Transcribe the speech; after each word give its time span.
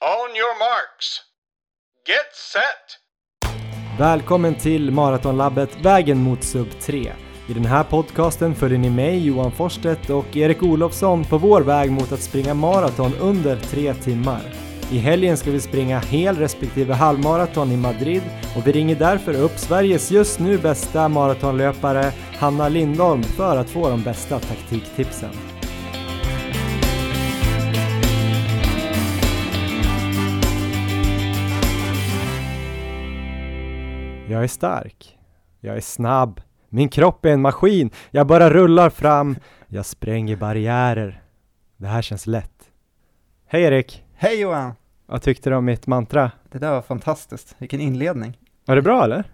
On 0.00 0.36
your 0.36 0.58
marks. 0.58 1.20
Get 2.06 2.34
set! 2.52 3.98
Välkommen 3.98 4.54
till 4.54 4.90
Maratonlabbet 4.90 5.80
Vägen 5.82 6.18
mot 6.18 6.44
Sub 6.44 6.80
3. 6.80 7.12
I 7.48 7.52
den 7.54 7.64
här 7.64 7.84
podcasten 7.84 8.54
följer 8.54 8.78
ni 8.78 8.90
mig, 8.90 9.26
Johan 9.26 9.52
Forsstedt 9.52 10.10
och 10.10 10.36
Erik 10.36 10.62
Olofsson 10.62 11.24
på 11.24 11.38
vår 11.38 11.60
väg 11.60 11.90
mot 11.90 12.12
att 12.12 12.22
springa 12.22 12.54
maraton 12.54 13.14
under 13.20 13.56
tre 13.56 13.94
timmar. 13.94 14.40
I 14.92 14.98
helgen 14.98 15.36
ska 15.36 15.50
vi 15.50 15.60
springa 15.60 15.98
hel 15.98 16.36
respektive 16.36 16.94
halvmaraton 16.94 17.72
i 17.72 17.76
Madrid 17.76 18.22
och 18.56 18.66
vi 18.66 18.72
ringer 18.72 18.96
därför 18.96 19.40
upp 19.40 19.58
Sveriges 19.58 20.10
just 20.10 20.38
nu 20.38 20.58
bästa 20.58 21.08
maratonlöpare 21.08 22.12
Hanna 22.38 22.68
Lindholm 22.68 23.22
för 23.22 23.56
att 23.56 23.70
få 23.70 23.88
de 23.88 24.02
bästa 24.02 24.40
taktiktipsen. 24.40 25.47
Jag 34.38 34.44
är 34.44 34.48
stark. 34.48 35.18
Jag 35.60 35.76
är 35.76 35.80
snabb. 35.80 36.40
Min 36.68 36.88
kropp 36.88 37.24
är 37.24 37.30
en 37.30 37.40
maskin. 37.40 37.90
Jag 38.10 38.26
bara 38.26 38.50
rullar 38.50 38.90
fram. 38.90 39.36
Jag 39.66 39.86
spränger 39.86 40.36
barriärer. 40.36 41.22
Det 41.76 41.86
här 41.86 42.02
känns 42.02 42.26
lätt. 42.26 42.70
Hej 43.46 43.62
Erik! 43.62 44.04
Hej 44.14 44.40
Johan! 44.40 44.72
Vad 45.06 45.22
tyckte 45.22 45.50
du 45.50 45.56
om 45.56 45.64
mitt 45.64 45.86
mantra? 45.86 46.30
Det 46.50 46.58
där 46.58 46.70
var 46.70 46.82
fantastiskt, 46.82 47.56
vilken 47.58 47.80
inledning. 47.80 48.38
Var 48.64 48.76
det 48.76 48.82
bra 48.82 49.04
eller? 49.04 49.24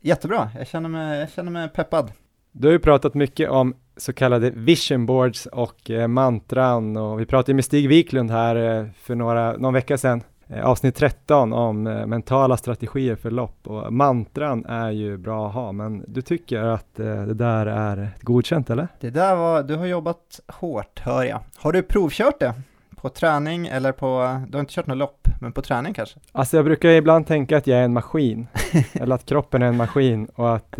Jättebra, 0.00 0.50
jag 0.58 0.66
känner 0.66 0.88
mig, 0.88 1.20
jag 1.20 1.30
känner 1.30 1.50
mig 1.50 1.68
peppad. 1.68 2.12
Du 2.52 2.68
har 2.68 2.72
ju 2.72 2.78
pratat 2.78 3.14
mycket 3.14 3.50
om 3.50 3.74
så 3.96 4.12
kallade 4.12 4.50
vision 4.50 5.06
boards 5.06 5.46
och 5.46 5.90
eh, 5.90 6.08
mantran 6.08 6.96
och 6.96 7.20
vi 7.20 7.26
pratade 7.26 7.54
med 7.54 7.64
Stig 7.64 7.88
Wiklund 7.88 8.30
här 8.30 8.56
eh, 8.56 8.86
för 8.94 9.14
några, 9.14 9.52
någon 9.56 9.74
vecka 9.74 9.98
sedan 9.98 10.22
avsnitt 10.58 10.96
13 10.96 11.52
om 11.52 11.86
eh, 11.86 12.06
mentala 12.06 12.56
strategier 12.56 13.16
för 13.16 13.30
lopp 13.30 13.66
och 13.66 13.92
mantran 13.92 14.64
är 14.64 14.90
ju 14.90 15.16
bra 15.16 15.48
att 15.48 15.54
ha, 15.54 15.72
men 15.72 16.04
du 16.08 16.22
tycker 16.22 16.62
att 16.62 17.00
eh, 17.00 17.22
det 17.22 17.34
där 17.34 17.66
är 17.66 18.08
godkänt 18.20 18.70
eller? 18.70 18.88
Det 19.00 19.10
där 19.10 19.36
var, 19.36 19.62
du 19.62 19.76
har 19.76 19.86
jobbat 19.86 20.40
hårt 20.48 21.00
hör 21.00 21.24
jag. 21.24 21.40
Har 21.56 21.72
du 21.72 21.82
provkört 21.82 22.40
det? 22.40 22.54
På 22.96 23.08
träning 23.08 23.66
eller 23.66 23.92
på, 23.92 24.40
du 24.48 24.56
har 24.56 24.60
inte 24.60 24.72
kört 24.72 24.86
något 24.86 24.96
lopp, 24.96 25.28
men 25.40 25.52
på 25.52 25.62
träning 25.62 25.94
kanske? 25.94 26.18
Alltså 26.32 26.56
jag 26.56 26.64
brukar 26.64 26.88
ibland 26.88 27.26
tänka 27.26 27.56
att 27.56 27.66
jag 27.66 27.78
är 27.78 27.82
en 27.82 27.92
maskin, 27.92 28.46
eller 28.92 29.14
att 29.14 29.26
kroppen 29.26 29.62
är 29.62 29.66
en 29.66 29.76
maskin 29.76 30.26
och 30.26 30.56
att 30.56 30.74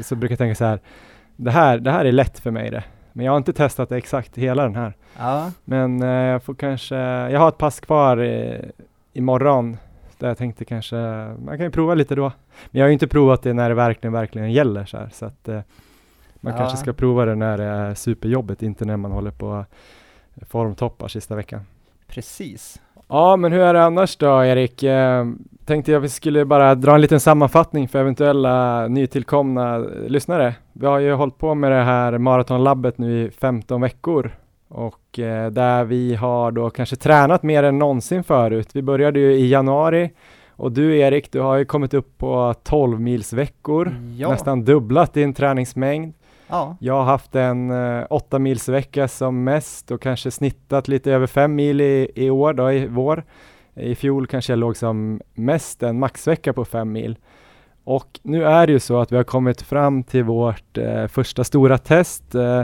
så 0.00 0.14
brukar 0.14 0.32
jag 0.32 0.38
tänka 0.38 0.54
så 0.54 0.64
här, 0.64 0.80
det 1.36 1.50
här, 1.50 1.78
det 1.78 1.90
här 1.90 2.04
är 2.04 2.12
lätt 2.12 2.38
för 2.38 2.50
mig 2.50 2.70
det. 2.70 2.84
Men 3.12 3.26
jag 3.26 3.32
har 3.32 3.36
inte 3.36 3.52
testat 3.52 3.92
exakt 3.92 4.38
hela 4.38 4.62
den 4.62 4.74
här. 4.74 4.94
Ja. 5.18 5.50
Men 5.64 6.00
jag 6.00 6.42
får 6.42 6.54
kanske, 6.54 6.96
jag 6.96 7.40
har 7.40 7.48
ett 7.48 7.58
pass 7.58 7.80
kvar 7.80 8.16
imorgon. 9.16 9.76
Där 10.18 10.28
jag 10.28 10.38
tänkte 10.38 10.64
kanske, 10.64 10.96
man 11.44 11.56
kan 11.56 11.66
ju 11.66 11.70
prova 11.70 11.94
lite 11.94 12.14
då. 12.14 12.32
Men 12.70 12.78
jag 12.78 12.84
har 12.84 12.88
ju 12.88 12.92
inte 12.92 13.06
provat 13.06 13.42
det 13.42 13.52
när 13.52 13.68
det 13.68 13.74
verkligen, 13.74 14.12
verkligen 14.12 14.52
gäller 14.52 14.84
så 14.84 14.96
här, 14.96 15.08
så 15.12 15.26
att 15.26 15.48
eh, 15.48 15.60
man 16.40 16.52
ja. 16.52 16.58
kanske 16.58 16.78
ska 16.78 16.92
prova 16.92 17.24
det 17.24 17.34
när 17.34 17.58
det 17.58 17.64
är 17.64 17.94
superjobbet, 17.94 18.62
inte 18.62 18.84
när 18.84 18.96
man 18.96 19.12
håller 19.12 19.30
på 19.30 19.64
formtoppar 20.46 21.08
sista 21.08 21.36
veckan. 21.36 21.60
Precis. 22.06 22.80
Ja, 23.08 23.36
men 23.36 23.52
hur 23.52 23.60
är 23.60 23.74
det 23.74 23.84
annars 23.84 24.16
då, 24.16 24.44
Erik? 24.44 24.82
Eh, 24.82 25.26
tänkte 25.64 25.92
jag 25.92 26.00
vi 26.00 26.08
skulle 26.08 26.44
bara 26.44 26.74
dra 26.74 26.94
en 26.94 27.00
liten 27.00 27.20
sammanfattning 27.20 27.88
för 27.88 27.98
eventuella 27.98 28.88
nytillkomna 28.88 29.78
lyssnare. 30.08 30.54
Vi 30.72 30.86
har 30.86 30.98
ju 30.98 31.12
hållit 31.12 31.38
på 31.38 31.54
med 31.54 31.72
det 31.72 31.82
här 31.82 32.18
maratonlabbet 32.18 32.98
nu 32.98 33.24
i 33.24 33.30
15 33.30 33.80
veckor 33.80 34.32
och 34.68 35.18
eh, 35.18 35.50
där 35.50 35.84
vi 35.84 36.14
har 36.14 36.50
då 36.50 36.70
kanske 36.70 36.96
tränat 36.96 37.42
mer 37.42 37.62
än 37.62 37.78
någonsin 37.78 38.24
förut. 38.24 38.68
Vi 38.72 38.82
började 38.82 39.20
ju 39.20 39.32
i 39.32 39.48
januari 39.48 40.10
och 40.50 40.72
du 40.72 40.98
Erik, 40.98 41.32
du 41.32 41.40
har 41.40 41.56
ju 41.56 41.64
kommit 41.64 41.94
upp 41.94 42.18
på 42.18 42.54
12 42.62 43.00
mils 43.00 43.32
veckor, 43.32 43.96
ja. 44.16 44.30
nästan 44.30 44.64
dubblat 44.64 45.14
din 45.14 45.34
träningsmängd. 45.34 46.14
Ja. 46.48 46.76
Jag 46.80 46.94
har 46.94 47.04
haft 47.04 47.34
en 47.34 47.70
eh, 47.70 48.04
8 48.10 48.38
mils 48.38 48.68
vecka 48.68 49.08
som 49.08 49.44
mest 49.44 49.90
och 49.90 50.02
kanske 50.02 50.30
snittat 50.30 50.88
lite 50.88 51.12
över 51.12 51.26
5 51.26 51.54
mil 51.54 51.80
i, 51.80 52.10
i 52.14 52.30
år 52.30 52.52
då 52.52 52.72
i 52.72 52.86
vår. 52.86 53.24
I 53.74 53.94
fjol 53.94 54.26
kanske 54.26 54.52
jag 54.52 54.58
låg 54.58 54.76
som 54.76 55.20
mest 55.34 55.82
en 55.82 55.98
maxvecka 55.98 56.52
på 56.52 56.64
5 56.64 56.92
mil. 56.92 57.18
Och 57.84 58.20
nu 58.22 58.44
är 58.44 58.66
det 58.66 58.72
ju 58.72 58.80
så 58.80 59.00
att 59.00 59.12
vi 59.12 59.16
har 59.16 59.24
kommit 59.24 59.62
fram 59.62 60.02
till 60.02 60.24
vårt 60.24 60.78
eh, 60.78 61.06
första 61.06 61.44
stora 61.44 61.78
test. 61.78 62.34
Eh, 62.34 62.62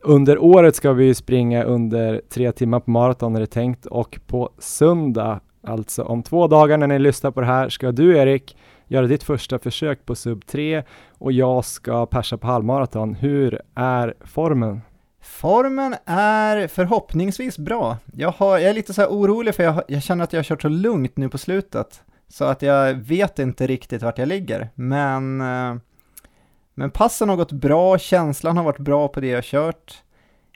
under 0.00 0.38
året 0.38 0.76
ska 0.76 0.92
vi 0.92 1.14
springa 1.14 1.64
under 1.64 2.20
tre 2.28 2.52
timmar 2.52 2.80
på 2.80 2.90
maraton 2.90 3.36
är 3.36 3.40
det 3.40 3.46
tänkt 3.46 3.86
och 3.86 4.18
på 4.26 4.50
söndag, 4.58 5.40
alltså 5.62 6.02
om 6.02 6.22
två 6.22 6.46
dagar 6.46 6.78
när 6.78 6.86
ni 6.86 6.98
lyssnar 6.98 7.30
på 7.30 7.40
det 7.40 7.46
här, 7.46 7.68
ska 7.68 7.92
du 7.92 8.16
Erik 8.16 8.56
göra 8.88 9.06
ditt 9.06 9.22
första 9.22 9.58
försök 9.58 10.06
på 10.06 10.14
sub 10.14 10.46
3 10.46 10.82
och 11.18 11.32
jag 11.32 11.64
ska 11.64 12.06
persa 12.06 12.38
på 12.38 12.46
halvmaraton. 12.46 13.14
Hur 13.14 13.60
är 13.74 14.14
formen? 14.24 14.80
Formen 15.20 15.94
är 16.04 16.68
förhoppningsvis 16.68 17.58
bra. 17.58 17.96
Jag, 18.12 18.30
har, 18.30 18.58
jag 18.58 18.70
är 18.70 18.74
lite 18.74 18.94
så 18.94 19.00
här 19.00 19.08
orolig 19.08 19.54
för 19.54 19.62
jag, 19.62 19.82
jag 19.88 20.02
känner 20.02 20.24
att 20.24 20.32
jag 20.32 20.38
har 20.38 20.44
kört 20.44 20.62
så 20.62 20.68
lugnt 20.68 21.16
nu 21.16 21.28
på 21.28 21.38
slutet. 21.38 22.02
Så 22.28 22.44
att 22.44 22.62
jag 22.62 22.94
vet 22.94 23.38
inte 23.38 23.66
riktigt 23.66 24.02
vart 24.02 24.18
jag 24.18 24.28
ligger. 24.28 24.68
Men 24.74 25.40
eh, 25.40 25.76
men 26.78 26.90
passen 26.90 27.28
har 27.28 27.36
gått 27.36 27.52
bra, 27.52 27.98
känslan 27.98 28.56
har 28.56 28.64
varit 28.64 28.78
bra 28.78 29.08
på 29.08 29.20
det 29.20 29.28
jag 29.28 29.44
kört. 29.44 30.02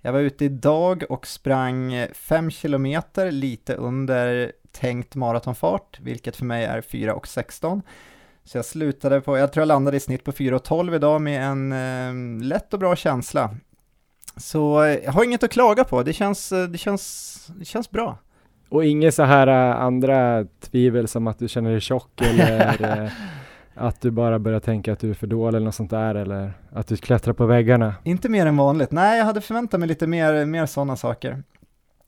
Jag 0.03 0.13
var 0.13 0.21
ute 0.21 0.45
idag 0.45 1.05
och 1.09 1.27
sprang 1.27 2.07
5 2.13 2.51
km 2.51 3.03
lite 3.31 3.75
under 3.75 4.53
tänkt 4.73 5.15
maratonfart, 5.15 5.99
vilket 6.01 6.37
för 6.37 6.45
mig 6.45 6.65
är 6.65 6.81
4.16. 6.81 7.83
Så 8.45 8.59
jag 8.59 8.65
slutade 8.65 9.21
på, 9.21 9.39
jag 9.39 9.53
tror 9.53 9.63
jag 9.63 9.69
landade 9.69 9.97
i 9.97 10.01
snitt 10.01 10.25
på 10.25 10.33
4.12 10.33 10.95
idag 10.95 11.23
med 11.23 11.43
en 11.43 11.73
eh, 11.73 12.47
lätt 12.47 12.75
och 12.75 12.81
bra 12.81 12.97
känsla. 12.97 13.57
Så 14.37 14.83
eh, 14.83 14.99
jag 15.05 15.13
har 15.13 15.25
inget 15.25 15.43
att 15.43 15.51
klaga 15.51 15.85
på, 15.85 16.03
det 16.03 16.13
känns, 16.13 16.53
eh, 16.53 16.69
det 16.69 16.79
känns, 16.79 17.51
det 17.59 17.65
känns 17.65 17.91
bra. 17.91 18.19
Och 18.69 18.85
inget 18.85 19.15
så 19.15 19.23
här 19.23 19.49
uh, 19.49 19.83
andra 19.83 20.45
tvivel 20.61 21.09
som 21.09 21.27
att 21.27 21.39
du 21.39 21.49
känner 21.49 21.71
dig 21.71 21.81
tjock 21.81 22.21
eller 22.21 23.03
uh, 23.05 23.11
Att 23.75 24.01
du 24.01 24.11
bara 24.11 24.39
börjar 24.39 24.61
tänka 24.61 24.93
att 24.93 24.99
du 24.99 25.11
är 25.11 25.15
för 25.15 25.27
dålig 25.27 25.57
eller 25.57 25.65
något 25.65 25.75
sånt 25.75 25.91
där 25.91 26.15
eller 26.15 26.53
att 26.73 26.87
du 26.87 26.97
klättrar 26.97 27.35
på 27.35 27.47
väggarna? 27.47 27.95
Inte 28.05 28.29
mer 28.29 28.47
än 28.47 28.57
vanligt. 28.57 28.91
Nej, 28.93 29.19
jag 29.19 29.25
hade 29.25 29.41
förväntat 29.41 29.81
mig 29.81 29.89
lite 29.89 30.07
mer, 30.07 30.47
mer 30.47 30.67
sådana 30.67 30.97
saker. 30.97 31.43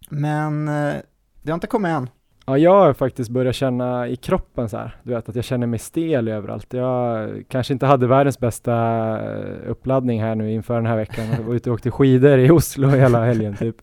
Men 0.08 0.68
eh, 0.68 0.94
det 1.42 1.50
har 1.50 1.54
inte 1.54 1.66
kommit 1.66 1.90
än. 1.90 2.08
Ja, 2.46 2.58
jag 2.58 2.74
har 2.74 2.92
faktiskt 2.92 3.30
börjat 3.30 3.54
känna 3.54 4.08
i 4.08 4.16
kroppen 4.16 4.68
så 4.68 4.76
här, 4.76 4.96
du 5.02 5.14
vet 5.14 5.28
att 5.28 5.36
jag 5.36 5.44
känner 5.44 5.66
mig 5.66 5.78
stel 5.78 6.28
överallt. 6.28 6.72
Jag 6.72 7.30
kanske 7.48 7.72
inte 7.72 7.86
hade 7.86 8.06
världens 8.06 8.38
bästa 8.38 8.74
eh, 9.20 9.70
uppladdning 9.70 10.22
här 10.22 10.34
nu 10.34 10.52
inför 10.52 10.74
den 10.74 10.86
här 10.86 10.96
veckan. 10.96 11.26
Jag 11.36 11.42
var 11.42 11.54
ute 11.54 11.70
och 11.70 11.74
åkte 11.74 11.90
skidor 11.90 12.38
i 12.38 12.50
Oslo 12.50 12.88
hela 12.88 13.24
helgen 13.24 13.56
typ. 13.56 13.76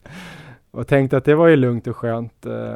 Och 0.71 0.87
tänkte 0.87 1.17
att 1.17 1.25
det 1.25 1.35
var 1.35 1.47
ju 1.47 1.55
lugnt 1.55 1.87
och 1.87 1.95
skönt. 1.95 2.45
Eh, 2.45 2.75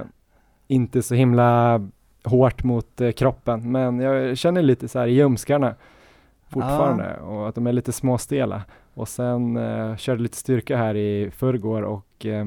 inte 0.67 1.01
så 1.01 1.15
himla 1.15 1.81
hårt 2.23 2.63
mot 2.63 3.01
eh, 3.01 3.11
kroppen, 3.11 3.71
men 3.71 3.99
jag 3.99 4.37
känner 4.37 4.61
lite 4.61 4.87
så 4.87 4.99
här 4.99 5.07
i 5.07 5.13
ljumskarna 5.13 5.75
fortfarande 6.53 7.17
ja. 7.19 7.25
och 7.25 7.49
att 7.49 7.55
de 7.55 7.67
är 7.67 7.73
lite 7.73 7.91
småstela. 7.91 8.61
Och 8.93 9.07
sen 9.07 9.57
eh, 9.57 9.95
körde 9.95 10.21
lite 10.21 10.37
styrka 10.37 10.77
här 10.77 10.95
i 10.95 11.31
förrgår 11.31 11.81
och 11.81 12.25
eh, 12.25 12.45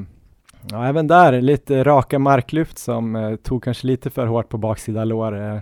ja, 0.71 0.87
även 0.87 1.07
där 1.07 1.41
lite 1.41 1.85
raka 1.85 2.19
marklyft 2.19 2.79
som 2.79 3.17
eh, 3.17 3.37
tog 3.37 3.63
kanske 3.65 3.87
lite 3.87 4.11
för 4.11 4.27
hårt 4.27 4.49
på 4.49 4.59
baksida 4.59 5.05
lår 5.05 5.41
eh, 5.41 5.59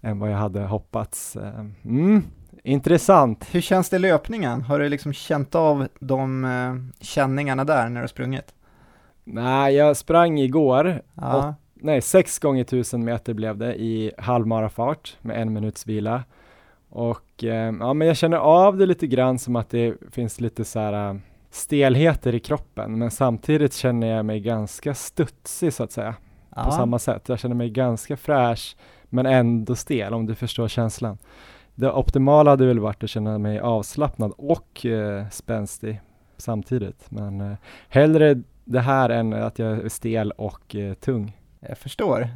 än 0.00 0.18
vad 0.18 0.30
jag 0.30 0.36
hade 0.36 0.60
hoppats. 0.60 1.36
Eh, 1.36 1.60
mm, 1.84 2.22
intressant. 2.62 3.54
Hur 3.54 3.60
känns 3.60 3.90
det 3.90 3.96
i 3.96 4.00
löpningen? 4.00 4.62
Har 4.62 4.78
du 4.78 4.88
liksom 4.88 5.12
känt 5.12 5.54
av 5.54 5.88
de 6.00 6.44
eh, 6.44 7.04
känningarna 7.04 7.64
där 7.64 7.88
när 7.88 8.02
du 8.02 8.08
sprungit? 8.08 8.54
Nej, 9.24 9.74
jag 9.74 9.96
sprang 9.96 10.38
igår 10.38 11.02
ja 11.14 11.54
nej, 11.80 12.00
sex 12.00 12.38
gånger 12.38 12.64
tusen 12.64 13.04
meter 13.04 13.34
blev 13.34 13.58
det 13.58 13.74
i 13.74 14.12
halvmarafart 14.18 15.16
med 15.22 15.42
en 15.42 15.52
minuts 15.52 15.86
vila. 15.86 16.24
Och 16.88 17.44
eh, 17.44 17.74
ja, 17.80 17.94
men 17.94 18.08
jag 18.08 18.16
känner 18.16 18.36
av 18.36 18.76
det 18.76 18.86
lite 18.86 19.06
grann 19.06 19.38
som 19.38 19.56
att 19.56 19.70
det 19.70 19.94
finns 20.10 20.40
lite 20.40 20.64
så 20.64 20.78
här 20.80 21.10
uh, 21.10 21.20
stelheter 21.50 22.34
i 22.34 22.40
kroppen, 22.40 22.98
men 22.98 23.10
samtidigt 23.10 23.74
känner 23.74 24.06
jag 24.06 24.26
mig 24.26 24.40
ganska 24.40 24.94
studsig 24.94 25.72
så 25.72 25.82
att 25.82 25.92
säga. 25.92 26.14
Ja. 26.56 26.64
På 26.64 26.70
samma 26.70 26.98
sätt. 26.98 27.28
Jag 27.28 27.38
känner 27.38 27.54
mig 27.54 27.70
ganska 27.70 28.16
fräsch, 28.16 28.76
men 29.08 29.26
ändå 29.26 29.74
stel 29.74 30.14
om 30.14 30.26
du 30.26 30.34
förstår 30.34 30.68
känslan. 30.68 31.18
Det 31.74 31.92
optimala 31.92 32.50
hade 32.50 32.66
väl 32.66 32.78
varit 32.78 33.04
att 33.04 33.10
känna 33.10 33.38
mig 33.38 33.60
avslappnad 33.60 34.32
och 34.36 34.86
eh, 34.86 35.28
spänstig 35.28 36.00
samtidigt, 36.36 37.10
men 37.10 37.40
eh, 37.40 37.56
hellre 37.88 38.42
det 38.64 38.80
här 38.80 39.10
än 39.10 39.32
att 39.32 39.58
jag 39.58 39.72
är 39.72 39.88
stel 39.88 40.30
och 40.30 40.76
eh, 40.76 40.94
tung. 40.94 41.37
Jag 41.60 41.78
förstår. 41.78 42.28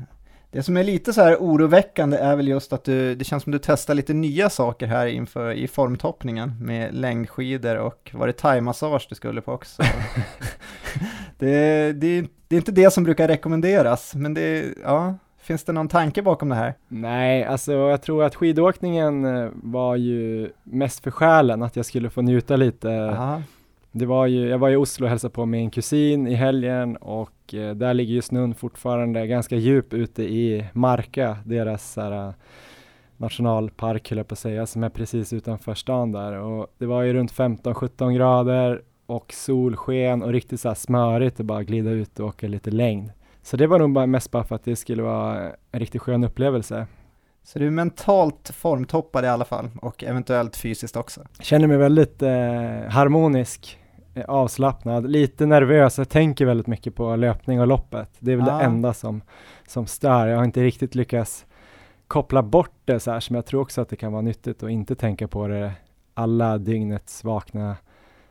Det 0.51 0.63
som 0.63 0.77
är 0.77 0.85
lite 0.85 1.13
så 1.13 1.23
här 1.23 1.37
oroväckande 1.37 2.17
är 2.17 2.37
väl 2.37 2.49
just 2.49 2.73
att 2.73 2.85
du, 2.85 3.15
det 3.15 3.25
känns 3.25 3.43
som 3.43 3.53
du 3.53 3.59
testar 3.63 3.95
lite 3.95 4.15
nya 4.15 4.51
saker 4.51 4.87
här 4.87 5.07
inför 5.07 5.53
i 5.53 5.69
formtoppningen 5.69 6.57
med 6.61 6.95
längdskidor 6.95 7.77
och 7.77 8.11
var 8.15 8.27
det 8.27 8.33
thaimassage 8.33 9.07
du 9.09 9.15
skulle 9.15 9.41
på 9.41 9.53
också? 9.53 9.83
det, 11.39 11.93
det, 11.93 12.27
det 12.49 12.57
är 12.57 12.59
inte 12.59 12.73
det 12.73 12.91
som 12.91 13.05
brukar 13.05 13.29
rekommenderas, 13.29 14.15
men 14.15 14.35
det, 14.35 14.65
ja, 14.83 15.15
finns 15.43 15.65
det 15.65 15.73
någon 15.73 15.89
tanke 15.89 16.23
bakom 16.23 16.49
det 16.49 16.55
här? 16.55 16.75
Nej, 16.89 17.45
alltså 17.45 17.73
jag 17.73 18.03
tror 18.03 18.25
att 18.25 18.35
skidåkningen 18.35 19.25
eh, 19.25 19.51
var 19.55 19.97
ju 19.97 20.51
mest 20.63 21.03
för 21.03 21.11
själen, 21.11 21.63
att 21.63 21.77
jag 21.77 21.87
skulle 21.87 22.11
få 22.11 22.23
njuta 22.23 22.57
lite. 22.57 22.91
Aha. 22.91 23.43
Det 23.93 24.07
var 24.07 24.27
ju, 24.27 24.49
jag 24.49 24.59
var 24.59 24.71
i 24.71 24.77
Oslo 24.77 25.05
och 25.05 25.11
hälsade 25.11 25.35
på 25.35 25.47
min 25.47 25.71
kusin 25.71 26.27
i 26.27 26.35
helgen 26.35 26.97
och 26.97 27.55
eh, 27.55 27.75
där 27.75 27.95
ligger 27.95 28.15
ju 28.15 28.23
snön 28.23 28.55
fortfarande 28.55 29.27
ganska 29.27 29.57
djup 29.57 29.93
ute 29.93 30.23
i 30.23 30.67
Marka, 30.73 31.39
deras 31.45 31.93
såhär, 31.93 32.35
nationalpark 33.17 34.11
höll 34.11 34.19
jag 34.19 34.29
på 34.29 34.33
att 34.33 34.39
säga, 34.39 34.67
som 34.67 34.85
är 34.85 34.89
precis 34.89 35.33
utanför 35.33 35.75
stan 35.75 36.13
där 36.13 36.33
och 36.33 36.67
det 36.79 36.87
var 36.87 37.03
ju 37.03 37.13
runt 37.13 37.33
15-17 37.33 38.13
grader 38.13 38.83
och 39.07 39.33
solsken 39.33 40.23
och 40.23 40.33
riktigt 40.33 40.61
så 40.61 40.69
här 40.69 40.75
smörigt 40.75 41.41
att 41.41 41.47
bara 41.47 41.63
glida 41.63 41.91
ut 41.91 42.21
och 42.21 42.27
åka 42.27 42.49
lite 42.49 42.71
längd. 42.71 43.13
Så 43.43 43.57
det 43.57 43.67
var 43.67 43.79
nog 43.79 43.93
bara 43.93 44.07
mest 44.07 44.31
bara 44.31 44.45
för 44.45 44.55
att 44.55 44.65
det 44.65 44.77
skulle 44.77 45.03
vara 45.03 45.53
en 45.73 45.81
riktigt 45.81 46.03
skön 46.03 46.25
upplevelse. 46.25 46.87
Så 47.43 47.59
du 47.59 47.67
är 47.67 47.71
mentalt 47.71 48.51
formtoppad 48.55 49.25
i 49.25 49.29
alla 49.29 49.45
fall 49.45 49.71
och 49.83 50.05
eventuellt 50.05 50.57
fysiskt 50.57 50.97
också? 50.97 51.21
Känner 51.41 51.69
mig 51.69 51.77
väldigt 51.77 52.23
eh, 52.23 52.31
harmonisk, 52.89 53.79
avslappnad, 54.29 55.11
lite 55.11 55.47
nervös. 55.47 55.99
Jag 55.99 56.09
tänker 56.09 56.47
väldigt 56.47 56.67
mycket 56.67 56.95
på 56.95 57.17
löpning 57.17 57.61
och 57.61 57.67
loppet. 57.67 58.09
Det 58.19 58.33
är 58.33 58.37
väl 58.37 58.49
Ah. 58.49 58.59
det 58.59 58.65
enda 58.65 58.93
som, 58.95 59.23
som 59.69 59.87
stör. 59.87 60.27
Jag 60.27 60.37
har 60.37 60.45
inte 60.45 60.63
riktigt 60.63 60.95
lyckats 60.95 61.47
koppla 62.07 62.43
bort 62.43 62.75
det 62.85 63.01
så 63.01 63.11
här 63.11 63.21
som 63.21 63.37
jag 63.37 63.47
tror 63.47 63.61
också 63.61 63.81
att 63.81 63.89
det 63.89 63.97
kan 63.97 64.13
vara 64.13 64.23
nyttigt 64.23 64.63
att 64.63 64.71
inte 64.71 64.95
tänka 64.95 65.29
på 65.29 65.47
det 65.49 65.73
alla 66.15 66.59
dygnets 66.59 67.25
vakna 67.25 67.77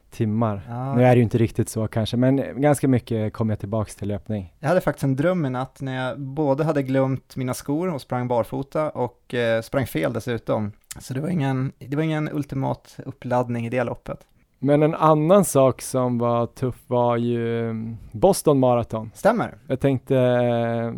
timmar. 0.09 0.61
Ja. 0.69 0.95
Nu 0.95 1.03
är 1.03 1.09
det 1.09 1.15
ju 1.15 1.23
inte 1.23 1.37
riktigt 1.37 1.69
så 1.69 1.87
kanske, 1.87 2.17
men 2.17 2.61
ganska 2.61 2.87
mycket 2.87 3.33
kommer 3.33 3.51
jag 3.51 3.59
tillbaks 3.59 3.95
till 3.95 4.07
löpning. 4.07 4.53
Jag 4.59 4.67
hade 4.67 4.81
faktiskt 4.81 5.03
en 5.03 5.15
dröm 5.15 5.45
i 5.45 5.49
natt 5.49 5.81
när 5.81 5.95
jag 6.05 6.19
både 6.19 6.63
hade 6.63 6.83
glömt 6.83 7.35
mina 7.35 7.53
skor 7.53 7.93
och 7.93 8.01
sprang 8.01 8.27
barfota 8.27 8.89
och 8.89 9.33
eh, 9.33 9.61
sprang 9.61 9.87
fel 9.87 10.13
dessutom. 10.13 10.71
Så 10.99 11.13
det 11.13 11.21
var, 11.21 11.29
ingen, 11.29 11.71
det 11.79 11.95
var 11.95 12.03
ingen 12.03 12.29
ultimat 12.33 12.99
uppladdning 13.05 13.65
i 13.65 13.69
det 13.69 13.83
loppet. 13.83 14.19
Men 14.63 14.83
en 14.83 14.95
annan 14.95 15.45
sak 15.45 15.81
som 15.81 16.17
var 16.17 16.45
tuff 16.45 16.75
var 16.87 17.17
ju 17.17 17.69
mm, 17.69 17.97
Boston 18.11 18.59
Marathon. 18.59 19.11
Stämmer? 19.13 19.57
Jag 19.67 19.79
tänkte, 19.79 20.17
eh, 20.17 20.91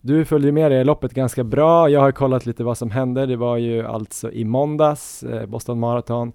du 0.00 0.24
följde 0.24 0.52
med 0.52 0.70
det 0.70 0.84
loppet 0.84 1.14
ganska 1.14 1.44
bra. 1.44 1.88
Jag 1.88 2.00
har 2.00 2.12
kollat 2.12 2.46
lite 2.46 2.64
vad 2.64 2.78
som 2.78 2.90
hände. 2.90 3.26
Det 3.26 3.36
var 3.36 3.56
ju 3.56 3.86
alltså 3.86 4.32
i 4.32 4.44
måndags, 4.44 5.22
eh, 5.22 5.46
Boston 5.46 5.80
Marathon. 5.80 6.32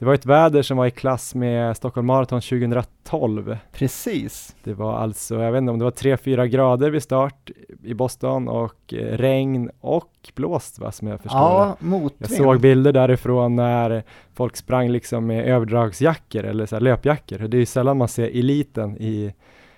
Det 0.00 0.06
var 0.06 0.14
ett 0.14 0.26
väder 0.26 0.62
som 0.62 0.76
var 0.76 0.86
i 0.86 0.90
klass 0.90 1.34
med 1.34 1.76
Stockholm 1.76 2.06
Marathon 2.06 2.40
2012. 2.40 3.56
Precis. 3.72 4.56
Det 4.64 4.74
var 4.74 4.94
alltså, 4.98 5.42
jag 5.42 5.52
vet 5.52 5.58
inte 5.58 5.72
om 5.72 5.78
det 5.78 5.84
var 5.84 5.90
3-4 5.90 6.46
grader 6.46 6.90
vid 6.90 7.02
start 7.02 7.50
i 7.82 7.94
Boston 7.94 8.48
och 8.48 8.94
eh, 8.94 9.16
regn 9.18 9.70
och 9.80 10.12
blåst 10.34 10.78
va, 10.78 10.92
som 10.92 11.08
jag 11.08 11.20
förstår. 11.20 11.40
Ja, 11.40 11.76
Jag 11.80 11.88
motvind. 11.88 12.30
såg 12.30 12.60
bilder 12.60 12.92
därifrån 12.92 13.56
när 13.56 14.02
folk 14.34 14.56
sprang 14.56 14.88
liksom 14.88 15.26
med 15.26 15.44
överdragsjackor 15.44 16.44
eller 16.44 16.66
så 16.66 16.78
löpjackor. 16.78 17.38
Det 17.38 17.56
är 17.56 17.60
ju 17.60 17.66
sällan 17.66 17.96
man 17.96 18.08
ser 18.08 18.26
eliten 18.38 18.96
i, 18.96 19.34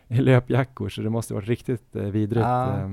i 0.08 0.14
löpjackor 0.20 0.88
så 0.88 1.02
det 1.02 1.10
måste 1.10 1.34
varit 1.34 1.48
riktigt 1.48 1.96
eh, 1.96 2.02
vidrigt. 2.02 2.46
Ja. 2.46 2.90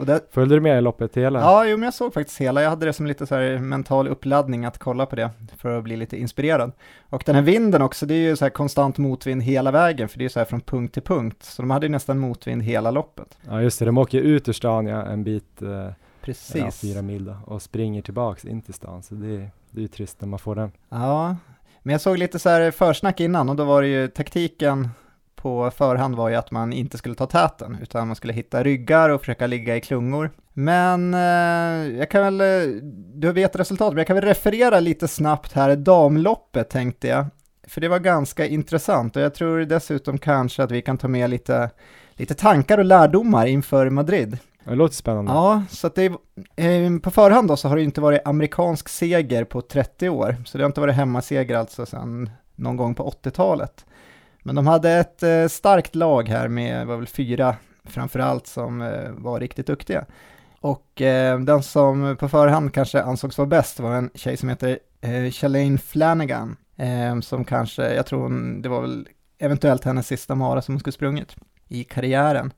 Det, 0.00 0.20
Följde 0.30 0.54
du 0.54 0.60
med 0.60 0.78
i 0.78 0.80
loppet 0.80 1.16
hela? 1.16 1.40
ja, 1.40 1.64
jo, 1.66 1.76
men 1.76 1.84
jag 1.84 1.94
såg 1.94 2.14
faktiskt 2.14 2.40
hela. 2.40 2.62
Jag 2.62 2.70
hade 2.70 2.86
det 2.86 2.92
som 2.92 3.06
lite 3.06 3.26
så 3.26 3.34
här 3.34 3.58
mental 3.58 4.08
uppladdning 4.08 4.64
att 4.64 4.78
kolla 4.78 5.06
på 5.06 5.16
det 5.16 5.30
för 5.58 5.78
att 5.78 5.84
bli 5.84 5.96
lite 5.96 6.16
inspirerad. 6.16 6.72
Och 7.10 7.22
den 7.26 7.34
här 7.34 7.42
vinden 7.42 7.82
också, 7.82 8.06
det 8.06 8.14
är 8.14 8.28
ju 8.28 8.36
så 8.36 8.44
här 8.44 8.50
konstant 8.50 8.98
motvind 8.98 9.42
hela 9.42 9.70
vägen, 9.70 10.08
för 10.08 10.18
det 10.18 10.24
är 10.24 10.28
så 10.28 10.40
här 10.40 10.46
från 10.46 10.60
punkt 10.60 10.94
till 10.94 11.02
punkt. 11.02 11.42
Så 11.42 11.62
de 11.62 11.70
hade 11.70 11.86
ju 11.86 11.92
nästan 11.92 12.18
motvind 12.18 12.62
hela 12.62 12.90
loppet. 12.90 13.38
Ja 13.48 13.62
just 13.62 13.78
det, 13.78 13.84
de 13.84 13.98
åker 13.98 14.18
ut 14.20 14.48
ur 14.48 14.52
stan 14.52 14.86
ja, 14.86 15.02
en 15.02 15.24
bit, 15.24 15.62
eh, 15.62 15.68
ja, 15.68 15.92
Precis. 16.20 16.80
fyra 16.80 17.02
mil 17.02 17.24
då, 17.24 17.36
och 17.46 17.62
springer 17.62 18.02
tillbaks 18.02 18.44
in 18.44 18.62
till 18.62 18.74
stan. 18.74 19.02
Så 19.02 19.14
det, 19.14 19.36
det 19.70 19.80
är 19.80 19.82
ju 19.82 19.88
trist 19.88 20.20
när 20.20 20.28
man 20.28 20.38
får 20.38 20.54
den. 20.54 20.72
Ja, 20.88 21.36
men 21.82 21.92
jag 21.92 22.00
såg 22.00 22.18
lite 22.18 22.38
så 22.38 22.48
här 22.48 22.70
försnack 22.70 23.20
innan 23.20 23.48
och 23.48 23.56
då 23.56 23.64
var 23.64 23.82
det 23.82 23.88
ju 23.88 24.08
taktiken 24.08 24.88
på 25.36 25.70
förhand 25.70 26.14
var 26.14 26.28
ju 26.28 26.34
att 26.34 26.50
man 26.50 26.72
inte 26.72 26.98
skulle 26.98 27.14
ta 27.14 27.26
täten 27.26 27.78
utan 27.82 28.06
man 28.06 28.16
skulle 28.16 28.32
hitta 28.32 28.62
ryggar 28.62 29.10
och 29.10 29.20
försöka 29.20 29.46
ligga 29.46 29.76
i 29.76 29.80
klungor. 29.80 30.30
Men 30.52 31.14
eh, 31.14 31.98
jag 31.98 32.10
kan 32.10 32.22
väl, 32.22 32.40
eh, 32.40 32.72
du 33.14 33.32
vet 33.32 33.56
resultatet, 33.56 33.92
men 33.92 33.98
jag 33.98 34.06
kan 34.06 34.16
väl 34.16 34.24
referera 34.24 34.80
lite 34.80 35.08
snabbt 35.08 35.52
här 35.52 35.76
damloppet 35.76 36.70
tänkte 36.70 37.08
jag. 37.08 37.26
För 37.68 37.80
det 37.80 37.88
var 37.88 37.98
ganska 37.98 38.46
intressant 38.46 39.16
och 39.16 39.22
jag 39.22 39.34
tror 39.34 39.58
dessutom 39.60 40.18
kanske 40.18 40.62
att 40.62 40.70
vi 40.70 40.82
kan 40.82 40.98
ta 40.98 41.08
med 41.08 41.30
lite, 41.30 41.70
lite 42.12 42.34
tankar 42.34 42.78
och 42.78 42.84
lärdomar 42.84 43.46
inför 43.46 43.90
Madrid. 43.90 44.38
Det 44.64 44.74
låter 44.74 44.94
spännande. 44.94 45.32
Ja, 45.32 45.62
så 45.70 45.86
att 45.86 45.94
det 45.94 46.12
är, 46.56 46.80
eh, 46.82 46.98
på 46.98 47.10
förhand 47.10 47.48
då 47.48 47.56
så 47.56 47.68
har 47.68 47.76
det 47.76 47.82
inte 47.82 48.00
varit 48.00 48.20
amerikansk 48.24 48.88
seger 48.88 49.44
på 49.44 49.60
30 49.60 50.08
år, 50.08 50.36
så 50.44 50.58
det 50.58 50.64
har 50.64 50.68
inte 50.68 50.80
varit 50.80 50.94
hemmaseger 50.94 51.56
alltså 51.56 51.86
sedan 51.86 52.30
någon 52.54 52.76
gång 52.76 52.94
på 52.94 53.10
80-talet. 53.10 53.84
Men 54.46 54.54
de 54.54 54.66
hade 54.66 54.90
ett 54.90 55.22
eh, 55.22 55.46
starkt 55.48 55.94
lag 55.94 56.28
här 56.28 56.48
med, 56.48 56.86
var 56.86 56.96
väl 56.96 57.06
fyra 57.06 57.56
framförallt 57.84 58.46
som 58.46 58.82
eh, 58.82 59.10
var 59.10 59.40
riktigt 59.40 59.66
duktiga. 59.66 60.04
Och 60.60 61.02
eh, 61.02 61.40
den 61.40 61.62
som 61.62 62.16
på 62.20 62.28
förhand 62.28 62.74
kanske 62.74 63.02
ansågs 63.02 63.38
vara 63.38 63.48
bäst 63.48 63.80
var 63.80 63.94
en 63.94 64.10
tjej 64.14 64.36
som 64.36 64.48
heter 64.48 64.78
eh, 65.00 65.30
Shalane 65.30 65.78
Flanagan, 65.78 66.56
eh, 66.76 67.20
som 67.20 67.44
kanske, 67.44 67.94
jag 67.94 68.06
tror 68.06 68.22
hon, 68.22 68.62
det 68.62 68.68
var 68.68 68.80
väl 68.80 69.08
eventuellt 69.38 69.84
hennes 69.84 70.06
sista 70.06 70.34
mara 70.34 70.62
som 70.62 70.74
hon 70.74 70.80
skulle 70.80 70.92
sprungit 70.92 71.36
i 71.68 71.84
karriären 71.84 72.52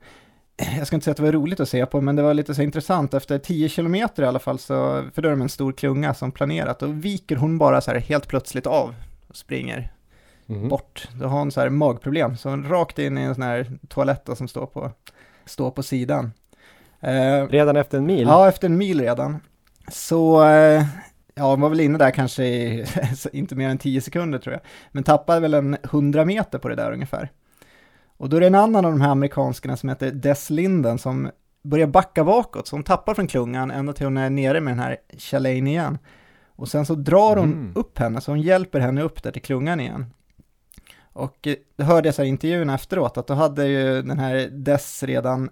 jag 0.77 0.87
ska 0.87 0.95
inte 0.95 1.03
säga 1.03 1.11
att 1.11 1.17
det 1.17 1.23
var 1.23 1.31
roligt 1.31 1.59
att 1.59 1.69
se 1.69 1.85
på, 1.85 2.01
men 2.01 2.15
det 2.15 2.21
var 2.21 2.33
lite 2.33 2.55
så 2.55 2.61
intressant. 2.61 3.13
Efter 3.13 3.39
10 3.39 3.69
kilometer 3.69 4.23
i 4.23 4.25
alla 4.25 4.39
fall, 4.39 4.59
så, 4.59 5.03
för 5.13 5.21
då 5.21 5.27
är 5.27 5.31
de 5.31 5.41
en 5.41 5.49
stor 5.49 5.71
klunga 5.71 6.13
som 6.13 6.31
planerat, 6.31 6.81
och 6.83 7.05
viker 7.05 7.35
hon 7.35 7.57
bara 7.57 7.81
så 7.81 7.91
här 7.91 7.99
helt 7.99 8.27
plötsligt 8.27 8.67
av 8.67 8.95
och 9.27 9.35
springer 9.35 9.91
Mhm. 10.49 10.69
bort. 10.69 11.07
Då 11.19 11.27
har 11.27 11.39
hon 11.39 11.51
så 11.51 11.61
här 11.61 11.69
magproblem, 11.69 12.37
så 12.37 12.55
rakt 12.55 12.99
in 12.99 13.17
i 13.17 13.21
en 13.21 13.35
sån 13.35 13.43
här 13.43 13.71
toalett 13.87 14.29
som 14.35 14.47
står 14.47 14.65
på, 14.65 14.91
står 15.45 15.71
på 15.71 15.83
sidan. 15.83 16.31
Eh, 16.99 17.47
Redan 17.49 17.75
efter 17.75 17.97
en 17.97 18.05
mil? 18.05 18.27
Ja, 18.27 18.47
efter 18.47 18.67
en 18.67 18.77
mil 18.77 19.01
redan. 19.01 19.39
Så, 19.91 20.45
eh, 20.47 20.83
ja, 21.35 21.55
var 21.55 21.69
väl 21.69 21.79
inne 21.79 21.97
där 21.97 22.11
kanske 22.11 22.43
i, 22.45 22.85
inte 23.33 23.55
mer 23.55 23.69
än 23.69 23.77
10 23.77 24.01
sekunder 24.01 24.39
tror 24.39 24.53
jag, 24.53 24.61
men 24.91 25.03
tappade 25.03 25.39
väl 25.39 25.53
en 25.53 25.77
100 25.83 26.25
meter 26.25 26.59
på 26.59 26.69
det 26.69 26.75
där 26.75 26.91
ungefär. 26.91 27.29
Och 28.17 28.29
då 28.29 28.37
är 28.37 28.41
det 28.41 28.47
en 28.47 28.55
annan 28.55 28.85
av 28.85 28.91
de 28.91 29.01
här 29.01 29.11
amerikanskarna 29.11 29.77
som 29.77 29.89
heter 29.89 30.11
Des 30.11 30.49
Linden 30.49 30.97
som 30.97 31.29
börjar 31.63 31.87
backa 31.87 32.23
bakåt, 32.23 32.67
så 32.67 32.75
hon 32.75 32.83
tappar 32.83 33.13
från 33.13 33.27
klungan 33.27 33.71
ända 33.71 33.93
till 33.93 34.05
hon 34.05 34.17
är 34.17 34.29
nere 34.29 34.61
med 34.61 34.71
den 34.71 34.79
här 34.79 34.97
Chalane 35.17 35.69
igen. 35.69 35.97
Och 36.55 36.67
sen 36.67 36.85
så 36.85 36.95
drar 36.95 37.35
hon 37.37 37.53
Mm. 37.53 37.71
upp 37.75 37.99
henne, 37.99 38.21
så 38.21 38.31
hon 38.31 38.41
hjälper 38.41 38.79
henne 38.79 39.01
upp 39.01 39.23
där 39.23 39.31
till 39.31 39.41
klungan 39.41 39.79
igen. 39.79 40.05
Och 41.19 41.47
eh, 41.47 41.53
då 41.53 41.59
det 41.75 41.83
hörde 41.83 42.07
jag 42.07 42.15
så 42.15 42.21
här 42.21 42.27
i 42.27 42.29
intervjun 42.29 42.69
efteråt, 42.69 43.17
att 43.17 43.27
då 43.27 43.33
hade 43.33 43.67
ju 43.67 44.01
den 44.01 44.19
här 44.19 44.49
Dess 44.51 45.03
redan 45.03 45.49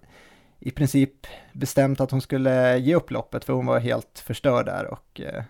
i 0.60 0.72
princip 0.72 1.28
bestämt 1.54 2.02
att 2.02 2.12
hon 2.12 2.22
skulle 2.22 2.78
ge 2.78 2.96
upp 2.96 3.12
loppet, 3.12 3.46
för 3.46 3.54
hon 3.54 3.66
var 3.66 3.80
helt 3.80 4.24
förstörd 4.26 4.66
där 4.66 4.86
och 4.86 5.22
eh, 5.22 5.44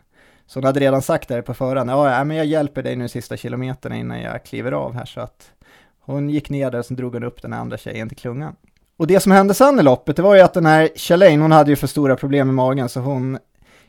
så 0.48 0.60
hon 0.60 0.64
hade 0.64 0.80
redan 0.80 1.02
sagt 1.02 1.28
där 1.30 1.42
på 1.42 1.54
förhand, 1.54 1.90
ja, 1.90 2.24
men 2.24 2.38
jag 2.38 2.46
hjälper 2.46 2.84
dig 2.84 2.96
nu 2.96 3.08
sista 3.08 3.38
kilometerna 3.38 3.96
innan 3.96 4.22
jag 4.22 4.46
kliver 4.46 4.72
av 4.72 4.94
här, 4.94 5.06
så 5.06 5.22
att 5.22 5.52
hon 6.00 6.30
gick 6.30 6.50
ner 6.50 6.72
där 6.72 6.80
och 6.80 6.86
sen 6.86 6.98
drog 6.98 7.14
hon 7.14 7.24
upp 7.24 7.42
den 7.42 7.54
andra 7.54 7.78
tjejen 7.78 8.10
till 8.10 8.18
klungan. 8.18 8.56
Och 8.98 9.08
det 9.08 9.20
som 9.20 9.32
hände 9.32 9.54
sen 9.54 9.80
i 9.80 9.84
loppet, 9.84 10.16
det 10.16 10.22
var 10.22 10.36
ju 10.36 10.42
att 10.42 10.54
den 10.54 10.66
här 10.66 10.90
Chalain, 10.96 11.42
hon 11.42 11.52
hade 11.52 11.70
ju 11.70 11.76
för 11.76 11.88
stora 11.88 12.16
problem 12.16 12.48
med 12.48 12.56
magen, 12.56 12.90
så 12.90 13.00
hon 13.00 13.38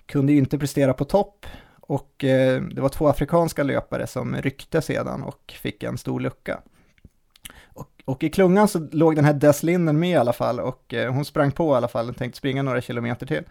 kunde 0.06 0.32
ju 0.32 0.38
inte 0.38 0.58
prestera 0.58 0.94
på 0.94 1.04
topp. 1.04 1.46
Och 1.88 2.24
eh, 2.24 2.62
det 2.62 2.80
var 2.80 2.88
två 2.88 3.08
afrikanska 3.08 3.62
löpare 3.62 4.06
som 4.06 4.36
ryckte 4.36 4.82
sedan 4.82 5.22
och 5.22 5.54
fick 5.62 5.82
en 5.82 5.98
stor 5.98 6.20
lucka. 6.20 6.60
Och, 7.64 8.02
och 8.04 8.22
i 8.22 8.30
klungan 8.30 8.68
så 8.68 8.88
låg 8.92 9.16
den 9.16 9.24
här 9.24 9.32
Des 9.32 9.62
Linden 9.62 9.98
med 9.98 10.10
i 10.10 10.16
alla 10.16 10.32
fall 10.32 10.60
och 10.60 10.94
eh, 10.94 11.12
hon 11.12 11.24
sprang 11.24 11.52
på 11.52 11.74
i 11.74 11.76
alla 11.76 11.88
fall 11.88 12.08
och 12.08 12.16
tänkte 12.16 12.38
springa 12.38 12.62
några 12.62 12.80
kilometer 12.80 13.26
till. 13.26 13.44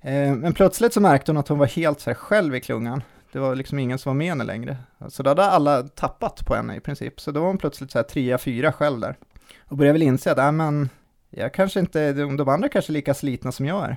Eh, 0.00 0.34
men 0.34 0.52
plötsligt 0.52 0.92
så 0.92 1.00
märkte 1.00 1.32
hon 1.32 1.36
att 1.36 1.48
hon 1.48 1.58
var 1.58 1.66
helt 1.66 2.00
så 2.00 2.10
här 2.10 2.14
själv 2.14 2.54
i 2.54 2.60
klungan. 2.60 3.02
Det 3.32 3.38
var 3.38 3.54
liksom 3.54 3.78
ingen 3.78 3.98
som 3.98 4.10
var 4.10 4.14
med 4.14 4.28
henne 4.28 4.44
längre. 4.44 4.76
Så 5.08 5.22
då 5.22 5.30
hade 5.30 5.44
alla 5.44 5.82
tappat 5.82 6.46
på 6.46 6.54
henne 6.54 6.76
i 6.76 6.80
princip. 6.80 7.20
Så 7.20 7.30
då 7.30 7.40
var 7.40 7.46
hon 7.46 7.58
plötsligt 7.58 7.90
så 7.90 7.98
här 7.98 8.02
trea, 8.02 8.38
fyra 8.38 8.72
själv 8.72 9.00
där. 9.00 9.16
Och 9.60 9.76
började 9.76 9.92
väl 9.92 10.02
inse 10.02 10.32
att, 10.32 10.38
äh, 10.38 10.52
men 10.52 10.88
jag 11.30 11.54
kanske 11.54 11.80
inte, 11.80 12.12
de, 12.12 12.36
de 12.36 12.48
andra 12.48 12.68
kanske 12.68 12.92
är 12.92 12.94
lika 12.94 13.14
slitna 13.14 13.52
som 13.52 13.66
jag 13.66 13.84
är. 13.84 13.96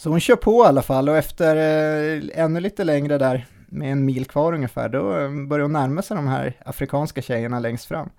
Så 0.00 0.10
hon 0.10 0.20
kör 0.20 0.36
på 0.36 0.64
i 0.64 0.66
alla 0.66 0.82
fall 0.82 1.08
och 1.08 1.16
efter 1.16 1.56
eh, 1.56 2.22
ännu 2.44 2.60
lite 2.60 2.84
längre 2.84 3.18
där, 3.18 3.46
med 3.66 3.92
en 3.92 4.04
mil 4.04 4.24
kvar 4.24 4.52
ungefär, 4.52 4.88
då 4.88 5.18
eh, 5.18 5.30
börjar 5.30 5.62
hon 5.62 5.72
närma 5.72 6.02
sig 6.02 6.16
de 6.16 6.28
här 6.28 6.56
afrikanska 6.64 7.22
tjejerna 7.22 7.58
längst 7.58 7.84
fram. 7.84 8.10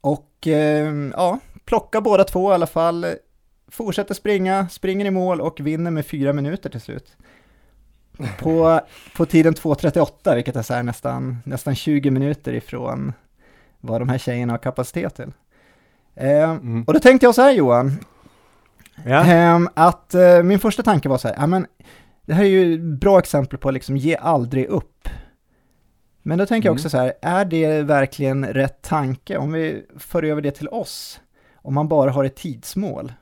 Och 0.00 0.46
eh, 0.46 0.92
ja, 1.12 1.38
plockar 1.64 2.00
båda 2.00 2.24
två 2.24 2.50
i 2.50 2.54
alla 2.54 2.66
fall, 2.66 3.06
fortsätter 3.68 4.14
springa, 4.14 4.68
springer 4.68 5.06
i 5.06 5.10
mål 5.10 5.40
och 5.40 5.60
vinner 5.60 5.90
med 5.90 6.06
fyra 6.06 6.32
minuter 6.32 6.70
till 6.70 6.80
slut. 6.80 7.16
På, 8.38 8.80
på 9.16 9.26
tiden 9.26 9.54
2.38, 9.54 10.34
vilket 10.34 10.56
är 10.56 10.62
så 10.62 10.82
nästan, 10.82 11.38
nästan 11.44 11.74
20 11.74 12.10
minuter 12.10 12.52
ifrån 12.52 13.12
vad 13.80 14.00
de 14.00 14.08
här 14.08 14.18
tjejerna 14.18 14.52
har 14.52 14.58
kapacitet 14.58 15.14
till. 15.14 15.32
Eh, 16.14 16.50
Mm. 16.50 16.84
Och 16.86 16.94
då 16.94 17.00
tänkte 17.00 17.26
jag 17.26 17.34
så 17.34 17.42
här 17.42 17.52
Johan, 17.52 17.98
Ja. 19.06 19.24
Ehm, 19.24 19.68
att 19.74 20.14
eh, 20.14 20.42
min 20.42 20.58
första 20.58 20.82
tanke 20.82 21.08
var 21.08 21.18
så 21.18 21.28
här, 21.28 21.36
ja 21.38 21.46
men 21.46 21.66
det 22.26 22.34
här 22.34 22.44
är 22.44 22.48
ju 22.48 22.74
ett 22.74 22.80
bra 23.00 23.18
exempel 23.18 23.58
på 23.58 23.70
liksom 23.70 23.96
ge 23.96 24.16
aldrig 24.16 24.66
upp. 24.66 25.08
Men 26.22 26.38
då 26.38 26.46
tänker 26.46 26.68
jag 26.68 26.72
Mm. 26.72 26.76
också 26.80 26.90
så 26.90 26.98
här, 26.98 27.12
är 27.22 27.44
det 27.44 27.82
verkligen 27.82 28.46
rätt 28.46 28.82
tanke 28.82 29.36
om 29.36 29.52
vi 29.52 29.82
för 29.98 30.22
över 30.22 30.42
det 30.42 30.50
till 30.50 30.68
oss? 30.68 31.20
Om 31.56 31.74
man 31.74 31.88
bara 31.88 32.10
har 32.10 32.24
ett 32.24 32.36
tidsmål. 32.36 33.12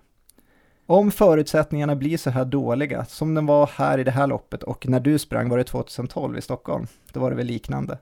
Om 0.87 1.11
förutsättningarna 1.11 1.97
blir 1.97 2.17
så 2.17 2.31
här 2.31 2.45
dåliga 2.45 3.05
som 3.05 3.35
den 3.35 3.47
var 3.47 3.71
här 3.75 3.99
i 3.99 4.05
det 4.05 4.11
här 4.11 4.27
loppet 4.27 4.63
och 4.63 4.89
när 4.89 5.01
du 5.01 5.19
sprang 5.19 5.49
var 5.49 5.59
det 5.59 5.65
2012 5.65 6.39
i 6.39 6.41
Stockholm, 6.41 6.87
då 7.13 7.21
var 7.21 7.31
det 7.31 7.37
väl 7.37 7.47
liknande. 7.47 7.99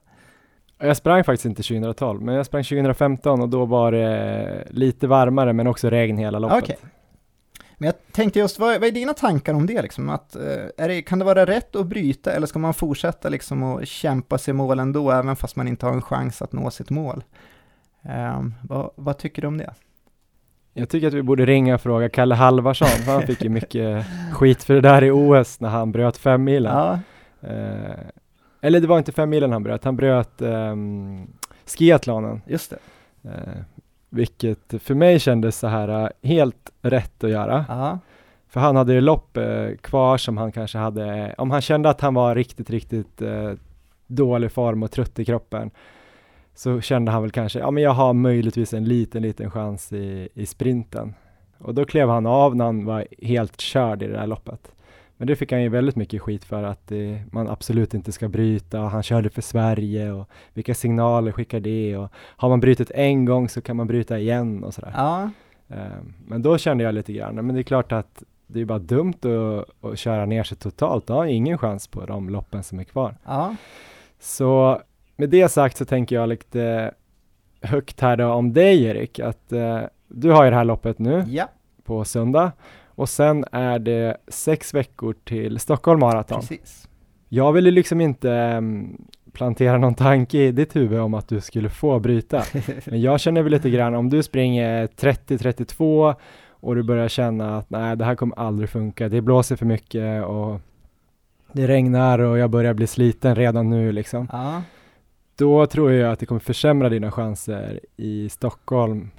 Jag 0.79 0.97
sprang 0.97 1.25
faktiskt 1.25 1.45
inte 1.45 1.63
2012, 1.63 2.23
men 2.23 2.35
jag 2.35 2.47
sprang 2.47 2.65
2015 2.65 3.41
och 3.41 3.49
då 3.49 3.65
var 3.65 3.93
det 3.93 4.65
lite 4.71 5.07
varmare 5.07 5.53
men 5.53 5.67
också 5.67 5.91
regn 5.91 6.19
hela 6.19 6.39
loppet. 6.39 6.63
Okej. 6.63 6.77
Men 7.81 7.87
jag 7.87 7.95
tänkte 8.13 8.39
just, 8.39 8.59
vad, 8.59 8.81
vad 8.81 8.89
är 8.89 8.93
dina 8.93 9.15
tankar 9.15 9.55
om 9.55 9.67
det 9.67 9.83
liksom? 9.83 10.09
Att, 10.09 10.37
eh, 10.37 10.67
är 10.77 10.89
det, 10.89 11.03
kan 11.03 11.19
det 11.19 11.25
vara 11.25 11.47
rätt 11.47 11.77
att 11.77 11.87
bryta 11.87 12.33
eller 12.33 12.47
ska 12.47 12.59
man 12.59 12.75
fortsätta 12.75 13.29
liksom 13.29 13.63
och 13.63 13.87
kämpa 13.87 14.39
sig 14.39 14.55
mål 14.55 14.79
ändå, 14.79 15.11
även 15.11 15.37
fast 15.37 15.57
man 15.57 15.69
inte 15.69 15.87
har 15.87 15.93
en 15.93 16.03
chans 16.03 16.43
att 16.43 16.53
nå 16.53 16.71
sitt 16.71 16.91
mål? 16.91 17.25
Ehm, 18.03 18.55
vad, 18.63 18.91
vad 18.95 19.19
tycker 19.19 19.43
du 19.43 19.49
om 19.49 19.59
det? 19.59 19.75
Jag 20.75 20.89
tycker 20.89 21.09
att 21.09 21.15
vi 21.15 21.23
borde 21.23 21.47
ringa 21.47 21.75
och 21.75 21.81
fråga 21.81 22.09
Kalle 22.09 22.35
Halvarsson, 22.35 22.89
för 22.89 23.13
han 23.13 23.23
fick 23.23 23.43
ju 23.43 23.49
mycket 23.49 24.07
skit 24.33 24.65
för 24.65 24.75
det 24.75 24.81
där 24.81 25.05
i 25.05 25.11
OS 25.11 25.61
när 25.61 25.69
han 25.69 25.93
bröt 25.93 26.17
fem 26.17 26.45
milen. 26.45 26.73
Ja, 26.77 26.99
Eh, 27.43 27.99
eller 28.61 28.81
det 28.81 28.87
var 28.87 28.99
inte 28.99 29.13
fem 29.13 29.31
milen 29.31 29.53
han 29.53 29.63
bröt, 29.63 29.85
han 29.85 29.97
bröt 29.97 30.43
um, 30.43 31.27
skiathlonen. 31.67 32.43
just 32.47 32.71
det. 32.71 32.79
Eh, 33.29 33.63
vilket 34.11 34.83
för 34.83 34.95
mig 34.95 35.21
kändes 35.21 35.59
så 35.59 35.67
här 35.67 35.89
eh, 35.89 36.09
helt 36.23 36.71
rätt 36.83 37.25
att 37.25 37.31
göra. 37.31 37.65
Ja, 37.69 37.99
För 38.49 38.61
han 38.61 38.77
hade 38.77 38.93
ju 38.93 39.01
lopp 39.01 39.37
eh, 39.37 39.69
kvar 39.81 40.19
som 40.19 40.37
han 40.37 40.53
kanske 40.53 40.79
hade, 40.79 41.35
om 41.39 41.51
han 41.51 41.61
kände 41.61 41.89
att 41.91 42.01
han 42.01 42.15
var 42.15 42.35
riktigt, 42.35 42.71
riktigt 42.71 43.23
eh, 43.23 43.53
dålig 44.07 44.53
form 44.53 44.83
och 44.83 44.91
trött 44.91 45.19
i 45.19 45.25
kroppen 45.25 45.71
så 46.55 46.81
kände 46.81 47.13
han 47.13 47.23
väl 47.23 47.31
kanske, 47.31 47.59
ja 47.59 47.71
men 47.71 47.83
jag 47.83 47.91
har 47.91 48.13
möjligtvis 48.13 48.75
en 48.75 48.85
liten, 48.85 49.23
liten 49.23 49.51
chans 49.51 49.93
i, 49.93 50.29
i 50.35 50.47
sprinten. 50.47 51.15
Och 51.59 51.75
då 51.75 51.85
klev 51.85 52.09
han 52.09 52.27
av 52.27 52.57
när 52.57 52.65
han 52.65 52.85
var 52.85 53.07
helt 53.23 53.61
körd 53.61 54.03
i 54.03 54.07
det 54.07 54.13
där 54.13 54.27
loppet. 54.27 54.73
Men 55.21 55.27
det 55.27 55.37
fick 55.37 55.53
han 55.53 55.63
ju 55.63 55.69
väldigt 55.69 55.97
mycket 55.97 56.23
skit 56.23 56.45
för 56.45 56.63
att 56.63 56.93
eh, 56.93 56.99
man 57.31 57.49
absolut 57.49 57.95
inte 57.95 58.13
ska 58.13 58.29
bryta 58.29 58.81
och 58.83 58.91
han 58.91 59.03
körde 59.03 59.31
för 59.31 59.43
Sverige 59.43 60.13
och 60.13 60.29
vilka 60.55 60.75
signaler 60.75 61.33
skickar 61.33 61.61
det 61.61 61.97
och 61.97 62.09
har 62.15 62.49
man 62.49 62.61
brutit 62.61 62.91
en 62.91 63.25
gång 63.25 63.49
så 63.49 63.61
kan 63.61 63.77
man 63.77 63.87
bryta 63.87 64.19
igen 64.19 64.65
och 64.65 64.75
sådär. 64.75 64.93
ja, 64.97 65.31
Eh, 65.71 66.03
Men 66.27 66.43
då 66.43 66.59
kände 66.59 66.85
jag 66.85 66.95
lite 66.95 67.13
grann, 67.13 67.35
men 67.35 67.55
det 67.55 67.61
är 67.61 67.63
klart 67.63 67.93
att 67.93 68.23
det 68.47 68.61
är 68.61 68.65
bara 68.65 68.79
dumt 68.79 69.15
att, 69.23 69.85
att 69.85 69.99
köra 69.99 70.27
ner 70.27 70.43
sig 70.43 70.57
totalt. 70.59 71.07
Du 71.07 71.13
har 71.13 71.27
ingen 71.27 71.59
chans 71.59 71.89
på 71.89 72.07
de 72.07 72.29
loppen 72.31 72.63
som 72.63 72.79
är 72.79 72.85
kvar. 72.85 73.17
ja, 73.25 73.57
Så 74.21 74.81
med 75.17 75.31
det 75.31 75.49
sagt 75.49 75.77
så 75.77 75.85
tänker 75.85 76.17
jag 76.17 76.29
lite 76.29 76.95
högt 77.63 78.01
här 78.01 78.17
då 78.17 78.27
om 78.33 78.53
dig 78.53 78.85
Erik, 78.85 79.19
att 79.21 79.53
eh, 79.53 79.81
du 80.09 80.31
har 80.31 80.45
ju 80.45 80.51
det 80.51 80.57
här 80.57 80.65
loppet 80.65 80.99
nu 80.99 81.25
ja, 81.29 81.49
på 81.85 82.05
söndag 82.05 82.53
och 83.01 83.09
sen 83.09 83.45
är 83.53 83.79
det 83.79 84.17
sex 84.29 84.75
veckor 84.75 85.15
till 85.25 85.59
Stockholm 85.59 86.01
Marathon. 86.01 86.41
precis. 86.41 86.89
Jag 87.29 87.53
vill 87.53 87.67
ju 87.67 87.71
liksom 87.71 88.01
inte 88.01 88.33
mm, 88.33 89.03
plantera 89.33 89.79
någon 89.79 89.95
tanke 89.95 90.39
i 90.39 90.53
ditt 90.53 90.77
huvud 90.77 91.01
om 91.01 91.15
att 91.15 91.29
du 91.29 91.41
skulle 91.41 91.69
få 91.69 91.99
bryta. 91.99 92.43
Men 92.85 93.01
jag 93.01 93.21
känner 93.21 93.43
väl 93.43 93.53
lite 93.53 93.71
grann 93.71 93.95
om 93.95 94.11
du 94.11 94.23
springer 94.23 94.87
30-32 94.87 96.15
och 96.51 96.75
du 96.75 96.83
börjar 96.83 97.09
känna 97.09 97.59
att 97.59 97.71
nej, 97.71 97.97
det 97.97 98.05
här 98.05 98.15
kommer 98.15 98.39
aldrig 98.39 98.71
funka. 98.71 99.09
Det 99.09 99.21
blåser 99.21 99.57
för 99.57 99.67
mycket 99.67 100.25
och 100.25 100.61
det 101.53 101.67
regnar 101.67 102.19
och 102.19 102.39
jag 102.39 102.51
börjar 102.51 102.75
bli 102.75 102.87
sliten 102.87 103.35
redan 103.35 103.71
nu 103.71 103.93
liksom. 103.93 104.29
Ja, 104.33 104.63
Då 105.37 105.67
tror 105.67 105.93
jag 105.93 106.13
att 106.13 106.19
det 106.19 106.27
kommer 106.27 106.41
försämra 106.41 106.89
dina 106.89 107.11
chanser 107.11 107.81
i 107.97 108.29
Stockholm 108.29 109.11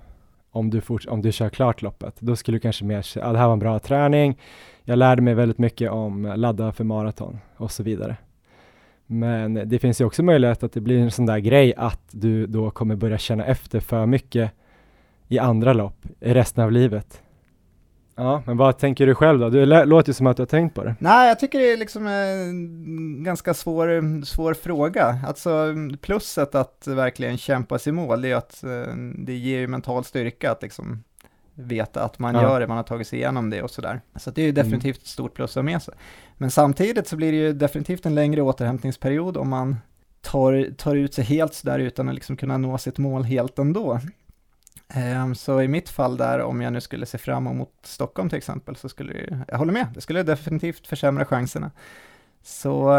om 0.51 0.69
du, 0.69 0.79
forts- 0.79 1.07
om 1.07 1.21
du 1.21 1.31
kör 1.31 1.49
klart 1.49 1.81
loppet. 1.81 2.15
Då 2.19 2.35
skulle 2.35 2.55
du 2.55 2.59
kanske 2.59 2.85
mer 2.85 3.01
säga, 3.01 3.25
ah, 3.27 3.31
det 3.31 3.37
här 3.39 3.45
var 3.45 3.53
en 3.53 3.59
bra 3.59 3.79
träning. 3.79 4.37
Jag 4.83 4.97
lärde 4.97 5.21
mig 5.21 5.33
väldigt 5.33 5.57
mycket 5.57 5.91
om 5.91 6.33
ladda 6.35 6.71
för 6.71 6.83
maraton 6.83 7.39
och 7.57 7.71
så 7.71 7.83
vidare. 7.83 8.15
Men 9.05 9.53
det 9.53 9.79
finns 9.79 10.01
ju 10.01 10.05
också 10.05 10.23
möjlighet 10.23 10.63
att 10.63 10.73
det 10.73 10.81
blir 10.81 10.99
en 10.99 11.11
sån 11.11 11.25
där 11.25 11.39
grej 11.39 11.73
att 11.77 12.01
du 12.11 12.47
då 12.47 12.71
kommer 12.71 12.95
börja 12.95 13.17
känna 13.17 13.45
efter 13.45 13.79
för 13.79 14.05
mycket 14.05 14.51
i 15.27 15.39
andra 15.39 15.73
lopp 15.73 16.05
i 16.19 16.33
resten 16.33 16.63
av 16.63 16.71
livet. 16.71 17.21
Ja, 18.23 18.43
men 18.45 18.57
vad 18.57 18.77
tänker 18.77 19.07
du 19.07 19.15
själv 19.15 19.39
då? 19.39 19.49
Du 19.49 19.65
lä- 19.65 19.85
låter 19.85 20.09
ju 20.09 20.13
som 20.13 20.27
att 20.27 20.37
du 20.37 20.41
har 20.41 20.47
tänkt 20.47 20.75
på 20.75 20.83
det. 20.83 20.95
Nej, 20.99 21.27
jag 21.27 21.39
tycker 21.39 21.59
det 21.59 21.71
är 21.73 21.77
liksom 21.77 22.07
en 22.07 23.23
ganska 23.23 23.53
svår, 23.53 24.25
svår 24.25 24.53
fråga. 24.53 25.19
Alltså 25.27 25.73
plusset 26.01 26.55
att 26.55 26.87
verkligen 26.87 27.37
kämpa 27.37 27.79
sig 27.79 27.89
i 27.89 27.93
mål, 27.93 28.21
det 28.21 28.31
är 28.31 28.35
att 28.35 28.63
eh, 28.63 28.93
det 29.17 29.33
ger 29.33 29.59
ju 29.59 29.67
mental 29.67 30.03
styrka 30.03 30.51
att 30.51 30.61
liksom 30.61 31.03
veta 31.55 32.03
att 32.03 32.19
man 32.19 32.35
Ja. 32.35 32.41
gör 32.41 32.59
det, 32.59 32.67
man 32.67 32.77
har 32.77 32.83
tagit 32.83 33.07
sig 33.07 33.19
igenom 33.19 33.49
det 33.49 33.61
och 33.61 33.71
sådär. 33.71 34.01
Så 34.15 34.31
det 34.31 34.41
är 34.41 34.45
ju 34.45 34.51
definitivt 34.51 34.97
ett 34.97 35.07
stort 35.07 35.33
plus 35.33 35.51
att 35.51 35.55
ha 35.55 35.63
med 35.63 35.81
sig. 35.81 35.93
Men 36.37 36.51
samtidigt 36.51 37.07
så 37.07 37.15
blir 37.15 37.31
det 37.31 37.37
ju 37.37 37.53
definitivt 37.53 38.05
en 38.05 38.15
längre 38.15 38.41
återhämtningsperiod 38.41 39.37
om 39.37 39.49
man 39.49 39.77
tar, 40.21 40.73
tar 40.77 40.95
ut 40.95 41.13
sig 41.13 41.23
helt 41.23 41.53
sådär 41.53 41.79
utan 41.79 42.09
att 42.09 42.15
liksom 42.15 42.37
kunna 42.37 42.57
nå 42.57 42.77
sitt 42.77 42.97
mål 42.97 43.23
helt 43.23 43.59
ändå. 43.59 43.99
Ehm, 44.93 45.35
Så 45.35 45.61
i 45.61 45.67
mitt 45.67 45.89
fall 45.89 46.17
där, 46.17 46.39
om 46.41 46.61
jag 46.61 46.73
nu 46.73 46.81
skulle 46.81 47.05
se 47.05 47.17
fram 47.17 47.47
emot 47.47 47.71
Stockholm 47.83 48.29
till 48.29 48.37
exempel, 48.37 48.75
så 48.75 48.89
skulle 48.89 49.13
det, 49.13 49.39
jag 49.47 49.57
håller 49.57 49.73
med, 49.73 49.87
det 49.93 50.01
skulle 50.01 50.23
definitivt 50.23 50.87
försämra 50.87 51.25
chanserna. 51.25 51.71
Så 52.43 52.89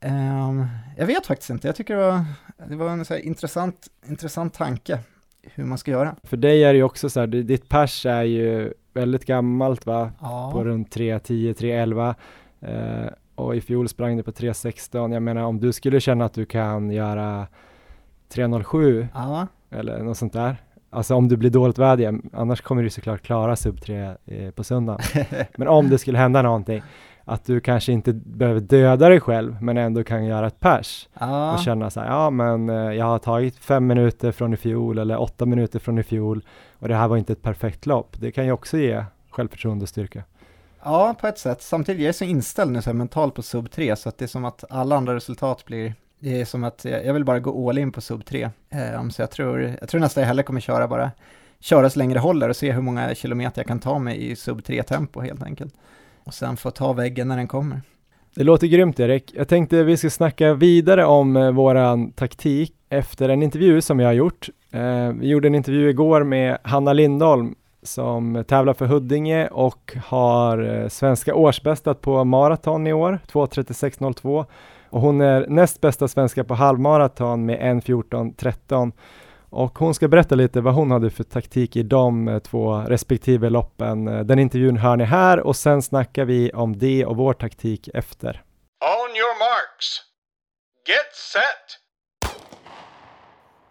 ehm, 0.00 0.66
jag 0.96 1.06
vet 1.06 1.26
faktiskt 1.26 1.50
inte, 1.50 1.68
jag 1.68 1.76
tycker 1.76 1.96
det 1.96 2.02
var, 2.02 2.24
det 2.68 2.76
var 2.76 2.88
en 2.90 3.04
så 3.04 3.16
intressant, 3.16 3.86
intressant 4.06 4.54
tanke 4.54 4.98
hur 5.54 5.64
man 5.64 5.78
ska 5.78 5.90
göra. 5.90 6.16
För 6.22 6.36
dig 6.36 6.64
är 6.64 6.72
det 6.72 6.76
ju 6.76 6.82
också 6.82 7.10
så 7.10 7.20
här, 7.20 7.26
di- 7.26 7.42
ditt 7.42 7.68
pers 7.68 8.06
är 8.06 8.22
ju 8.22 8.72
väldigt 8.92 9.24
gammalt 9.24 9.86
va? 9.86 10.10
Ja, 10.20 10.50
på 10.52 10.64
runt 10.64 10.96
3.10, 10.96 11.54
3.11 12.60 13.04
eh, 13.06 13.12
och 13.34 13.56
i 13.56 13.60
fjol 13.60 13.88
sprang 13.88 14.16
du 14.16 14.22
på 14.22 14.30
3.16. 14.30 15.12
Jag 15.12 15.22
menar 15.22 15.42
om 15.42 15.60
du 15.60 15.72
skulle 15.72 16.00
känna 16.00 16.24
att 16.24 16.32
du 16.34 16.44
kan 16.46 16.90
göra 16.90 17.46
3.07 18.32 19.06
ja, 19.14 19.46
eller 19.70 20.02
något 20.02 20.18
sånt 20.18 20.32
där. 20.32 20.56
Alltså 20.90 21.14
om 21.14 21.28
du 21.28 21.36
blir 21.36 21.50
dåligt 21.50 21.78
väder, 21.78 22.20
annars 22.32 22.60
kommer 22.60 22.82
du 22.82 22.90
såklart 22.90 23.22
klara 23.22 23.56
sub 23.56 23.80
3 23.80 24.14
eh, 24.26 24.50
på 24.50 24.64
söndag. 24.64 24.98
Men 25.56 25.68
om 25.68 25.88
det 25.88 25.98
skulle 25.98 26.18
hända 26.18 26.42
någonting, 26.42 26.82
att 27.28 27.44
du 27.44 27.60
kanske 27.60 27.92
inte 27.92 28.12
behöver 28.12 28.60
döda 28.60 29.08
dig 29.08 29.20
själv, 29.20 29.62
men 29.62 29.76
ändå 29.76 30.04
kan 30.04 30.24
göra 30.24 30.46
ett 30.46 30.60
pers 30.60 31.08
och 31.14 31.20
ja, 31.20 31.58
känna 31.64 31.90
så 31.90 32.00
här, 32.00 32.06
ja 32.06 32.30
men 32.30 32.68
eh, 32.68 32.74
jag 32.76 33.04
har 33.04 33.18
tagit 33.18 33.56
fem 33.56 33.86
minuter 33.86 34.32
från 34.32 34.54
i 34.54 34.56
fjol 34.56 34.98
eller 34.98 35.20
åtta 35.20 35.46
minuter 35.46 35.78
från 35.78 35.98
i 35.98 36.02
fjol 36.02 36.44
och 36.78 36.88
det 36.88 36.94
här 36.94 37.08
var 37.08 37.16
inte 37.16 37.32
ett 37.32 37.42
perfekt 37.42 37.86
lopp. 37.86 38.16
Det 38.20 38.32
kan 38.32 38.44
ju 38.44 38.52
också 38.52 38.78
ge 38.78 39.04
självförtroende 39.30 39.82
och 39.82 39.88
styrka. 39.88 40.22
ja, 40.84 41.14
på 41.20 41.26
ett 41.26 41.38
sätt. 41.38 41.62
Samtidigt, 41.62 42.02
jag 42.02 42.08
är 42.08 42.12
så 42.12 42.24
inställd 42.24 42.72
nu 42.72 42.82
så 42.82 42.90
här 42.90 42.94
mentalt 42.94 43.34
på 43.34 43.42
sub 43.42 43.70
3, 43.70 43.96
så 43.96 44.08
att 44.08 44.18
det 44.18 44.24
är 44.24 44.26
som 44.26 44.44
att 44.44 44.64
alla 44.70 44.96
andra 44.96 45.14
resultat 45.14 45.64
blir 45.64 45.94
det 46.20 46.40
är 46.40 46.44
som 46.44 46.64
att 46.64 46.84
jag 46.84 47.14
vill 47.14 47.24
bara 47.24 47.38
gå 47.38 47.68
all 47.68 47.78
in 47.78 47.92
på 47.92 48.00
sub 48.00 48.24
3. 48.24 48.50
Eh, 48.70 49.08
så 49.08 49.22
jag 49.22 49.30
tror, 49.30 49.60
jag 49.80 49.88
tror 49.88 50.00
nästan 50.00 50.20
jag 50.20 50.28
hellre 50.28 50.42
kommer 50.42 50.60
köra 50.60 50.88
bara, 50.88 51.10
köra 51.60 51.90
så 51.90 51.98
länge 51.98 52.14
det 52.14 52.20
håller 52.20 52.48
och 52.48 52.56
se 52.56 52.72
hur 52.72 52.82
många 52.82 53.14
kilometer 53.14 53.60
jag 53.60 53.66
kan 53.66 53.78
ta 53.78 53.98
mig 53.98 54.30
i 54.30 54.36
sub 54.36 54.60
3-tempo 54.60 55.20
helt 55.20 55.42
enkelt. 55.42 55.74
Och 56.24 56.34
sen 56.34 56.56
få 56.56 56.70
ta 56.70 56.92
väggen 56.92 57.28
när 57.28 57.36
den 57.36 57.48
kommer. 57.48 57.82
Det 58.34 58.44
låter 58.44 58.66
grymt 58.66 59.00
Erik. 59.00 59.32
Jag 59.36 59.48
tänkte 59.48 59.82
vi 59.82 59.96
ska 59.96 60.10
snacka 60.10 60.54
vidare 60.54 61.04
om 61.04 61.36
eh, 61.36 61.50
våran 61.50 62.12
taktik 62.12 62.74
efter 62.88 63.28
en 63.28 63.42
intervju 63.42 63.80
som 63.80 64.00
jag 64.00 64.08
har 64.08 64.12
gjort. 64.12 64.48
Eh, 64.70 65.08
vi 65.08 65.28
gjorde 65.28 65.48
en 65.48 65.54
intervju 65.54 65.90
igår 65.90 66.24
med 66.24 66.58
Hanna 66.62 66.92
Lindholm 66.92 67.54
som 67.82 68.44
tävlar 68.48 68.74
för 68.74 68.86
Huddinge 68.86 69.48
och 69.48 69.96
har 70.04 70.88
svenska 70.88 71.34
årsbästat 71.34 72.00
på 72.00 72.24
maraton 72.24 72.86
i 72.86 72.92
år, 72.92 73.18
2.36.02 73.32 74.46
och 74.90 75.00
hon 75.00 75.20
är 75.20 75.46
näst 75.48 75.80
bästa 75.80 76.08
svenska 76.08 76.44
på 76.44 76.54
halvmaraton 76.54 77.46
med 77.46 77.60
1.14.13 77.60 78.92
och 79.50 79.78
hon 79.78 79.94
ska 79.94 80.08
berätta 80.08 80.34
lite 80.34 80.60
vad 80.60 80.74
hon 80.74 80.90
hade 80.90 81.10
för 81.10 81.24
taktik 81.24 81.76
i 81.76 81.82
de 81.82 82.28
eh, 82.28 82.38
två 82.38 82.74
respektive 82.76 83.50
loppen. 83.50 84.08
Eh, 84.08 84.20
Den 84.20 84.38
intervjun 84.38 84.76
hör 84.76 84.96
ni 84.96 85.04
här 85.04 85.40
och 85.40 85.56
sen 85.56 85.82
snackar 85.82 86.24
vi 86.24 86.52
om 86.52 86.78
det 86.78 87.06
och 87.06 87.16
vår 87.16 87.32
taktik 87.32 87.88
efter. 87.94 88.42
On 88.80 89.10
your 89.16 89.38
marks. 89.38 89.86
Get 90.88 91.14
set. 91.32 91.78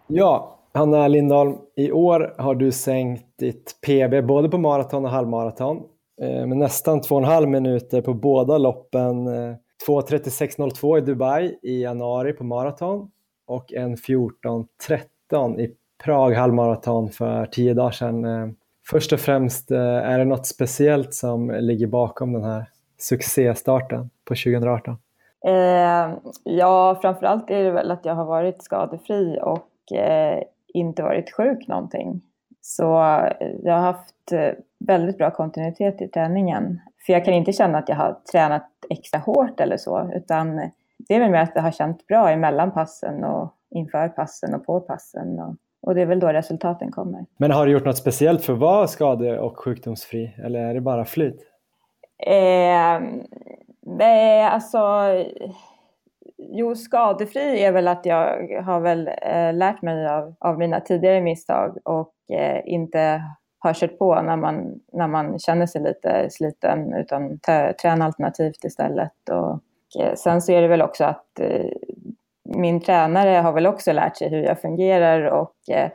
Ja, 0.07 0.59
Hanna 0.73 1.07
Lindholm, 1.07 1.57
i 1.75 1.91
år 1.91 2.35
har 2.37 2.55
du 2.55 2.71
sänkt 2.71 3.37
ditt 3.39 3.75
PB 3.85 4.27
både 4.27 4.49
på 4.49 4.57
maraton 4.57 5.05
och 5.05 5.11
halvmaraton 5.11 5.77
eh, 6.21 6.45
med 6.47 6.57
nästan 6.57 7.01
2,5 7.01 7.45
minuter 7.45 8.01
på 8.01 8.13
båda 8.13 8.57
loppen. 8.57 9.27
2.36.02 9.87 10.97
i 10.97 11.01
Dubai 11.01 11.59
i 11.61 11.81
januari 11.81 12.33
på 12.33 12.43
maraton 12.43 13.11
och 13.47 13.73
en 13.73 13.95
14.13 13.95 15.59
i 15.59 15.73
Prag 16.03 16.31
halvmaraton 16.31 17.09
för 17.09 17.45
tio 17.45 17.73
dagar 17.73 17.91
sedan. 17.91 18.25
Eh, 18.25 18.47
först 18.89 19.13
och 19.13 19.19
främst, 19.19 19.71
eh, 19.71 19.79
är 19.79 20.19
det 20.19 20.25
något 20.25 20.47
speciellt 20.47 21.13
som 21.13 21.51
ligger 21.51 21.87
bakom 21.87 22.33
den 22.33 22.43
här 22.43 22.65
succéstarten 22.97 24.09
på 24.25 24.35
2018? 24.35 24.97
Eh, 25.45 26.17
ja, 26.43 26.99
framförallt 27.01 27.49
är 27.49 27.63
det 27.63 27.71
väl 27.71 27.91
att 27.91 28.05
jag 28.05 28.15
har 28.15 28.25
varit 28.25 28.63
skadefri 28.63 29.39
och 29.41 29.97
eh, 29.97 30.43
inte 30.67 31.03
varit 31.03 31.33
sjuk 31.33 31.67
någonting. 31.67 32.21
Så 32.61 33.01
eh, 33.01 33.47
jag 33.63 33.73
har 33.73 33.81
haft 33.81 34.13
väldigt 34.79 35.17
bra 35.17 35.31
kontinuitet 35.31 36.01
i 36.01 36.07
träningen. 36.07 36.79
För 37.07 37.13
jag 37.13 37.25
kan 37.25 37.33
inte 37.33 37.53
känna 37.53 37.77
att 37.77 37.89
jag 37.89 37.95
har 37.95 38.17
tränat 38.31 38.69
extra 38.89 39.19
hårt 39.19 39.59
eller 39.59 39.77
så, 39.77 40.11
utan 40.15 40.55
det 40.97 41.15
är 41.15 41.19
väl 41.19 41.31
mer 41.31 41.41
att 41.41 41.53
det 41.53 41.61
har 41.61 41.71
känts 41.71 42.07
bra 42.07 42.29
emellan 42.29 42.71
passen 42.71 43.23
och 43.23 43.53
inför 43.69 44.07
passen 44.07 44.55
och 44.55 44.65
på 44.65 44.79
passen. 44.79 45.39
Och, 45.39 45.55
och 45.81 45.95
det 45.95 46.01
är 46.01 46.05
väl 46.05 46.19
då 46.19 46.27
resultaten 46.27 46.91
kommer. 46.91 47.25
Men 47.37 47.51
har 47.51 47.65
du 47.65 47.71
gjort 47.71 47.85
något 47.85 47.97
speciellt 47.97 48.43
för 48.43 48.53
att 48.53 48.59
vara 48.59 48.87
skade 48.87 49.39
och 49.39 49.59
sjukdomsfri 49.59 50.35
eller 50.43 50.59
är 50.59 50.73
det 50.73 50.81
bara 50.81 51.05
flyt? 51.05 51.41
Eh, 52.27 53.01
nej, 53.81 54.43
alltså 54.43 54.79
Jo, 56.37 56.75
skadefri 56.75 57.63
är 57.63 57.71
väl 57.71 57.87
att 57.87 58.05
jag 58.05 58.47
har 58.63 58.79
väl 58.79 59.07
eh, 59.07 59.53
lärt 59.53 59.81
mig 59.81 60.07
av, 60.07 60.35
av 60.39 60.57
mina 60.57 60.79
tidigare 60.79 61.21
misstag 61.21 61.77
och 61.83 62.13
eh, 62.31 62.61
inte 62.65 63.21
har 63.67 63.73
kört 63.73 63.97
på 63.97 64.21
när 64.21 64.37
man, 64.37 64.79
när 64.93 65.07
man 65.07 65.39
känner 65.39 65.65
sig 65.65 65.81
lite 65.81 66.29
sliten 66.29 66.93
utan 66.93 67.39
träna 67.81 68.05
alternativt 68.05 68.63
istället. 68.63 69.29
Och, 69.31 69.51
och 69.51 70.17
sen 70.17 70.41
så 70.41 70.51
är 70.51 70.61
det 70.61 70.67
väl 70.67 70.81
också 70.81 71.03
att 71.03 71.39
eh, 71.39 71.65
min 72.55 72.81
tränare 72.81 73.29
har 73.29 73.51
väl 73.51 73.67
också 73.67 73.91
lärt 73.91 74.17
sig 74.17 74.29
hur 74.29 74.43
jag 74.43 74.61
fungerar 74.61 75.21
och 75.21 75.55
eh, 75.69 75.89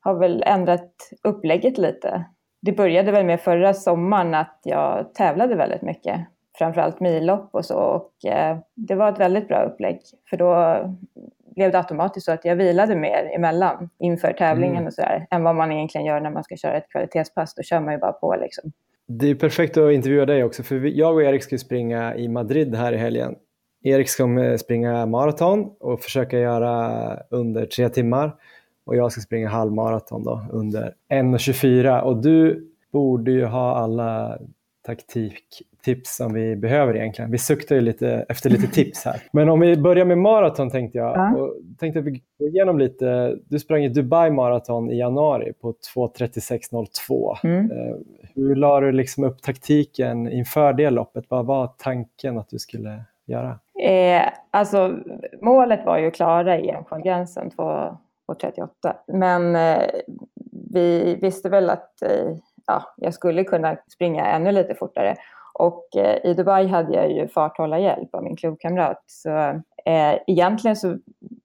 har 0.00 0.14
väl 0.14 0.42
ändrat 0.46 0.90
upplägget 1.22 1.78
lite. 1.78 2.24
Det 2.62 2.72
började 2.72 3.12
väl 3.12 3.26
med 3.26 3.40
förra 3.40 3.74
sommaren 3.74 4.34
att 4.34 4.60
jag 4.62 5.14
tävlade 5.14 5.54
väldigt 5.54 5.82
mycket 5.82 6.20
framförallt 6.58 7.00
millopp 7.00 7.48
och 7.54 7.64
så. 7.64 7.76
Och, 7.76 8.30
eh, 8.30 8.58
det 8.74 8.94
var 8.94 9.08
ett 9.12 9.20
väldigt 9.20 9.48
bra 9.48 9.62
upplägg 9.62 10.00
för 10.30 10.36
då 10.36 10.76
blev 11.54 11.72
det 11.72 11.78
automatiskt 11.78 12.26
så 12.26 12.32
att 12.32 12.44
jag 12.44 12.56
vilade 12.56 12.96
mer 12.96 13.30
emellan 13.34 13.90
inför 13.98 14.32
tävlingen 14.32 14.76
mm. 14.76 14.86
och 14.86 14.94
sådär 14.94 15.26
än 15.30 15.42
vad 15.42 15.54
man 15.54 15.72
egentligen 15.72 16.06
gör 16.06 16.20
när 16.20 16.30
man 16.30 16.44
ska 16.44 16.56
köra 16.56 16.76
ett 16.76 16.88
kvalitetspass. 16.88 17.54
Då 17.54 17.62
kör 17.62 17.80
man 17.80 17.94
ju 17.94 18.00
bara 18.00 18.12
på 18.12 18.36
liksom. 18.40 18.72
Det 19.06 19.30
är 19.30 19.34
perfekt 19.34 19.76
att 19.76 19.92
intervjua 19.92 20.26
dig 20.26 20.44
också 20.44 20.62
för 20.62 20.74
jag 20.74 21.14
och 21.14 21.22
Erik 21.22 21.42
ska 21.42 21.58
springa 21.58 22.16
i 22.16 22.28
Madrid 22.28 22.74
här 22.74 22.92
i 22.92 22.96
helgen. 22.96 23.34
Erik 23.84 24.08
ska 24.08 24.58
springa 24.58 25.06
maraton 25.06 25.70
och 25.80 26.00
försöka 26.00 26.38
göra 26.38 27.16
under 27.30 27.66
tre 27.66 27.88
timmar 27.88 28.34
och 28.84 28.96
jag 28.96 29.12
ska 29.12 29.20
springa 29.20 29.48
halvmaraton 29.48 30.24
då 30.24 30.46
under 30.50 30.94
1.24 31.10 32.00
och 32.00 32.22
du 32.22 32.68
borde 32.92 33.30
ju 33.30 33.44
ha 33.44 33.76
alla 33.76 34.38
taktiktips 35.82 36.16
som 36.16 36.32
vi 36.32 36.56
behöver 36.56 36.96
egentligen. 36.96 37.30
Vi 37.30 37.38
suktar 37.38 37.74
ju 37.74 37.80
lite 37.80 38.26
efter 38.28 38.50
lite 38.50 38.66
tips 38.74 39.04
här. 39.04 39.22
Men 39.32 39.48
om 39.48 39.60
vi 39.60 39.76
börjar 39.76 40.04
med 40.04 40.18
maraton 40.18 40.70
tänkte 40.70 40.98
jag. 40.98 41.16
Ja. 41.16 41.36
Och 41.36 41.54
tänkte 41.78 41.98
att 41.98 42.04
vi 42.04 42.22
går 42.38 42.48
igenom 42.48 42.78
lite. 42.78 43.36
Du 43.48 43.58
sprang 43.58 43.84
i 43.84 43.88
Dubai 43.88 44.30
maraton 44.30 44.90
i 44.90 44.98
januari 44.98 45.52
på 45.52 45.74
2.36.02. 45.94 47.36
Mm. 47.44 47.70
Eh, 47.70 47.96
hur 48.34 48.56
la 48.56 48.80
du 48.80 48.92
liksom 48.92 49.24
upp 49.24 49.42
taktiken 49.42 50.32
inför 50.32 50.72
det 50.72 50.90
loppet? 50.90 51.24
Vad 51.28 51.46
var 51.46 51.66
tanken 51.78 52.38
att 52.38 52.48
du 52.48 52.58
skulle 52.58 53.04
göra? 53.26 53.58
Eh, 53.82 54.22
alltså, 54.50 54.98
målet 55.42 55.86
var 55.86 55.98
ju 55.98 56.06
att 56.06 56.14
klara 56.14 56.58
EM-gränsen 56.58 57.50
2.38. 57.50 58.68
Men 59.06 59.56
eh, 59.56 59.82
vi 60.72 61.18
visste 61.22 61.48
väl 61.48 61.70
att 61.70 62.02
eh, 62.02 62.36
ja, 62.66 62.82
jag 62.96 63.14
skulle 63.14 63.44
kunna 63.44 63.76
springa 63.92 64.26
ännu 64.26 64.52
lite 64.52 64.74
fortare. 64.74 65.16
Och 65.54 65.96
eh, 65.96 66.30
i 66.30 66.34
Dubai 66.34 66.66
hade 66.66 66.94
jag 66.94 67.12
ju 67.12 67.28
farthållarhjälp 67.28 68.14
av 68.14 68.22
min 68.22 68.36
klubbkamrat. 68.36 69.02
Så 69.06 69.30
eh, 69.86 70.14
egentligen 70.26 70.76
så 70.76 70.98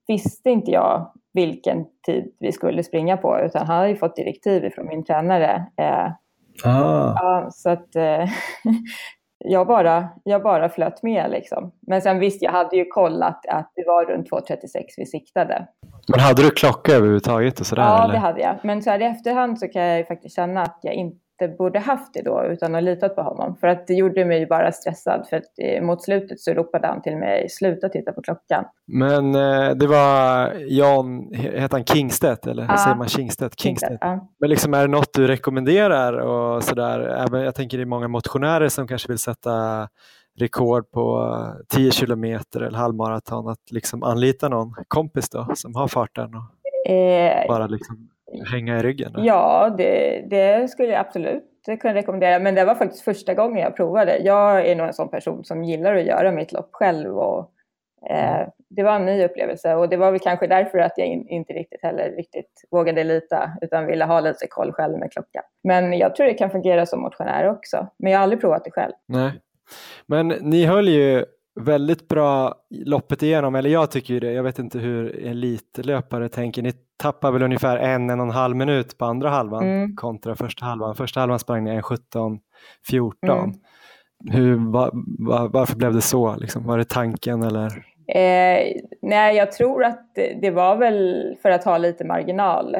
visste 0.07 0.49
inte 0.49 0.71
jag 0.71 1.11
vilken 1.33 1.85
tid 2.05 2.31
vi 2.39 2.51
skulle 2.51 2.83
springa 2.83 3.17
på 3.17 3.39
utan 3.39 3.67
han 3.67 3.77
hade 3.77 3.89
ju 3.89 3.95
fått 3.95 4.15
direktiv 4.15 4.69
från 4.69 4.87
min 4.87 5.03
tränare. 5.03 5.65
Eh, 5.77 6.07
ah. 6.63 7.15
ja, 7.15 7.47
så 7.51 7.69
att 7.69 7.95
eh, 7.95 8.29
jag, 9.45 9.67
bara, 9.67 10.09
jag 10.23 10.43
bara 10.43 10.69
flöt 10.69 11.03
med 11.03 11.31
liksom. 11.31 11.71
Men 11.87 12.01
sen 12.01 12.19
visst, 12.19 12.41
jag 12.41 12.51
hade 12.51 12.75
ju 12.75 12.85
kollat 12.85 13.45
att 13.47 13.71
det 13.75 13.83
var 13.87 14.05
runt 14.05 14.31
2.36 14.31 14.65
vi 14.97 15.05
siktade. 15.05 15.67
Men 16.07 16.19
hade 16.19 16.41
du 16.41 16.49
klocka 16.49 16.91
överhuvudtaget? 16.91 17.59
Och 17.59 17.65
sådär, 17.65 17.83
ja, 17.83 18.03
eller? 18.03 18.13
det 18.13 18.19
hade 18.19 18.41
jag. 18.41 18.55
Men 18.63 18.81
så 18.81 18.89
här 18.89 19.01
i 19.01 19.05
efterhand 19.05 19.59
så 19.59 19.67
kan 19.67 19.81
jag 19.81 19.97
ju 19.97 20.05
faktiskt 20.05 20.35
känna 20.35 20.61
att 20.61 20.79
jag 20.81 20.93
inte 20.93 21.26
borde 21.57 21.79
haft 21.79 22.13
det 22.13 22.21
då 22.21 22.43
utan 22.43 22.75
att 22.75 22.83
litat 22.83 23.15
på 23.15 23.21
honom. 23.21 23.55
För 23.55 23.67
att 23.67 23.87
det 23.87 23.93
gjorde 23.93 24.25
mig 24.25 24.45
bara 24.45 24.71
stressad 24.71 25.27
för 25.29 25.37
att 25.37 25.43
eh, 25.57 25.83
mot 25.83 26.03
slutet 26.03 26.39
så 26.39 26.53
ropade 26.53 26.87
han 26.87 27.01
till 27.01 27.17
mig 27.17 27.49
sluta 27.49 27.89
titta 27.89 28.11
på 28.11 28.21
klockan. 28.21 28.65
Men 28.87 29.35
eh, 29.35 29.75
det 29.75 29.87
var 29.87 30.53
Jan, 30.67 31.33
heter 31.33 31.71
han 31.71 31.85
Kingstedt 31.85 32.47
eller 32.47 32.63
ja. 32.63 32.77
säger 32.77 32.95
man 32.95 33.07
Kingstedt? 33.07 33.59
Kingstedt. 33.59 33.97
Ja. 34.01 34.29
Men 34.39 34.49
liksom 34.49 34.73
är 34.73 34.81
det 34.81 34.87
något 34.87 35.13
du 35.13 35.27
rekommenderar 35.27 36.13
och 36.13 36.63
sådär? 36.63 36.99
Även, 36.99 37.41
jag 37.41 37.55
tänker 37.55 37.77
det 37.77 37.83
är 37.83 37.85
många 37.85 38.07
motionärer 38.07 38.69
som 38.69 38.87
kanske 38.87 39.07
vill 39.07 39.19
sätta 39.19 39.87
rekord 40.39 40.91
på 40.91 41.35
10 41.67 41.91
kilometer 41.91 42.61
eller 42.61 42.77
halvmaraton 42.77 43.47
att 43.47 43.71
liksom 43.71 44.03
anlita 44.03 44.49
någon 44.49 44.73
kompis 44.87 45.29
då 45.29 45.47
som 45.55 45.75
har 45.75 45.87
farten 45.87 46.31
och 46.35 46.91
eh, 46.91 47.47
bara 47.47 47.67
liksom 47.67 48.09
hänga 48.51 48.79
i 48.79 48.81
ryggen? 48.81 49.13
Ja, 49.17 49.75
det, 49.77 50.21
det, 50.29 50.69
skulle 50.69 50.91
jag 50.91 50.99
absolut 50.99 51.43
kunna 51.79 51.93
rekommendera. 51.93 52.39
Men 52.39 52.55
det 52.55 52.65
var 52.65 52.75
faktiskt 52.75 53.03
första 53.03 53.33
gången 53.33 53.63
jag 53.63 53.75
provade. 53.75 54.17
Jag 54.17 54.67
är 54.67 54.75
nog 54.75 54.87
en 54.87 54.93
sån 54.93 55.09
person 55.09 55.43
som 55.43 55.63
gillar 55.63 55.95
att 55.95 56.05
göra 56.05 56.31
mitt 56.31 56.51
lopp 56.51 56.69
själv. 56.71 57.17
Och, 57.17 57.51
eh, 58.09 58.47
det 58.69 58.83
var 58.83 58.95
en 58.95 59.05
ny 59.05 59.23
upplevelse 59.23 59.75
och 59.75 59.89
det 59.89 59.97
var 59.97 60.11
väl 60.11 60.19
kanske 60.19 60.47
därför 60.47 60.77
att 60.77 60.93
jag 60.97 61.07
in, 61.07 61.27
inte 61.27 61.53
riktigt 61.53 61.83
heller 61.83 62.11
riktigt 62.11 62.67
vågade 62.71 63.03
lita 63.03 63.51
utan 63.61 63.85
ville 63.85 64.05
ha 64.05 64.19
lite 64.19 64.47
koll 64.47 64.71
själv 64.71 64.97
med 64.97 65.11
klockan. 65.11 65.43
Men 65.63 65.97
jag 65.97 66.15
tror 66.15 66.27
det 66.27 66.33
kan 66.33 66.51
fungera 66.51 66.85
som 66.85 67.01
motionär 67.01 67.49
också. 67.49 67.87
Men 67.97 68.11
jag 68.11 68.19
har 68.19 68.23
aldrig 68.23 68.41
provat 68.41 68.63
det 68.65 68.71
själv. 68.71 68.93
Nej. 69.07 69.31
Men 70.05 70.27
ni 70.27 70.65
höll 70.65 70.87
ju 70.87 71.25
väldigt 71.59 72.07
bra 72.07 72.55
loppet 72.69 73.23
igenom, 73.23 73.55
eller 73.55 73.69
jag 73.69 73.91
tycker 73.91 74.13
ju 74.13 74.19
det. 74.19 74.31
Jag 74.31 74.43
vet 74.43 74.59
inte 74.59 74.79
hur 74.79 75.25
elitlöpare 75.25 76.29
tänker. 76.29 76.61
Ni 76.61 76.73
tappar 76.97 77.31
väl 77.31 77.43
ungefär 77.43 77.77
en, 77.77 78.09
en 78.09 78.19
och 78.19 78.25
en 78.25 78.31
halv 78.31 78.55
minut 78.55 78.97
på 78.97 79.05
andra 79.05 79.29
halvan 79.29 79.63
mm. 79.63 79.95
kontra 79.95 80.35
första 80.35 80.65
halvan. 80.65 80.95
Första 80.95 81.19
halvan 81.19 81.39
sprang 81.39 81.63
ni 81.63 81.71
en 81.71 81.83
17, 81.83 82.39
14. 82.89 83.29
Mm. 83.29 83.51
Hur, 84.29 84.71
va, 84.71 84.91
va, 85.19 85.49
varför 85.53 85.75
blev 85.75 85.93
det 85.93 86.01
så? 86.01 86.35
Liksom? 86.35 86.65
Var 86.65 86.77
det 86.77 86.89
tanken 86.89 87.43
eller? 87.43 87.67
Eh, 88.07 88.75
nej, 89.01 89.35
jag 89.35 89.51
tror 89.51 89.83
att 89.83 90.15
det 90.41 90.51
var 90.51 90.75
väl 90.75 91.35
för 91.41 91.49
att 91.49 91.63
ha 91.63 91.77
lite 91.77 92.05
marginal 92.05 92.77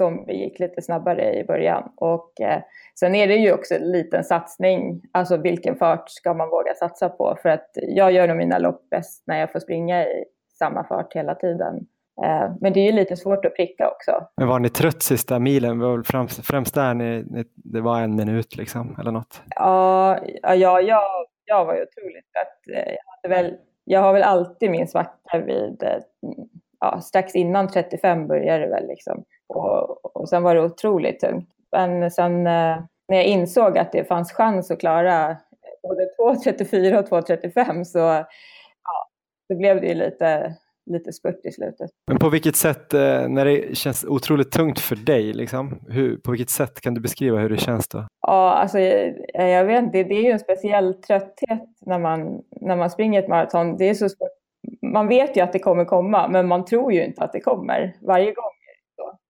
som 0.00 0.24
vi 0.26 0.36
gick 0.36 0.58
lite 0.58 0.82
snabbare 0.82 1.34
i 1.34 1.44
början. 1.44 1.92
Och 1.96 2.40
eh, 2.40 2.62
sen 3.00 3.14
är 3.14 3.28
det 3.28 3.36
ju 3.36 3.52
också 3.52 3.74
en 3.74 3.92
liten 3.92 4.24
satsning, 4.24 5.02
alltså 5.12 5.36
vilken 5.36 5.76
fart 5.76 6.10
ska 6.10 6.34
man 6.34 6.50
våga 6.50 6.74
satsa 6.74 7.08
på? 7.08 7.38
För 7.42 7.48
att 7.48 7.70
jag 7.74 8.12
gör 8.12 8.28
nog 8.28 8.36
mina 8.36 8.58
lopp 8.58 8.90
bäst 8.90 9.22
när 9.26 9.40
jag 9.40 9.52
får 9.52 9.60
springa 9.60 10.04
i 10.04 10.24
samma 10.58 10.84
fart 10.84 11.14
hela 11.14 11.34
tiden. 11.34 11.76
Eh, 12.24 12.52
men 12.60 12.72
det 12.72 12.80
är 12.80 12.84
ju 12.84 12.92
lite 12.92 13.16
svårt 13.16 13.44
att 13.44 13.56
pricka 13.56 13.90
också. 13.90 14.26
Men 14.36 14.48
var 14.48 14.58
ni 14.58 14.68
trött 14.68 15.02
sista 15.02 15.38
milen? 15.38 15.78
Var 15.78 16.02
främst, 16.02 16.46
främst 16.46 16.74
där 16.74 16.94
ni, 16.94 17.24
ni, 17.30 17.44
det 17.54 17.80
var 17.80 18.00
en 18.00 18.16
minut 18.16 18.56
liksom, 18.56 18.96
eller 19.00 19.10
något? 19.10 19.42
Ja, 19.56 20.18
ja 20.42 20.54
jag, 20.54 20.84
jag 21.44 21.64
var 21.64 21.74
ju 21.74 21.82
otroligt 21.82 22.26
trött. 22.32 22.86
Eh, 22.86 22.94
jag, 23.22 23.30
väl, 23.30 23.56
jag 23.84 24.00
har 24.00 24.12
väl 24.12 24.22
alltid 24.22 24.70
min 24.70 24.88
svacka 24.88 25.38
vid 25.46 25.84
ja, 26.80 27.00
strax 27.00 27.34
innan 27.34 27.68
35 27.68 28.26
började 28.26 28.64
det 28.64 28.70
väl 28.70 28.86
liksom. 28.86 29.24
Och, 29.50 30.16
och 30.16 30.28
sen 30.28 30.42
var 30.42 30.54
det 30.54 30.62
otroligt 30.62 31.20
tungt. 31.20 31.48
Men 31.72 32.10
sen 32.10 32.46
eh, 32.46 32.76
när 33.08 33.16
jag 33.16 33.24
insåg 33.24 33.78
att 33.78 33.92
det 33.92 34.04
fanns 34.04 34.32
chans 34.32 34.70
att 34.70 34.80
klara 34.80 35.36
både 35.82 36.08
2.34 36.18 36.98
och 36.98 37.28
2.35 37.28 37.84
så 37.84 37.98
ja, 37.98 38.26
då 39.48 39.56
blev 39.56 39.80
det 39.80 39.86
ju 39.86 39.94
lite, 39.94 40.54
lite 40.90 41.12
spurt 41.12 41.40
i 41.44 41.52
slutet. 41.52 41.90
Men 42.06 42.18
på 42.18 42.28
vilket 42.28 42.56
sätt, 42.56 42.94
eh, 42.94 43.28
när 43.28 43.44
det 43.44 43.76
känns 43.76 44.04
otroligt 44.04 44.52
tungt 44.52 44.80
för 44.80 44.96
dig, 44.96 45.32
liksom, 45.32 45.80
hur, 45.88 46.16
på 46.16 46.30
vilket 46.30 46.50
sätt 46.50 46.80
kan 46.80 46.94
du 46.94 47.00
beskriva 47.00 47.38
hur 47.38 47.48
det 47.48 47.56
känns 47.56 47.88
då? 47.88 48.06
Ja, 48.26 48.52
alltså 48.52 48.78
jag, 48.78 49.14
jag 49.34 49.64
vet 49.64 49.82
inte, 49.82 50.02
det 50.02 50.14
är 50.14 50.22
ju 50.22 50.30
en 50.30 50.38
speciell 50.38 50.94
trötthet 50.94 51.68
när 51.86 51.98
man, 51.98 52.42
när 52.60 52.76
man 52.76 52.90
springer 52.90 53.22
ett 53.22 53.28
maraton. 53.28 53.76
Det 53.76 53.88
är 53.88 53.94
så 53.94 54.08
man 54.82 55.08
vet 55.08 55.36
ju 55.36 55.40
att 55.40 55.52
det 55.52 55.58
kommer 55.58 55.84
komma, 55.84 56.28
men 56.28 56.48
man 56.48 56.64
tror 56.64 56.92
ju 56.92 57.04
inte 57.04 57.24
att 57.24 57.32
det 57.32 57.40
kommer 57.40 57.96
varje 58.00 58.32
gång. 58.32 58.59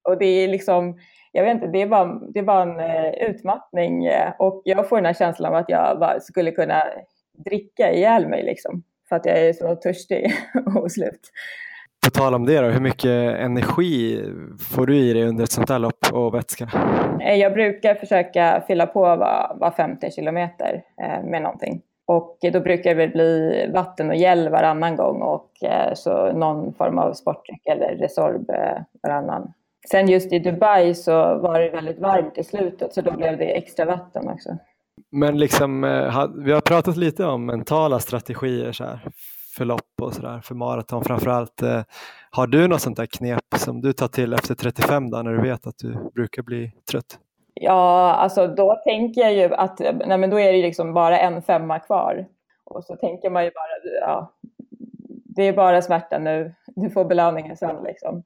Och 0.09 0.19
det 0.19 0.27
är 0.27 0.49
liksom, 0.49 0.99
jag 1.33 1.45
vet 1.45 1.55
inte, 1.55 1.67
det 1.67 1.83
är 1.83 1.87
bara, 1.87 2.05
det 2.05 2.39
är 2.39 2.45
bara 2.45 2.63
en 2.63 2.81
uh, 2.81 3.31
utmattning 3.31 4.09
uh, 4.09 4.33
och 4.39 4.63
jag 4.65 4.89
får 4.89 4.97
den 4.97 5.07
här 5.07 5.15
känslan 5.15 5.53
av 5.53 5.59
att 5.59 5.69
jag 5.69 6.23
skulle 6.23 6.51
kunna 6.51 6.83
dricka 7.45 7.93
ihjäl 7.93 8.29
mig 8.29 8.43
liksom, 8.43 8.83
för 9.09 9.17
att 9.17 9.27
jag 9.27 9.39
är 9.39 9.53
så 9.53 9.77
törstig 9.77 10.33
och 10.77 10.93
slut. 10.93 11.31
På 12.05 12.11
tal 12.11 12.35
om 12.35 12.47
det 12.47 12.61
då, 12.61 12.69
hur 12.69 12.81
mycket 12.81 13.37
energi 13.39 14.25
får 14.75 14.87
du 14.87 14.97
i 14.97 15.13
dig 15.13 15.25
under 15.25 15.45
ett 15.45 15.53
sånt 15.53 15.71
här 15.71 15.79
lopp 15.79 16.07
och 16.13 16.35
vätska? 16.35 16.69
Eh, 17.21 17.35
jag 17.35 17.53
brukar 17.53 17.95
försöka 17.95 18.63
fylla 18.67 18.87
på 18.87 19.01
var, 19.01 19.57
var 19.61 19.71
50 19.71 20.11
kilometer 20.11 20.83
eh, 21.03 21.25
med 21.25 21.43
någonting. 21.43 21.83
Och 22.07 22.39
då 22.53 22.61
brukar 22.61 22.95
det 22.95 23.09
bli 23.09 23.67
vatten 23.75 24.11
och 24.11 24.17
gel 24.17 24.49
varannan 24.49 24.97
gång 24.97 25.23
och 25.23 25.65
eh, 25.65 25.95
så 25.95 26.33
någon 26.33 26.75
form 26.75 26.99
av 26.99 27.13
sportdryck 27.13 27.67
eller 27.67 27.97
Resorb 27.97 28.51
eh, 28.51 28.83
varannan. 29.03 29.53
Sen 29.89 30.09
just 30.09 30.33
i 30.33 30.39
Dubai 30.39 30.95
så 30.95 31.13
var 31.39 31.61
det 31.61 31.71
väldigt 31.71 31.99
varmt 31.99 32.39
i 32.39 32.45
slutet 32.45 32.95
så 32.95 33.01
då 33.01 33.11
blev 33.11 33.39
det 33.39 33.45
extra 33.45 33.85
vatten 33.85 34.29
också. 34.29 34.57
Men 35.11 35.39
liksom, 35.39 35.85
eh, 35.85 36.27
vi 36.45 36.53
har 36.53 36.61
pratat 36.61 36.97
lite 36.97 37.25
om 37.25 37.47
mentala 37.47 37.99
strategier 37.99 38.73
så 38.73 38.85
här, 38.85 39.01
för 39.57 39.65
lopp 39.65 40.01
och 40.03 40.15
sådär, 40.15 40.41
för 40.45 40.55
maraton 40.55 41.05
framförallt. 41.05 41.63
Har 42.31 42.47
du 42.47 42.69
något 42.69 42.81
sånt 42.81 42.97
där 42.97 43.07
knep 43.07 43.41
som 43.57 43.81
du 43.81 43.93
tar 43.93 44.09
till 44.09 44.33
efter 44.33 44.55
35 44.55 45.11
dagar 45.11 45.23
när 45.23 45.33
du 45.33 45.43
vet 45.43 45.67
att 45.67 45.79
du 45.79 46.11
brukar 46.15 46.43
bli 46.43 46.73
trött? 46.91 47.19
Ja, 47.55 48.15
alltså 48.15 48.47
då 48.47 48.81
tänker 48.85 49.21
jag 49.21 49.35
ju 49.35 49.55
att 49.55 49.79
nej, 49.79 50.19
men 50.19 50.31
då 50.31 50.41
är 50.41 50.53
det 50.53 50.63
liksom 50.63 50.95
bara 50.95 51.19
en 51.19 51.43
femma 51.43 51.79
kvar. 51.79 52.27
Och 52.65 52.85
så 52.85 52.97
tänker 52.97 53.31
man 53.31 53.45
ju 53.45 53.51
bara, 53.51 54.01
ja, 54.01 54.33
det 55.25 55.43
är 55.43 55.53
bara 55.53 55.83
smärta 55.83 56.19
nu, 56.19 56.55
du 56.67 56.91
får 56.91 57.05
belöningen 57.05 57.57
sen 57.57 57.83
liksom. 57.85 58.23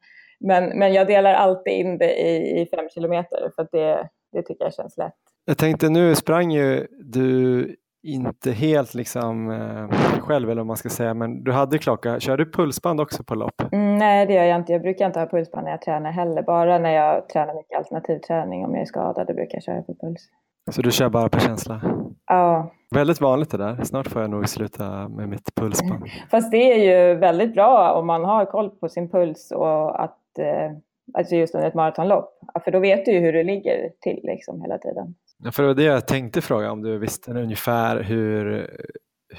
Men, 0.46 0.78
men 0.78 0.92
jag 0.92 1.06
delar 1.06 1.34
alltid 1.34 1.72
in 1.72 1.98
det 1.98 2.14
i, 2.14 2.60
i 2.60 2.66
fem 2.66 2.88
kilometer 2.94 3.50
för 3.56 3.68
det, 3.72 4.08
det 4.32 4.42
tycker 4.42 4.64
jag 4.64 4.74
känns 4.74 4.96
lätt. 4.96 5.14
Jag 5.44 5.58
tänkte 5.58 5.88
nu 5.88 6.14
sprang 6.14 6.52
ju 6.52 6.86
du 6.90 7.76
inte 8.02 8.50
helt 8.50 8.94
liksom 8.94 9.50
eh, 9.50 10.20
själv 10.20 10.50
eller 10.50 10.60
vad 10.60 10.66
man 10.66 10.76
ska 10.76 10.88
säga, 10.88 11.14
men 11.14 11.44
du 11.44 11.52
hade 11.52 11.78
klocka. 11.78 12.20
Kör 12.20 12.36
du 12.36 12.52
pulsband 12.52 13.00
också 13.00 13.24
på 13.24 13.34
lopp? 13.34 13.62
Mm, 13.72 13.98
nej, 13.98 14.26
det 14.26 14.32
gör 14.32 14.44
jag 14.44 14.56
inte. 14.56 14.72
Jag 14.72 14.82
brukar 14.82 15.06
inte 15.06 15.20
ha 15.20 15.26
pulsband 15.26 15.64
när 15.64 15.70
jag 15.70 15.82
tränar 15.82 16.10
heller. 16.10 16.42
Bara 16.42 16.78
när 16.78 16.90
jag 16.90 17.28
tränar 17.28 17.54
mycket 17.54 17.78
alternativträning. 17.78 18.64
Om 18.64 18.74
jag 18.74 18.82
är 18.82 18.86
skadad, 18.86 19.26
då 19.26 19.34
brukar 19.34 19.56
jag 19.56 19.62
köra 19.62 19.82
på 19.82 19.94
puls. 19.94 20.28
Så 20.70 20.82
du 20.82 20.90
kör 20.90 21.08
bara 21.08 21.28
på 21.28 21.40
känsla? 21.40 21.80
Ja. 22.26 22.72
Väldigt 22.94 23.20
vanligt 23.20 23.50
det 23.50 23.58
där. 23.58 23.84
Snart 23.84 24.08
får 24.08 24.22
jag 24.22 24.30
nog 24.30 24.48
sluta 24.48 25.08
med 25.08 25.28
mitt 25.28 25.54
pulsband. 25.54 26.04
Fast 26.30 26.50
det 26.50 26.72
är 26.72 27.08
ju 27.08 27.14
väldigt 27.14 27.54
bra 27.54 27.92
om 27.92 28.06
man 28.06 28.24
har 28.24 28.44
koll 28.44 28.70
på 28.70 28.88
sin 28.88 29.08
puls 29.08 29.50
och 29.50 30.02
att 30.02 30.38
eh, 30.38 30.76
alltså 31.14 31.34
just 31.34 31.54
under 31.54 31.68
ett 31.68 31.74
maratonlopp. 31.74 32.38
För 32.64 32.70
då 32.70 32.78
vet 32.78 33.04
du 33.04 33.12
ju 33.12 33.20
hur 33.20 33.32
du 33.32 33.44
ligger 33.44 33.90
till 34.00 34.20
liksom 34.22 34.60
hela 34.62 34.78
tiden. 34.78 35.14
Ja, 35.38 35.52
för 35.52 35.62
det 35.62 35.66
var 35.66 35.74
det 35.74 35.82
jag 35.82 36.06
tänkte 36.08 36.40
fråga 36.40 36.72
om 36.72 36.82
du 36.82 36.98
visste 36.98 37.30
ungefär 37.30 38.02
hur, 38.02 38.70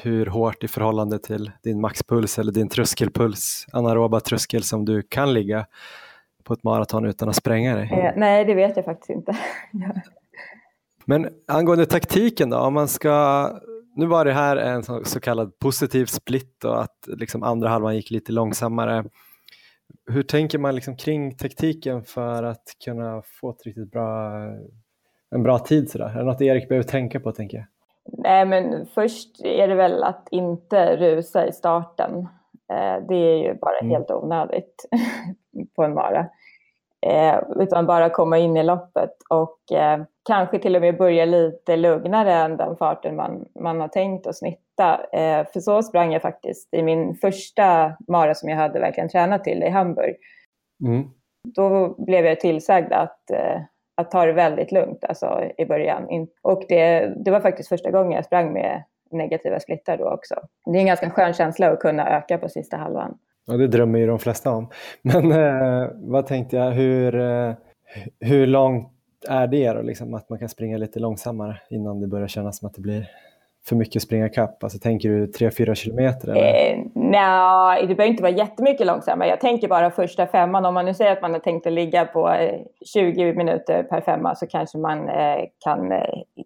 hur 0.04 0.26
hårt 0.26 0.64
i 0.64 0.68
förhållande 0.68 1.20
till 1.20 1.52
din 1.64 1.82
maxpuls 1.82 2.40
eller 2.40 2.52
din 2.52 2.70
tröskelpuls, 2.70 3.66
anaeroba 3.74 4.20
tröskel 4.20 4.64
som 4.64 4.86
du 4.86 5.02
kan 5.02 5.34
ligga 5.34 5.66
på 6.44 6.54
ett 6.54 6.64
maraton 6.64 7.06
utan 7.06 7.30
att 7.30 7.36
spränga 7.36 7.76
dig? 7.76 7.92
Eh, 7.92 8.12
nej, 8.16 8.46
det 8.46 8.54
vet 8.54 8.76
jag 8.76 8.86
faktiskt 8.86 9.10
inte. 9.10 9.38
Men 11.06 11.30
angående 11.48 11.86
taktiken 11.86 12.50
då, 12.50 12.58
om 12.58 12.74
man 12.74 12.88
ska 12.88 13.50
nu 13.96 14.06
var 14.06 14.26
det 14.26 14.34
här 14.34 14.58
en 14.58 14.84
så, 14.84 15.20
kallad 15.20 15.60
positiv 15.60 16.06
split 16.06 16.64
och 16.64 16.82
att 16.82 17.08
liksom 17.08 17.44
andra 17.44 17.70
halvan 17.70 17.96
gick 17.96 18.12
lite 18.12 18.32
långsammare. 18.32 19.04
Hur 20.12 20.24
tänker 20.24 20.60
man 20.60 20.76
liksom 20.76 20.98
kring 20.98 21.38
taktiken 21.38 22.04
för 22.04 22.44
att 22.44 22.64
kunna 22.86 23.22
få 23.42 23.50
ett 23.50 23.66
riktigt 23.66 23.92
bra 23.92 24.32
en 25.36 25.44
bra 25.44 25.60
tid 25.60 25.90
sådär? 25.90 26.06
Är 26.06 26.18
det 26.18 26.24
något 26.24 26.42
Erik 26.42 26.70
behöver 26.70 26.88
tänka 26.88 27.20
på 27.20 27.32
tänker 27.32 27.58
jag? 27.58 27.66
Nej 28.18 28.46
men 28.46 28.86
först 28.86 29.42
är 29.44 29.68
det 29.68 29.76
väl 29.76 30.04
att 30.04 30.28
inte 30.32 30.96
rusa 30.96 31.48
i 31.48 31.52
starten. 31.52 32.18
Eh, 32.72 33.08
det 33.08 33.16
är 33.16 33.38
ju 33.38 33.54
bara 33.54 33.80
mm. 33.80 33.92
helt 33.92 34.12
onödigt 34.12 34.86
på 35.76 35.84
en 35.84 35.94
mara. 35.94 36.28
Eh, 37.02 37.40
utan 37.60 37.86
bara 37.86 38.10
komma 38.10 38.38
in 38.38 38.58
i 38.58 38.64
loppet 38.64 39.12
och 39.30 39.72
eh, 39.72 40.04
kanske 40.26 40.60
till 40.60 40.76
och 40.76 40.82
med 40.82 40.98
börja 40.98 41.26
lite 41.26 41.76
lugnare 41.76 42.34
än 42.34 42.58
den 42.58 42.78
farten 42.78 43.16
man, 43.16 43.46
man 43.60 43.82
har 43.82 43.88
tänkt 43.88 44.28
att 44.28 44.38
snitta. 44.38 45.00
för 45.54 45.60
så 45.60 45.84
sprang 45.84 46.14
jag 46.14 46.22
faktiskt 46.22 46.74
i 46.74 46.84
min 46.84 47.16
första 47.16 47.98
mara 48.08 48.36
som 48.36 48.50
jag 48.50 48.58
hade 48.58 48.80
verkligen 48.80 49.10
tränat 49.10 49.44
till 49.44 49.64
i 49.64 49.70
Hamburg. 49.70 50.16
Mm. 50.86 51.10
Då 51.56 51.96
blev 51.98 52.26
jag 52.26 52.40
tillsagd 52.40 52.94
att 52.94 53.32
att 53.96 54.12
ta 54.12 54.26
det 54.26 54.34
väldigt 54.34 54.72
lugnt 54.72 55.04
alltså, 55.04 55.52
i 55.58 55.66
början. 55.66 56.28
Och 56.42 56.64
det, 56.70 57.14
det 57.26 57.32
var 57.32 57.40
faktiskt 57.40 57.70
första 57.70 57.92
gången 57.92 58.12
jag 58.12 58.26
sprang 58.26 58.54
med 58.54 58.84
negativa 59.12 59.60
splittar 59.60 59.98
då 59.98 60.10
också. 60.10 60.36
Det 60.66 60.78
är 60.78 60.80
en 60.80 60.86
ganska 60.86 61.10
skön 61.10 61.34
känsla 61.34 61.72
att 61.72 61.80
kunna 61.80 62.18
öka 62.18 62.38
på 62.38 62.50
sista 62.50 62.78
halvan. 62.78 63.18
Ja, 63.46 63.58
det 63.58 63.68
drömmer 63.68 64.00
ju 64.00 64.08
de 64.08 64.20
flesta 64.20 64.52
om. 64.52 64.70
Men 65.02 65.32
eh, 65.32 65.90
vad 65.94 66.28
tänkte 66.28 66.56
jag, 66.56 66.72
hur, 66.72 67.16
eh, 67.16 67.54
hur 68.20 68.48
långt 68.48 68.95
är 69.28 69.48
det 69.48 69.74
då, 69.74 69.82
liksom, 69.82 70.14
att 70.14 70.30
man 70.30 70.40
kan 70.40 70.50
springa 70.50 70.78
lite 70.78 71.00
långsammare 71.00 71.58
innan 71.70 72.00
det 72.00 72.08
börjar 72.08 72.28
kännas 72.28 72.58
som 72.58 72.68
att 72.68 72.74
det 72.74 72.82
blir 72.82 73.10
för 73.68 73.76
mycket 73.76 74.02
springa 74.02 74.30
kapp? 74.30 74.64
Alltså, 74.64 74.80
tänker 74.80 75.10
du 75.10 75.26
3-4 75.26 75.76
kilometer? 75.76 76.30
Eh, 76.30 76.80
Nej, 76.96 77.88
det 77.88 77.96
behöver 77.96 78.12
inte 78.12 78.24
vara 78.24 78.34
jättemycket 78.34 78.88
långsammare. 78.88 79.30
Jag 79.30 79.42
tänker 79.42 79.68
bara 79.68 79.92
första 79.92 80.28
femman. 80.28 80.66
Om 80.66 80.74
man 80.74 80.86
nu 80.86 80.94
säger 80.94 81.12
att 81.12 81.22
man 81.22 81.34
har 81.34 81.40
tänkt 81.40 81.68
att 81.68 81.74
ligga 81.74 82.06
på 82.06 82.36
20 82.94 83.30
eh, 83.30 83.36
minuter 83.36 83.84
per 83.84 84.02
femma 84.02 84.36
så 84.36 84.48
kanske 84.48 84.78
man 84.78 85.10
eh, 85.10 85.38
kan 85.60 85.92
eh, 85.92 86.00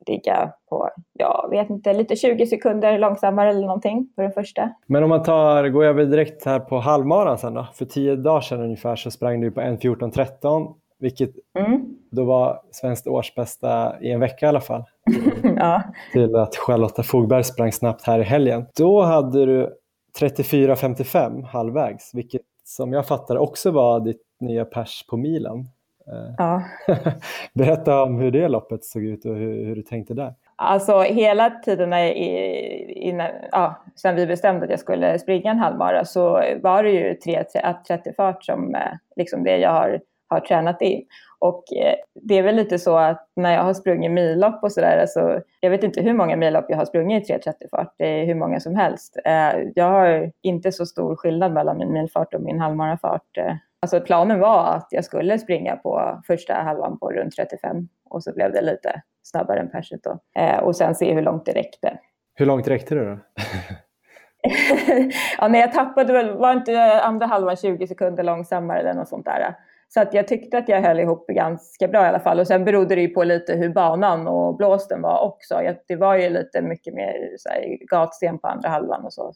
ligga 0.08 0.52
på, 0.70 0.89
jag 1.13 1.48
vet 1.50 1.70
inte, 1.70 1.94
lite 1.94 2.15
20 2.15 2.46
sekunder 2.46 2.98
långsammare 2.98 3.50
eller 3.50 3.62
någonting 3.62 4.10
på 4.15 4.22
den 4.22 4.32
första. 4.32 4.70
Men 4.88 5.04
om 5.04 5.10
man 5.10 5.24
tar, 5.24 5.68
går 5.68 5.86
över 5.86 6.06
direkt 6.06 6.46
här 6.46 6.60
på 6.60 6.80
halvmaran 6.80 7.38
sen 7.38 7.54
då. 7.54 7.68
För 7.74 7.86
tio 7.86 8.15
dagar 8.15 8.42
sedan 8.42 8.62
ungefär 8.62 8.96
så 8.96 9.12
sprang 9.12 9.42
du 9.42 9.52
på 9.52 9.62
1.14.13 9.62 10.74
vilket 10.99 11.31
mm. 11.59 11.97
då 12.12 12.23
var 12.23 12.62
svenskt 12.71 13.07
årsbästa 13.07 13.95
i 14.01 14.12
en 14.12 14.19
vecka 14.19 14.45
i 14.45 14.49
alla 14.49 14.62
fall. 14.62 14.83
ja. 15.55 15.83
Till 16.13 16.35
att 16.35 16.55
Charlotta 16.55 17.03
Fogberg 17.03 17.43
sprang 17.43 17.71
snabbt 17.71 18.07
här 18.07 18.19
i 18.19 18.23
helgen. 18.23 18.65
Då 18.75 19.01
hade 19.01 19.45
du 19.45 19.75
34.55 20.19 21.45
halvvägs, 21.45 22.13
vilket 22.13 22.41
som 22.63 22.93
jag 22.93 23.07
fattar 23.07 23.38
också 23.38 23.71
var 23.71 23.99
ditt 23.99 24.21
nya 24.39 24.65
pers 24.65 25.05
på 25.09 25.17
milen. 25.17 25.59
Eh, 26.07 26.33
ja. 26.38 26.63
Berätta 27.53 28.03
om 28.03 28.19
hur 28.19 28.31
det 28.31 28.47
loppet 28.47 28.85
såg 28.85 29.03
ut 29.03 29.25
och 29.25 29.35
hur, 29.35 29.65
hur 29.65 29.75
du 29.75 29.81
tänkte 29.81 30.13
där. 30.13 30.33
Alltså 30.55 30.99
hela 30.99 31.49
tiden 31.49 31.93
innan, 32.89 33.29
ja, 33.51 33.83
sen 33.95 34.15
vi 34.15 34.27
bestämde 34.27 34.63
att 34.63 34.69
jag 34.69 34.79
skulle 34.79 35.19
springa 35.19 35.51
en 35.51 35.59
halvmara 35.59 36.05
så 36.05 36.43
var 36.62 36.83
det 36.83 36.91
ju 36.91 37.13
3.30 37.13 38.15
fart 38.15 38.43
som 38.43 38.75
eh, 38.75 38.81
liksom 39.15 39.43
det 39.43 39.57
jag 39.57 39.71
har, 39.71 40.01
har 40.30 40.39
tränat 40.39 40.82
in. 40.82 41.06
Och 41.39 41.63
eh, 41.78 41.96
det 42.13 42.38
är 42.38 42.44
väl 42.44 42.56
lite 42.56 42.80
så 42.80 42.98
att 42.98 43.28
när 43.36 43.54
jag 43.54 43.63
har 43.63 43.74
sprungit 43.74 44.12
millopp 44.12 44.63
och 44.63 44.72
sådär, 44.72 44.98
alltså, 44.98 45.42
jag 45.60 45.70
vet 45.70 45.84
inte 45.84 46.02
hur 46.02 46.13
många 46.13 46.36
millopp 46.36 46.65
jag 46.70 46.78
har 46.78 46.86
sprungit 46.86 47.30
i 47.30 47.34
3.30 47.34 47.54
fart, 47.72 47.94
det 47.98 48.22
är 48.22 48.26
hur 48.26 48.36
många 48.36 48.60
som 48.60 48.76
helst. 48.76 49.18
Eh, 49.26 49.52
jag 49.76 49.86
har 49.86 50.32
inte 50.42 50.72
så 50.72 50.86
stor 50.86 51.15
skillnad 51.15 51.54
mellan 51.54 51.78
min 51.78 51.94
milfart 51.94 52.34
och 52.34 52.42
min 52.42 52.60
halvmarafart. 52.60 53.38
Eh. 53.38 53.56
Alltså 53.82 54.02
planen 54.02 54.39
var 54.39 54.76
att 54.76 54.88
jag 54.92 55.06
skulle 55.06 55.39
springa 55.39 55.76
på 55.76 56.22
första 56.28 56.54
halvan 56.54 57.00
på 57.00 57.12
runt 57.12 57.36
35 57.36 57.88
och 58.10 58.24
så 58.24 58.34
blev 58.34 58.52
det 58.52 58.62
lite 58.62 59.02
snabbare 59.24 59.60
än 59.60 59.72
perset 59.72 60.00
då. 60.04 60.20
Och 60.62 60.76
sen 60.76 60.96
se 60.96 61.13
hur 61.13 61.22
långt 61.22 61.46
det 61.46 61.52
räckte. 61.52 61.98
Hur 62.36 62.46
långt 62.46 62.68
räckte 62.68 62.96
det 62.96 63.06
då? 63.06 63.18
ja, 65.38 65.48
när 65.48 65.60
jag 65.60 65.74
tappade 65.74 66.13
väl, 66.13 66.38
var 66.38 66.54
inte 66.54 67.02
andra 67.02 67.26
halvan 67.26 67.56
20 67.56 67.88
sekunder 67.88 68.24
långsammare 68.24 68.80
eller 68.80 68.94
något 68.94 69.08
sånt 69.08 69.26
där. 69.26 69.56
Så 69.93 70.02
att 70.02 70.13
jag 70.13 70.28
tyckte 70.28 70.58
att 70.58 70.69
jag 70.69 70.82
höll 70.82 70.99
ihop 70.99 71.28
ganska 71.28 71.88
bra 71.88 72.06
i 72.06 72.08
alla 72.08 72.19
fall. 72.19 72.39
Och 72.39 72.47
sen 72.47 72.65
berodde 72.65 72.95
det 72.95 73.02
ju 73.02 73.08
på 73.08 73.23
lite 73.23 73.54
hur 73.54 73.69
banan 73.69 74.28
och 74.28 74.58
blåsten 74.58 75.02
var 75.02 75.21
också. 75.21 75.62
Det 75.88 75.95
var 75.95 76.17
ju 76.17 76.30
lite 76.30 76.62
mycket 76.62 76.93
mer 76.93 77.13
så 77.38 77.49
här, 77.49 77.78
gatsten 77.89 78.39
på 78.39 78.47
andra 78.47 78.69
halvan 78.69 79.06
och 79.06 79.13
så 79.13 79.34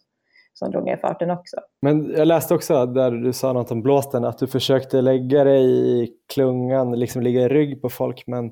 som 0.54 0.72
drog 0.72 0.84
ner 0.84 0.98
farten 0.98 1.32
också. 1.32 1.58
Men 1.82 2.14
jag 2.18 2.28
läste 2.28 2.54
också 2.54 2.86
där 2.86 3.12
du 3.12 3.34
sa 3.34 3.54
något 3.54 3.72
om 3.72 3.82
blåsten, 3.82 4.26
att 4.26 4.38
du 4.38 4.48
försökte 4.48 5.02
lägga 5.02 5.44
dig 5.44 5.64
i 6.04 6.14
klungan, 6.34 7.00
liksom 7.00 7.22
ligga 7.22 7.42
i 7.42 7.50
rygg 7.50 7.82
på 7.82 7.90
folk, 7.90 8.24
men 8.28 8.52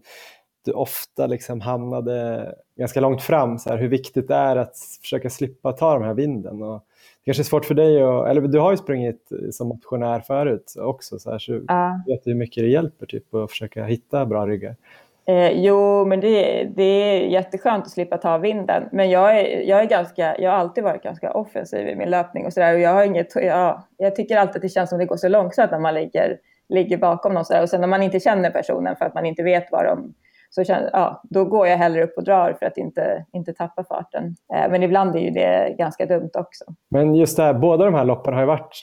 du 0.66 0.72
ofta 0.72 1.28
liksom 1.28 1.62
hamnade 1.62 2.46
ganska 2.78 3.00
långt 3.00 3.22
fram. 3.22 3.58
Så 3.58 3.70
här, 3.70 3.78
hur 3.78 3.88
viktigt 3.88 4.28
det 4.28 4.36
är 4.36 4.56
att 4.56 4.76
försöka 5.02 5.30
slippa 5.30 5.72
ta 5.72 5.94
den 5.94 6.04
här 6.04 6.14
vinden. 6.14 6.64
Och 6.64 6.86
det 7.22 7.26
kanske 7.26 7.42
är 7.42 7.46
svårt 7.46 7.66
för 7.66 7.76
dig, 7.76 8.02
att, 8.02 8.28
eller 8.28 8.42
du 8.42 8.60
har 8.60 8.72
ju 8.72 8.78
sprungit 8.78 9.30
som 9.52 9.68
motionär 9.68 10.20
förut 10.20 10.74
också, 10.78 11.20
så, 11.20 11.32
här, 11.32 11.40
så 11.40 11.62
ja. 11.68 12.04
vet 12.08 12.24
du 12.24 12.32
hur 12.32 12.38
mycket 12.38 12.64
det 12.64 12.70
hjälper 12.70 13.06
typ, 13.06 13.34
att 13.34 13.50
försöka 13.50 13.86
hitta 13.86 14.26
bra 14.26 14.48
ryggar? 14.48 14.76
Eh, 15.28 15.52
jo, 15.52 16.06
men 16.06 16.20
det, 16.20 16.64
det 16.76 16.84
är 16.84 17.28
jätteskönt 17.28 17.86
att 17.86 17.92
slippa 17.92 18.18
ta 18.18 18.38
vinden. 18.38 18.84
Men 18.92 19.10
jag, 19.10 19.40
är, 19.40 19.62
jag, 19.62 19.82
är 19.82 19.86
ganska, 19.86 20.38
jag 20.38 20.52
har 20.52 20.58
alltid 20.58 20.84
varit 20.84 21.04
ganska 21.04 21.32
offensiv 21.32 21.88
i 21.88 21.96
min 21.96 22.10
löpning 22.10 22.46
och 22.46 22.54
sådär. 22.54 22.74
Jag, 22.74 22.94
har 22.94 23.04
inget, 23.04 23.36
jag, 23.36 23.84
jag 23.98 24.16
tycker 24.16 24.38
alltid 24.38 24.56
att 24.56 24.62
det 24.62 24.70
känns 24.70 24.90
som 24.90 25.00
det 25.00 25.06
går 25.06 25.18
så 25.18 25.28
långsamt 25.28 25.72
när 25.72 25.80
man 25.80 25.94
ligger, 25.94 26.38
ligger 26.70 26.98
bakom 26.98 27.34
någon 27.34 27.46
sådär. 27.46 27.62
Och 27.62 27.70
sen 27.70 27.82
när 27.82 27.88
man 27.88 28.04
inte 28.04 28.20
känner 28.20 28.52
personen 28.52 28.96
för 28.96 29.06
att 29.06 29.14
man 29.14 29.26
inte 29.26 29.44
vet 29.44 29.68
vad 29.72 29.86
de 29.86 30.14
så 30.56 30.64
känner, 30.64 30.90
ja, 30.94 31.22
då 31.30 31.46
går 31.46 31.68
jag 31.68 31.78
hellre 31.78 32.04
upp 32.04 32.14
och 32.18 32.24
drar 32.24 32.54
för 32.60 32.66
att 32.66 32.78
inte, 32.78 33.26
inte 33.34 33.54
tappa 33.54 33.84
farten. 33.84 34.36
Eh, 34.54 34.72
men 34.72 34.84
ibland 34.84 35.16
är 35.16 35.20
ju 35.20 35.30
det 35.30 35.76
ganska 35.78 36.06
dumt 36.06 36.30
också. 36.34 36.64
Men 36.90 37.16
just 37.16 37.38
det 37.38 37.44
här, 37.44 37.54
båda 37.54 37.86
de 37.86 37.94
här 37.94 38.06
loppen 38.06 38.34
har 38.34 38.42
ju 38.42 38.48
varit 38.48 38.82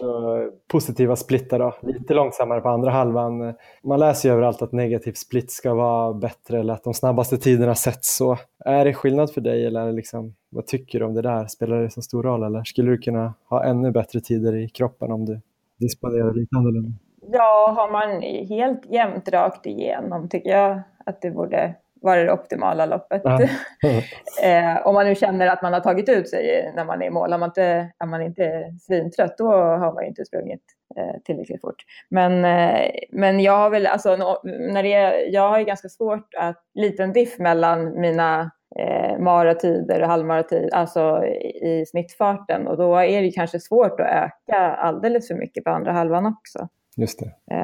positiva 0.73 1.17
splittar 1.17 1.59
då, 1.59 1.75
lite 1.83 2.15
långsammare 2.15 2.61
på 2.61 2.69
andra 2.69 2.91
halvan. 2.91 3.55
Man 3.85 4.01
läser 4.01 4.29
ju 4.29 4.33
överallt 4.33 4.63
att 4.63 4.73
negativ 4.73 5.13
split 5.13 5.51
ska 5.51 5.75
vara 5.75 6.15
bättre 6.15 6.61
eller 6.61 6.73
att 6.73 6.85
de 6.85 6.95
snabbaste 6.95 7.37
tiderna 7.37 7.75
sätts 7.75 8.17
så. 8.17 8.37
Är 8.65 8.85
det 8.85 8.95
skillnad 8.95 9.33
för 9.33 9.41
dig 9.41 9.67
eller 9.67 9.93
liksom, 9.93 10.35
vad 10.51 10.67
tycker 10.67 10.99
du 10.99 11.05
om 11.05 11.15
det 11.15 11.23
där? 11.23 11.47
Spelar 11.47 11.83
det 11.83 11.91
så 11.91 12.03
stor 12.03 12.23
roll 12.23 12.43
eller 12.43 12.65
skulle 12.65 12.91
du 12.91 12.99
kunna 12.99 13.35
ha 13.51 13.65
ännu 13.65 13.91
bättre 13.91 14.21
tider 14.21 14.57
i 14.57 14.69
kroppen 14.69 15.13
om 15.13 15.25
du 15.25 15.41
disponerar 15.79 16.35
lite 16.35 16.57
annorlunda? 16.57 16.99
Ja, 17.33 17.75
har 17.77 17.93
man 17.93 18.23
helt 18.49 18.87
jämnt 18.87 19.29
rakt 19.29 19.67
igenom 19.67 20.29
tycker 20.29 20.51
jag 20.51 20.83
att 21.09 21.21
det 21.23 21.31
borde 21.31 21.75
vara 22.03 22.25
det 22.25 22.33
optimala 22.33 22.87
loppet. 22.87 23.23
Ja. 23.25 23.41
eh, 24.43 24.87
om 24.87 24.95
man 24.95 25.07
nu 25.07 25.15
känner 25.15 25.47
att 25.47 25.63
man 25.63 25.73
har 25.73 25.81
tagit 25.81 26.09
ut 26.09 26.29
sig 26.29 26.73
när 26.77 26.85
man 26.85 27.03
är 27.03 27.07
i 27.07 27.11
mål. 27.11 27.33
Om 27.33 27.41
man 27.41 27.49
inte, 27.49 27.91
om 27.99 28.11
man 28.11 28.23
inte 28.23 28.45
är 28.45 28.79
svintrött, 28.81 29.39
då 29.39 29.53
har 29.53 29.93
man 29.93 30.05
inte 30.05 30.25
sprungit 30.25 30.63
eh, 30.97 31.21
tillräckligt 31.25 31.61
fort. 31.61 31.85
Men, 32.09 32.45
eh, 32.45 32.91
men 33.11 33.41
jag 33.41 33.57
har 33.57 33.71
väl, 33.71 33.87
alltså, 33.87 34.17
när 34.45 34.83
det 34.83 34.93
är, 34.93 35.33
jag 35.33 35.49
har 35.49 35.59
ju 35.59 35.65
ganska 35.65 35.89
svårt 35.89 36.35
att, 36.39 36.63
liten 36.75 37.13
diff 37.13 37.39
mellan 37.39 38.01
mina 38.01 38.51
eh, 38.77 39.19
maratider 39.19 40.03
och 40.03 40.09
halvmaratider, 40.09 40.75
alltså 40.75 41.25
i, 41.25 41.81
i 41.81 41.87
snittfarten. 41.87 42.67
Och 42.67 42.77
då 42.77 42.97
är 42.97 43.23
det 43.23 43.31
kanske 43.31 43.61
svårt 43.61 44.01
att 44.01 44.07
öka 44.07 44.57
alldeles 44.59 45.29
för 45.29 45.35
mycket 45.35 45.65
på 45.65 45.71
andra 45.71 45.93
halvan 45.93 46.27
också. 46.27 46.69
Just 46.97 47.19
det. 47.19 47.55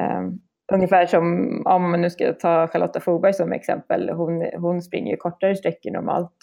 Ungefär 0.73 1.05
som 1.05 1.61
om 1.65 1.91
man 1.91 2.01
nu 2.01 2.09
ska 2.09 2.33
ta 2.33 2.67
Charlotta 2.67 2.99
Fogberg 2.99 3.33
som 3.33 3.51
exempel. 3.51 4.09
Hon, 4.09 4.45
hon 4.57 4.81
springer 4.81 5.11
ju 5.11 5.17
kortare 5.17 5.55
sträckor 5.55 5.91
normalt. 5.91 6.35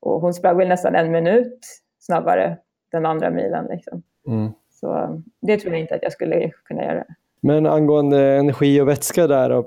Och 0.00 0.20
hon 0.20 0.34
sprang 0.34 0.56
väl 0.56 0.68
nästan 0.68 0.94
en 0.94 1.10
minut 1.10 1.58
snabbare 1.98 2.56
den 2.92 3.06
andra 3.06 3.30
milen. 3.30 3.66
Liksom. 3.70 4.02
Mm. 4.26 4.52
Så 4.70 5.22
det 5.42 5.56
tror 5.56 5.72
jag 5.72 5.80
inte 5.80 5.94
att 5.94 6.02
jag 6.02 6.12
skulle 6.12 6.50
kunna 6.64 6.84
göra. 6.84 7.04
Men 7.40 7.66
angående 7.66 8.36
energi 8.36 8.80
och 8.80 8.88
vätska 8.88 9.26
där 9.26 9.50
och 9.50 9.66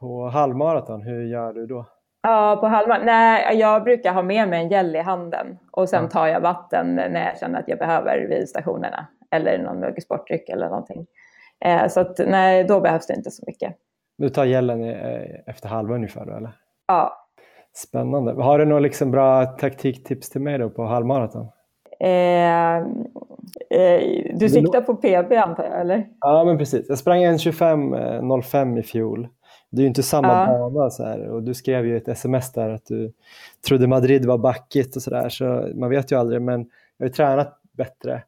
på 0.00 0.28
halvmaraton, 0.28 1.02
hur 1.02 1.24
gör 1.24 1.52
du 1.52 1.66
då? 1.66 1.86
Ja, 2.22 2.58
på 2.60 2.66
halvmaraton? 2.66 3.06
Nej, 3.06 3.58
jag 3.58 3.84
brukar 3.84 4.12
ha 4.12 4.22
med 4.22 4.48
mig 4.48 4.62
en 4.62 4.68
gel 4.68 4.96
i 4.96 5.00
handen 5.00 5.58
och 5.70 5.88
sen 5.88 6.08
tar 6.08 6.26
jag 6.26 6.40
vatten 6.40 6.94
när 6.94 7.26
jag 7.26 7.38
känner 7.38 7.58
att 7.58 7.68
jag 7.68 7.78
behöver 7.78 8.26
vid 8.28 8.48
stationerna. 8.48 9.06
Eller 9.30 9.58
någon 9.58 9.80
mugg 9.80 10.02
sportdryck 10.02 10.48
eller 10.48 10.68
någonting. 10.68 11.06
Eh, 11.64 11.88
så 11.88 12.00
att, 12.00 12.18
nej, 12.18 12.64
då 12.64 12.80
behövs 12.80 13.06
det 13.06 13.14
inte 13.14 13.30
så 13.30 13.44
mycket. 13.46 13.74
Du 14.18 14.28
tar 14.28 14.44
gällen 14.44 14.84
efter 15.46 15.68
halva 15.68 15.94
ungefär 15.94 16.26
då, 16.26 16.32
eller? 16.32 16.52
Ja. 16.86 17.28
Spännande. 17.72 18.42
Har 18.42 18.58
du 18.58 18.64
några 18.64 18.80
liksom 18.80 19.10
bra 19.10 19.46
taktiktips 19.46 20.30
till 20.30 20.40
mig 20.40 20.58
då 20.58 20.70
på 20.70 20.84
halvmaraton? 20.84 21.48
Eh, 22.00 22.76
eh, 22.76 24.02
du 24.34 24.48
siktar 24.48 24.80
på 24.80 24.94
PB 24.94 25.32
antar 25.32 25.64
jag, 25.64 25.80
eller? 25.80 26.08
Ja, 26.20 26.44
men 26.44 26.58
precis. 26.58 26.86
Jag 26.88 26.98
sprang 26.98 27.22
en 27.22 27.36
25.05 27.36 28.72
eh, 28.72 28.78
i 28.78 28.82
fjol. 28.82 29.28
Det 29.70 29.80
är 29.80 29.82
ju 29.82 29.88
inte 29.88 30.02
samma 30.02 30.28
ja. 30.28 30.70
bana 30.70 30.90
så 30.90 31.04
här. 31.04 31.28
och 31.28 31.42
du 31.42 31.54
skrev 31.54 31.86
ju 31.86 31.96
ett 31.96 32.08
sms 32.08 32.52
där 32.52 32.70
att 32.70 32.86
du 32.86 33.12
trodde 33.68 33.86
Madrid 33.86 34.26
var 34.26 34.38
backigt 34.38 34.96
och 34.96 35.02
sådär 35.02 35.28
så 35.28 35.68
man 35.74 35.90
vet 35.90 36.12
ju 36.12 36.18
aldrig 36.18 36.42
men 36.42 36.60
jag 36.96 37.04
har 37.04 37.08
ju 37.08 37.12
tränat 37.12 37.60
bättre. 37.72 38.22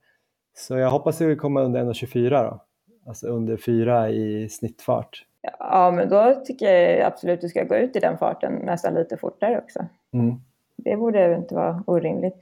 Så 0.56 0.76
jag 0.76 0.90
hoppas 0.90 1.20
att 1.20 1.26
vi 1.28 1.36
kommer 1.36 1.60
under 1.60 1.84
1.24 1.84 2.30
då 2.30 2.64
alltså 3.06 3.26
under 3.26 3.56
fyra 3.56 4.10
i 4.10 4.48
snittfart. 4.48 5.26
Ja, 5.58 5.90
men 5.90 6.08
då 6.08 6.42
tycker 6.44 6.66
jag 6.66 7.06
absolut 7.06 7.34
att 7.34 7.40
du 7.40 7.48
ska 7.48 7.64
gå 7.64 7.76
ut 7.76 7.96
i 7.96 8.00
den 8.00 8.18
farten 8.18 8.52
nästan 8.54 8.94
lite 8.94 9.16
fortare 9.16 9.58
också. 9.58 9.86
Mm. 10.12 10.34
Det 10.76 10.96
borde 10.96 11.34
inte 11.34 11.54
vara 11.54 11.84
orimligt. 11.86 12.34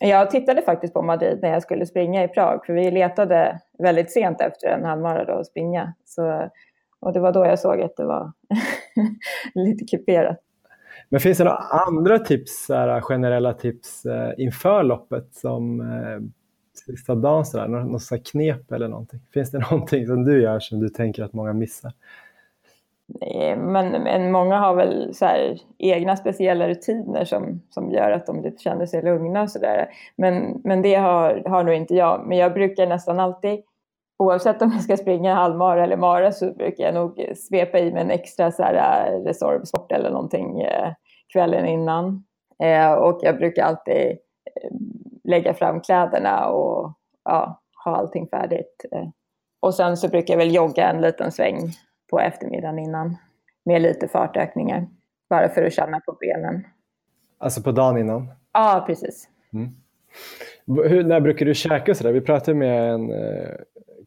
Jag 0.00 0.30
tittade 0.30 0.62
faktiskt 0.62 0.94
på 0.94 1.02
Madrid 1.02 1.38
när 1.42 1.52
jag 1.52 1.62
skulle 1.62 1.86
springa 1.86 2.24
i 2.24 2.28
Prag, 2.28 2.66
för 2.66 2.72
vi 2.72 2.90
letade 2.90 3.60
väldigt 3.78 4.12
sent 4.12 4.40
efter 4.40 4.68
en 4.68 4.84
halvmara 4.84 5.38
att 5.38 5.46
springa. 5.46 5.94
Så, 6.04 6.50
och 7.00 7.12
det 7.12 7.20
var 7.20 7.32
då 7.32 7.44
jag 7.44 7.58
såg 7.58 7.80
att 7.80 7.96
det 7.96 8.04
var 8.04 8.32
lite 9.54 9.84
kuperat. 9.84 10.38
Men 11.08 11.20
finns 11.20 11.38
det 11.38 11.44
några 11.44 11.56
andra 11.56 12.18
tips, 12.18 12.66
generella 13.02 13.52
tips 13.52 14.06
eh, 14.06 14.32
inför 14.38 14.82
loppet 14.82 15.34
som 15.34 15.80
eh, 15.80 16.20
sista 16.78 17.14
dagen 17.14 17.44
sådär, 17.44 17.68
något, 17.68 18.10
något 18.10 18.26
knep 18.26 18.72
eller 18.72 18.88
någonting? 18.88 19.20
Finns 19.34 19.50
det 19.50 19.58
någonting 19.70 20.06
som 20.06 20.24
du 20.24 20.42
gör 20.42 20.60
som 20.60 20.80
du 20.80 20.88
tänker 20.88 21.22
att 21.22 21.32
många 21.32 21.52
missar? 21.52 21.92
Nej, 23.20 23.56
men, 23.56 23.90
men 23.90 24.32
många 24.32 24.58
har 24.58 24.74
väl 24.74 25.14
så 25.14 25.24
här, 25.24 25.58
egna 25.78 26.16
speciella 26.16 26.68
rutiner 26.68 27.24
som, 27.24 27.62
som 27.70 27.90
gör 27.90 28.10
att 28.10 28.26
de 28.26 28.42
lite 28.42 28.62
känner 28.62 28.86
sig 28.86 29.02
lugna 29.02 29.42
och 29.42 29.50
sådär. 29.50 29.88
Men, 30.16 30.60
men 30.64 30.82
det 30.82 30.94
har, 30.94 31.42
har 31.46 31.64
nog 31.64 31.74
inte 31.74 31.94
jag. 31.94 32.26
Men 32.26 32.38
jag 32.38 32.54
brukar 32.54 32.86
nästan 32.86 33.20
alltid, 33.20 33.60
oavsett 34.18 34.62
om 34.62 34.72
jag 34.72 34.82
ska 34.82 34.96
springa 34.96 35.34
halvmara 35.34 35.84
eller 35.84 35.96
mara, 35.96 36.32
så 36.32 36.52
brukar 36.52 36.84
jag 36.84 36.94
nog 36.94 37.32
svepa 37.36 37.78
i 37.78 37.92
mig 37.92 38.02
en 38.02 38.10
extra 38.10 38.52
så 38.52 38.62
här, 38.62 39.12
eh, 39.12 39.24
Resorb-sport 39.24 39.92
eller 39.92 40.10
någonting 40.10 40.60
eh, 40.60 40.92
kvällen 41.32 41.66
innan. 41.66 42.24
Eh, 42.62 42.92
och 42.92 43.18
jag 43.22 43.36
brukar 43.36 43.64
alltid 43.64 44.06
eh, 44.06 44.70
lägga 45.28 45.54
fram 45.54 45.80
kläderna 45.80 46.46
och 46.46 46.92
ja, 47.24 47.60
ha 47.84 47.96
allting 47.96 48.28
färdigt. 48.28 48.84
Eh, 48.92 49.08
och 49.60 49.74
sen 49.74 49.96
så 49.96 50.08
brukar 50.08 50.34
jag 50.34 50.38
väl 50.38 50.54
jogga 50.54 50.88
en 50.88 51.00
liten 51.00 51.32
sväng 51.32 51.58
på 52.10 52.20
eftermiddagen 52.20 52.78
innan 52.78 53.16
med 53.64 53.82
lite 53.82 54.08
fartökningar. 54.08 54.86
Bara 55.30 55.48
för 55.48 55.62
att 55.62 55.72
känna 55.72 56.00
på 56.00 56.12
benen. 56.12 56.64
Alltså 57.38 57.62
på 57.62 57.72
dagen 57.72 57.98
innan? 57.98 58.28
Ja, 58.52 58.84
precis. 58.86 59.28
Mm. 59.52 59.68
Hur, 60.88 61.04
när 61.04 61.20
brukar 61.20 61.46
du 61.46 61.54
käka 61.54 61.94
sådär? 61.94 62.12
Vi 62.12 62.20
pratade 62.20 62.58
med 62.58 62.94
en 62.94 63.10
eh, 63.10 63.54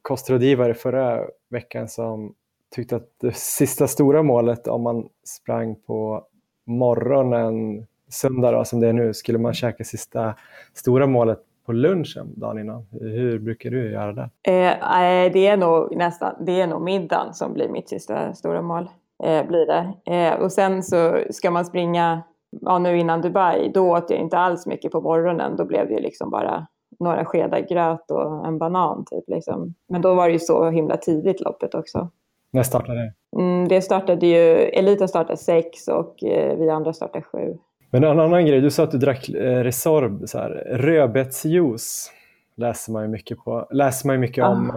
kostrådgivare 0.02 0.74
förra 0.74 1.28
veckan 1.50 1.88
som 1.88 2.36
tyckte 2.76 2.96
att 2.96 3.10
det 3.22 3.36
sista 3.36 3.88
stora 3.88 4.24
målet 4.24 4.68
om 4.68 4.82
man 4.82 5.10
sprang 5.24 5.76
på 5.76 6.26
morgonen 6.66 7.88
söndag 8.12 8.52
då, 8.52 8.66
som 8.66 8.80
det 8.80 8.88
är 8.88 8.94
nu, 8.94 9.14
skulle 9.14 9.38
man 9.38 9.54
käka 9.54 9.84
sista 9.84 10.34
stora 10.74 11.08
målet 11.08 11.40
på 11.66 11.72
lunchen 11.72 12.40
dagen 12.40 12.60
innan? 12.60 12.88
Hur 12.92 13.40
brukar 13.40 13.70
du 13.70 13.92
göra 13.92 14.14
det? 14.14 14.30
Eh, 14.44 15.32
det, 15.34 15.48
är 15.48 15.58
nog 15.58 15.96
nästan, 15.96 16.36
det 16.46 16.62
är 16.62 16.68
nog 16.68 16.82
middagen 16.82 17.34
som 17.34 17.54
blir 17.54 17.70
mitt 17.70 17.90
sista 17.90 18.34
stora 18.34 18.62
mål. 18.62 18.90
Eh, 19.24 19.48
blir 19.48 19.66
det. 19.66 20.14
Eh, 20.16 20.34
och 20.34 20.52
sen 20.52 20.84
så 20.84 21.18
ska 21.30 21.52
man 21.52 21.66
springa, 21.66 22.24
ja, 22.62 22.80
nu 22.80 23.00
innan 23.00 23.22
Dubai, 23.22 23.72
då 23.74 23.92
åt 23.92 24.10
jag 24.10 24.20
inte 24.20 24.38
alls 24.38 24.66
mycket 24.66 24.92
på 24.92 25.02
morgonen. 25.02 25.56
Då 25.56 25.66
blev 25.66 25.88
det 25.88 26.00
liksom 26.00 26.30
bara 26.30 26.68
några 27.00 27.26
skedar 27.26 27.60
gröt 27.60 28.12
och 28.12 28.48
en 28.48 28.58
banan. 28.58 29.06
Typ, 29.06 29.24
liksom. 29.28 29.74
Men 29.88 30.02
då 30.02 30.16
var 30.16 30.28
det 30.28 30.34
ju 30.34 30.40
så 30.40 30.70
himla 30.70 30.98
tidigt 30.98 31.42
loppet 31.42 31.76
också. 31.76 32.10
När 32.52 32.64
startade 32.64 33.00
det? 33.00 33.14
Mm, 33.42 33.68
det 33.68 33.82
startade 33.82 34.28
ju, 34.28 34.58
eliten 34.58 35.08
startade 35.08 35.38
sex 35.38 35.88
och 35.88 36.24
eh, 36.24 36.58
vi 36.58 36.70
andra 36.70 36.94
startade 36.94 37.24
sju. 37.24 37.58
Men 37.94 38.04
en 38.04 38.20
annan 38.20 38.46
grej, 38.46 38.62
du 38.62 38.72
sa 38.72 38.84
att 38.84 38.92
du 38.92 38.98
drack 38.98 39.30
eh, 39.30 39.64
Resorb, 39.64 40.30
så 40.30 40.38
här, 40.38 40.50
rödbetsjuice 40.70 42.12
läser 42.56 42.92
man 42.92 43.04
ju 43.04 43.08
mycket, 43.08 43.38
på, 43.38 43.68
läser 43.72 44.08
man 44.08 44.20
mycket 44.20 44.44
ah. 44.44 44.48
om. 44.48 44.70
Eh, 44.70 44.76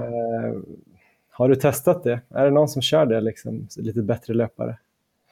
har 1.31 1.48
du 1.48 1.55
testat 1.55 2.05
det? 2.05 2.20
Är 2.31 2.44
det 2.44 2.50
någon 2.50 2.68
som 2.68 2.83
kör 2.83 3.07
det, 3.07 3.20
liksom, 3.20 3.68
lite 3.77 4.03
bättre 4.03 4.35
löpare? 4.35 4.79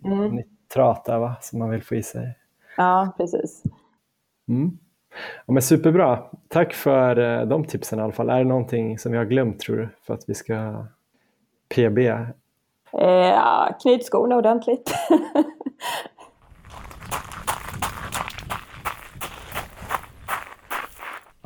mm. 0.05 0.35
nitrat 0.35 1.05
där 1.05 1.19
va, 1.19 1.35
som 1.41 1.59
man 1.59 1.71
vill 1.71 1.83
få 1.83 1.95
i 1.95 2.03
sig. 2.03 2.39
Ja, 2.77 3.15
precis. 3.17 3.63
Mm. 4.49 4.79
Ja, 5.47 5.53
men 5.53 5.63
superbra. 5.63 6.23
Tack 6.49 6.75
för 6.75 7.19
eh, 7.19 7.47
de 7.47 7.65
tipsen 7.65 7.99
i 7.99 8.03
alla 8.03 8.13
fall. 8.13 8.31
Är 8.31 8.39
det 8.39 8.45
någonting 8.45 8.99
som 8.99 9.13
vi 9.13 9.19
har 9.19 9.25
glömt 9.25 9.61
tror 9.61 9.77
du 9.77 9.89
för 10.03 10.15
att 10.15 10.25
vi 10.27 10.35
ska 10.35 10.87
PB? 11.75 11.99
Eh, 11.99 13.09
ja, 13.09 13.79
knyt 13.83 14.05
skorna 14.05 14.37
ordentligt. 14.37 14.95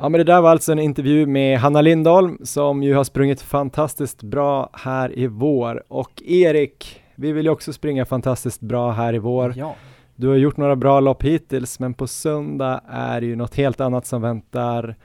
Ja, 0.01 0.09
men 0.09 0.17
det 0.17 0.23
där 0.23 0.41
var 0.41 0.49
alltså 0.49 0.71
en 0.71 0.79
intervju 0.79 1.25
med 1.25 1.59
Hanna 1.59 1.81
Lindholm 1.81 2.37
som 2.43 2.83
ju 2.83 2.93
har 2.93 3.03
sprungit 3.03 3.41
fantastiskt 3.41 4.23
bra 4.23 4.69
här 4.73 5.19
i 5.19 5.27
vår. 5.27 5.83
Och 5.87 6.23
Erik, 6.25 7.01
vi 7.15 7.31
vill 7.31 7.45
ju 7.45 7.51
också 7.51 7.73
springa 7.73 8.05
fantastiskt 8.05 8.61
bra 8.61 8.91
här 8.91 9.15
i 9.15 9.19
vår. 9.19 9.53
Ja. 9.57 9.75
Du 10.15 10.27
har 10.27 10.35
gjort 10.35 10.57
några 10.57 10.75
bra 10.75 10.99
lopp 10.99 11.23
hittills, 11.23 11.79
men 11.79 11.93
på 11.93 12.07
söndag 12.07 12.81
är 12.89 13.21
det 13.21 13.27
ju 13.27 13.35
något 13.35 13.55
helt 13.55 13.81
annat 13.81 14.05
som 14.05 14.21
väntar. 14.21 14.95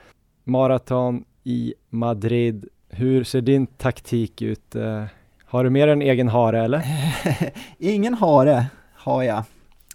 Maraton 0.44 1.24
i 1.44 1.74
Madrid. 1.90 2.68
Hur 2.88 3.24
ser 3.24 3.40
din 3.40 3.66
taktik 3.66 4.42
ut? 4.42 4.74
Eh, 4.74 5.04
har 5.44 5.64
du 5.64 5.70
mer 5.70 5.88
en 5.88 6.02
egen 6.02 6.28
hare 6.28 6.64
eller? 6.64 6.82
Ingen 7.78 8.14
hare 8.14 8.66
har 8.94 9.22
jag, 9.22 9.42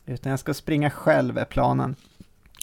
utan 0.05 0.29
jag 0.29 0.39
ska 0.39 0.53
springa 0.53 0.89
själv 0.89 1.37
är 1.37 1.45
planen. 1.45 1.95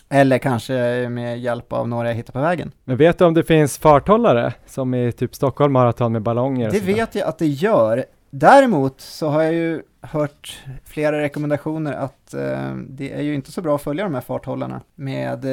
Eller 0.09 0.39
kanske 0.39 1.09
med 1.09 1.39
hjälp 1.39 1.73
av 1.73 1.89
några 1.89 2.09
jag 2.09 2.15
hittar 2.15 2.33
på 2.33 2.41
vägen. 2.41 2.73
Men 2.85 2.97
vet 2.97 3.19
du 3.19 3.25
om 3.25 3.35
det 3.35 3.45
finns 3.45 3.79
farthållare 3.79 4.55
som 4.67 4.95
i 4.95 5.13
typ 5.13 5.35
Stockholm 5.35 5.73
Marathon 5.73 6.13
med 6.13 6.23
ballonger? 6.23 6.71
Det 6.71 6.81
vet 6.81 7.15
jag 7.15 7.29
att 7.29 7.39
det 7.39 7.47
gör. 7.47 8.05
Däremot 8.31 9.01
så 9.01 9.29
har 9.29 9.43
jag 9.43 9.55
ju 9.55 9.83
hört 10.01 10.59
flera 10.85 11.21
rekommendationer 11.21 11.93
att 11.93 12.35
eh, 12.35 12.75
det 12.89 13.13
är 13.13 13.23
ju 13.23 13.35
inte 13.35 13.53
så 13.53 13.63
bra 13.63 13.75
att 13.75 13.83
följa 13.83 14.05
de 14.05 14.15
här 14.15 14.21
farthållarna 14.21 14.81
med, 14.95 15.45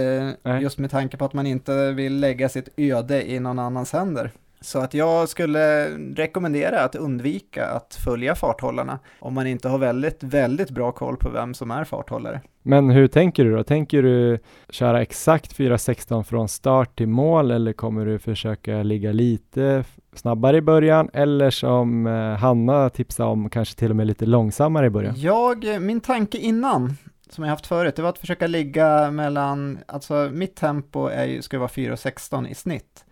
eh, 0.43 0.61
just 0.61 0.77
med 0.77 0.91
tanke 0.91 1.17
på 1.17 1.25
att 1.25 1.33
man 1.33 1.47
inte 1.47 1.91
vill 1.91 2.19
lägga 2.19 2.49
sitt 2.49 2.69
öde 2.77 3.31
i 3.31 3.39
någon 3.39 3.59
annans 3.59 3.93
händer. 3.93 4.31
Så 4.65 4.79
att 4.79 4.93
jag 4.93 5.29
skulle 5.29 5.89
rekommendera 6.15 6.83
att 6.83 6.95
undvika 6.95 7.65
att 7.65 7.95
följa 8.05 8.35
farthållarna 8.35 8.99
om 9.19 9.33
man 9.33 9.47
inte 9.47 9.69
har 9.69 9.77
väldigt, 9.77 10.23
väldigt 10.23 10.69
bra 10.69 10.91
koll 10.91 11.17
på 11.17 11.29
vem 11.29 11.53
som 11.53 11.71
är 11.71 11.83
farthållare. 11.83 12.41
Men 12.63 12.89
hur 12.89 13.07
tänker 13.07 13.45
du 13.45 13.55
då? 13.55 13.63
Tänker 13.63 14.03
du 14.03 14.39
köra 14.69 15.01
exakt 15.01 15.57
4.16 15.57 16.23
från 16.23 16.47
start 16.49 16.97
till 16.97 17.07
mål 17.07 17.51
eller 17.51 17.73
kommer 17.73 18.05
du 18.05 18.19
försöka 18.19 18.83
ligga 18.83 19.11
lite 19.11 19.83
snabbare 20.13 20.57
i 20.57 20.61
början 20.61 21.09
eller 21.13 21.49
som 21.49 22.07
eh, 22.07 22.13
Hanna 22.13 22.89
tipsade 22.89 23.29
om, 23.29 23.49
kanske 23.49 23.75
till 23.75 23.89
och 23.89 23.95
med 23.95 24.07
lite 24.07 24.25
långsammare 24.25 24.85
i 24.85 24.89
början? 24.89 25.13
Jag, 25.17 25.81
min 25.81 26.01
tanke 26.01 26.37
innan 26.37 26.97
som 27.29 27.43
jag 27.43 27.51
haft 27.51 27.67
förut, 27.67 27.95
det 27.95 28.01
var 28.01 28.09
att 28.09 28.17
försöka 28.17 28.47
ligga 28.47 29.11
mellan, 29.11 29.77
alltså 29.85 30.29
mitt 30.33 30.55
tempo 30.55 31.07
är 31.07 31.25
ju, 31.25 31.41
ska 31.41 31.59
vara 31.59 31.69
4.16 31.69 32.47
i 32.47 32.55
snitt. 32.55 33.04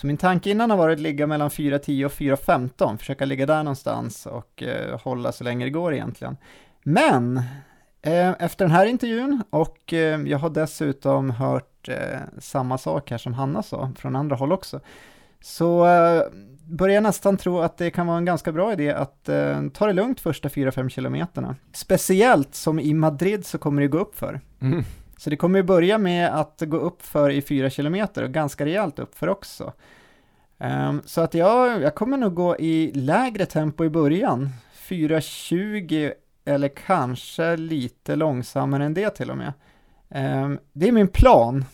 Så 0.00 0.06
min 0.06 0.16
tanke 0.16 0.50
innan 0.50 0.70
har 0.70 0.76
varit 0.76 0.96
att 0.96 1.02
ligga 1.02 1.26
mellan 1.26 1.48
4.10 1.48 2.04
och 2.04 2.12
4.15, 2.12 2.96
försöka 2.96 3.24
ligga 3.24 3.46
där 3.46 3.62
någonstans 3.62 4.26
och 4.26 4.62
eh, 4.62 5.00
hålla 5.00 5.32
så 5.32 5.44
länge 5.44 5.64
det 5.64 5.70
går 5.70 5.94
egentligen. 5.94 6.36
Men 6.82 7.36
eh, 8.02 8.30
efter 8.38 8.64
den 8.64 8.70
här 8.70 8.86
intervjun 8.86 9.42
och 9.50 9.92
eh, 9.92 10.20
jag 10.20 10.38
har 10.38 10.50
dessutom 10.50 11.30
hört 11.30 11.88
eh, 11.88 12.18
samma 12.38 12.78
sak 12.78 13.10
här 13.10 13.18
som 13.18 13.34
Hanna 13.34 13.62
sa 13.62 13.92
från 13.98 14.16
andra 14.16 14.36
håll 14.36 14.52
också, 14.52 14.80
så 15.40 15.86
eh, 15.86 16.22
börjar 16.66 16.94
jag 16.94 17.02
nästan 17.02 17.36
tro 17.36 17.60
att 17.60 17.78
det 17.78 17.90
kan 17.90 18.06
vara 18.06 18.18
en 18.18 18.24
ganska 18.24 18.52
bra 18.52 18.72
idé 18.72 18.92
att 18.92 19.28
eh, 19.28 19.68
ta 19.74 19.86
det 19.86 19.92
lugnt 19.92 20.20
första 20.20 20.48
4-5 20.48 20.88
kilometerna. 20.88 21.56
Speciellt 21.72 22.54
som 22.54 22.80
i 22.80 22.94
Madrid 22.94 23.46
så 23.46 23.58
kommer 23.58 23.82
det 23.82 23.88
gå 23.88 23.98
upp 23.98 24.18
för. 24.18 24.40
Mm. 24.60 24.84
Så 25.20 25.30
det 25.30 25.36
kommer 25.36 25.58
ju 25.58 25.62
börja 25.62 25.98
med 25.98 26.40
att 26.40 26.62
gå 26.66 26.76
upp 26.76 27.02
för 27.02 27.30
i 27.30 27.42
4 27.42 27.70
kilometer 27.70 28.22
och 28.22 28.30
ganska 28.30 28.64
rejält 28.64 28.98
upp 28.98 29.14
för 29.14 29.28
också. 29.28 29.72
Um, 30.58 31.02
så 31.04 31.20
att 31.20 31.34
jag, 31.34 31.82
jag 31.82 31.94
kommer 31.94 32.16
nog 32.16 32.34
gå 32.34 32.56
i 32.56 32.92
lägre 32.94 33.46
tempo 33.46 33.84
i 33.84 33.90
början, 33.90 34.48
4.20 34.88 36.12
eller 36.44 36.68
kanske 36.68 37.56
lite 37.56 38.16
långsammare 38.16 38.84
än 38.84 38.94
det 38.94 39.10
till 39.10 39.30
och 39.30 39.36
med. 39.36 39.52
Um, 40.44 40.58
det 40.72 40.88
är 40.88 40.92
min 40.92 41.08
plan. 41.08 41.64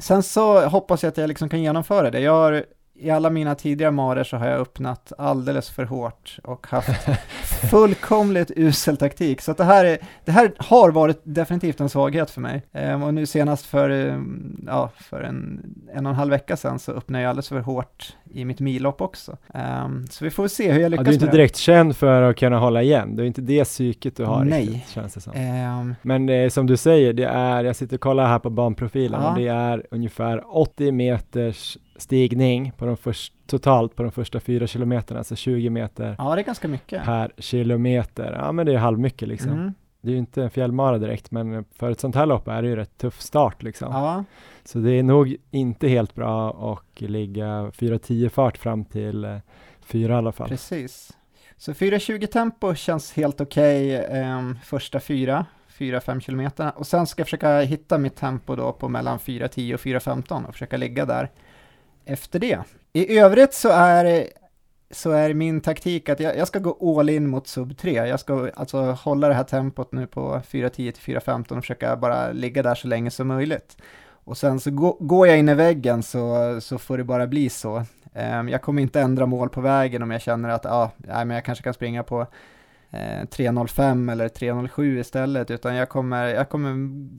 Sen 0.00 0.22
så 0.22 0.66
hoppas 0.66 1.02
jag 1.02 1.10
att 1.10 1.16
jag 1.18 1.28
liksom 1.28 1.48
kan 1.48 1.62
genomföra 1.62 2.10
det. 2.10 2.20
Jag 2.20 2.32
har 2.32 2.64
i 2.94 3.10
alla 3.10 3.30
mina 3.30 3.54
tidigare 3.54 3.90
marer 3.90 4.24
så 4.24 4.36
har 4.36 4.46
jag 4.46 4.60
öppnat 4.60 5.12
alldeles 5.18 5.70
för 5.70 5.84
hårt 5.84 6.38
och 6.44 6.66
haft 6.66 7.08
fullkomligt 7.70 8.50
usel 8.56 8.96
taktik. 8.96 9.40
Så 9.40 9.52
det, 9.52 9.64
här 9.64 9.84
är, 9.84 9.98
det 10.24 10.32
här 10.32 10.52
har 10.58 10.90
varit 10.90 11.20
definitivt 11.24 11.80
en 11.80 11.88
svaghet 11.88 12.30
för 12.30 12.40
mig. 12.40 12.62
Ehm, 12.72 13.02
och 13.02 13.14
nu 13.14 13.26
senast 13.26 13.66
för, 13.66 13.90
ehm, 13.90 14.64
ja, 14.66 14.90
för 14.96 15.20
en, 15.20 15.62
en 15.94 16.06
och 16.06 16.10
en 16.10 16.16
halv 16.16 16.30
vecka 16.30 16.56
sedan 16.56 16.78
så 16.78 16.92
öppnade 16.92 17.22
jag 17.22 17.30
alldeles 17.30 17.48
för 17.48 17.60
hårt 17.60 18.16
i 18.30 18.44
mitt 18.44 18.60
millopp 18.60 19.00
också. 19.00 19.36
Ehm, 19.54 20.06
så 20.06 20.24
vi 20.24 20.30
får 20.30 20.48
se 20.48 20.72
hur 20.72 20.80
jag 20.80 20.90
lyckas 20.90 21.06
ja, 21.06 21.10
Du 21.10 21.16
är 21.16 21.22
inte 21.22 21.36
direkt 21.36 21.56
känd 21.56 21.96
för 21.96 22.22
att 22.22 22.36
kunna 22.36 22.58
hålla 22.58 22.82
igen, 22.82 23.16
det 23.16 23.22
är 23.22 23.26
inte 23.26 23.40
det 23.40 23.64
psyket 23.64 24.16
du 24.16 24.24
har 24.24 24.44
Nej. 24.44 24.60
Riktigt, 24.66 24.88
känns 24.88 25.14
det 25.14 25.20
som. 25.20 25.32
Um, 25.32 25.94
Men 26.02 26.26
det 26.26 26.34
är, 26.34 26.48
som 26.48 26.66
du 26.66 26.76
säger, 26.76 27.12
det 27.12 27.24
är, 27.24 27.64
jag 27.64 27.76
sitter 27.76 27.96
och 27.96 28.00
kollar 28.00 28.26
här 28.26 28.38
på 28.38 28.50
banprofilen, 28.50 29.22
ja. 29.22 29.30
och 29.30 29.38
det 29.38 29.48
är 29.48 29.86
ungefär 29.90 30.56
80 30.56 30.92
meters 30.92 31.78
stigning 32.02 32.72
på 32.76 32.86
de 32.86 32.96
först, 32.96 33.32
totalt 33.46 33.96
på 33.96 34.02
de 34.02 34.12
första 34.12 34.40
fyra 34.40 34.66
kilometerna, 34.66 35.20
alltså 35.20 35.36
20 35.36 35.70
meter 35.70 36.14
Ja, 36.18 36.34
det 36.34 36.40
är 36.40 36.44
ganska 36.44 36.68
mycket. 36.68 37.04
per 37.04 37.32
kilometer. 37.38 38.38
Ja, 38.42 38.52
men 38.52 38.66
det 38.66 38.72
är 38.72 38.78
halvmycket 38.78 39.28
liksom. 39.28 39.52
Mm. 39.52 39.74
Det 40.00 40.08
är 40.08 40.12
ju 40.12 40.18
inte 40.18 40.42
en 40.42 40.50
fjällmara 40.50 40.98
direkt, 40.98 41.30
men 41.30 41.64
för 41.74 41.90
ett 41.90 42.00
sånt 42.00 42.14
här 42.14 42.26
lopp 42.26 42.48
är 42.48 42.62
det 42.62 42.68
ju 42.68 42.76
rätt 42.76 42.98
tuff 42.98 43.20
start 43.20 43.62
liksom. 43.62 43.92
Ja. 43.92 44.24
Så 44.64 44.78
det 44.78 44.90
är 44.92 45.02
nog 45.02 45.36
inte 45.50 45.88
helt 45.88 46.14
bra 46.14 46.50
att 46.72 47.00
ligga 47.00 47.46
4.10 47.46 48.28
fart 48.28 48.58
fram 48.58 48.84
till 48.84 49.24
eh, 49.24 49.36
4 49.80 50.14
i 50.14 50.16
alla 50.16 50.32
fall. 50.32 50.48
Precis. 50.48 51.12
Så 51.56 51.72
4.20 51.72 52.26
tempo 52.26 52.74
känns 52.74 53.12
helt 53.12 53.40
okej 53.40 54.00
okay, 54.00 54.20
eh, 54.20 54.52
första 54.64 55.00
fyra, 55.00 55.46
4-5 55.78 56.20
kilometerna 56.20 56.70
och 56.70 56.86
sen 56.86 57.06
ska 57.06 57.20
jag 57.20 57.26
försöka 57.26 57.60
hitta 57.60 57.98
mitt 57.98 58.16
tempo 58.16 58.56
då 58.56 58.72
på 58.72 58.88
mellan 58.88 59.18
4.10 59.18 59.74
och 59.74 59.80
4.15 59.80 60.46
och 60.46 60.52
försöka 60.52 60.76
ligga 60.76 61.06
där 61.06 61.30
efter 62.04 62.38
det. 62.38 62.58
I 62.92 63.18
övrigt 63.18 63.54
så 63.54 63.68
är, 63.68 64.26
så 64.90 65.10
är 65.10 65.34
min 65.34 65.60
taktik 65.60 66.08
att 66.08 66.20
jag, 66.20 66.36
jag 66.36 66.48
ska 66.48 66.58
gå 66.58 66.98
all 66.98 67.10
in 67.10 67.28
mot 67.28 67.48
sub 67.48 67.78
3. 67.78 67.92
Jag 67.92 68.20
ska 68.20 68.50
alltså 68.54 68.82
hålla 68.82 69.28
det 69.28 69.34
här 69.34 69.44
tempot 69.44 69.92
nu 69.92 70.06
på 70.06 70.40
4.10 70.50 70.70
till 70.70 70.94
4.15 70.94 71.56
och 71.56 71.62
försöka 71.62 71.96
bara 71.96 72.32
ligga 72.32 72.62
där 72.62 72.74
så 72.74 72.88
länge 72.88 73.10
som 73.10 73.28
möjligt. 73.28 73.76
Och 74.24 74.38
sen 74.38 74.60
så 74.60 74.70
gå, 74.70 74.96
går 75.00 75.26
jag 75.26 75.38
in 75.38 75.48
i 75.48 75.54
väggen 75.54 76.02
så, 76.02 76.58
så 76.60 76.78
får 76.78 76.98
det 76.98 77.04
bara 77.04 77.26
bli 77.26 77.48
så. 77.48 77.84
Um, 78.14 78.48
jag 78.48 78.62
kommer 78.62 78.82
inte 78.82 79.00
ändra 79.00 79.26
mål 79.26 79.48
på 79.48 79.60
vägen 79.60 80.02
om 80.02 80.10
jag 80.10 80.22
känner 80.22 80.48
att 80.48 80.66
ah, 80.66 80.90
nej, 80.96 81.24
men 81.24 81.34
jag 81.34 81.44
kanske 81.44 81.64
kan 81.64 81.74
springa 81.74 82.02
på 82.02 82.26
3.05 82.92 84.06
eh, 84.08 84.12
eller 84.12 84.28
3.07 84.28 84.98
istället, 84.98 85.50
utan 85.50 85.74
jag 85.74 85.88
kommer, 85.88 86.26
jag 86.26 86.48
kommer 86.48 86.74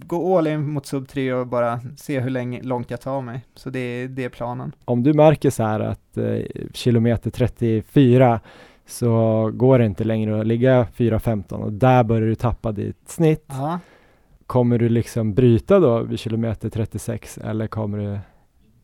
gå 0.06 0.38
all 0.38 0.48
in 0.48 0.70
mot 0.70 0.86
sub 0.86 1.08
3 1.08 1.34
och 1.34 1.48
bara 1.48 1.80
se 1.98 2.20
hur 2.20 2.30
länge, 2.30 2.62
långt 2.62 2.92
jag 2.92 3.02
tar 3.02 3.22
mig. 3.22 3.46
Så 3.56 3.70
det, 3.70 4.08
det 4.08 4.24
är 4.24 4.30
planen. 4.30 4.72
Om 4.86 5.04
du 5.04 5.14
märker 5.14 5.50
så 5.50 5.64
här 5.64 5.80
att 5.80 6.18
eh, 6.18 6.40
kilometer 6.74 7.30
34 7.30 8.40
så 8.86 9.52
går 9.54 9.80
det 9.80 9.86
inte 9.86 10.04
längre 10.04 10.40
att 10.40 10.48
ligga 10.48 10.84
4.15 10.98 11.54
och 11.54 11.74
där 11.74 12.04
börjar 12.04 12.28
du 12.28 12.36
tappa 12.36 12.72
ditt 12.72 13.10
snitt. 13.10 13.46
Aha. 13.52 13.80
Kommer 14.48 14.78
du 14.78 14.90
liksom 14.90 15.34
bryta 15.34 15.80
då 15.80 16.04
vid 16.04 16.20
kilometer 16.20 16.70
36 16.70 17.38
eller 17.38 17.68
kommer 17.68 17.98
du 17.98 18.20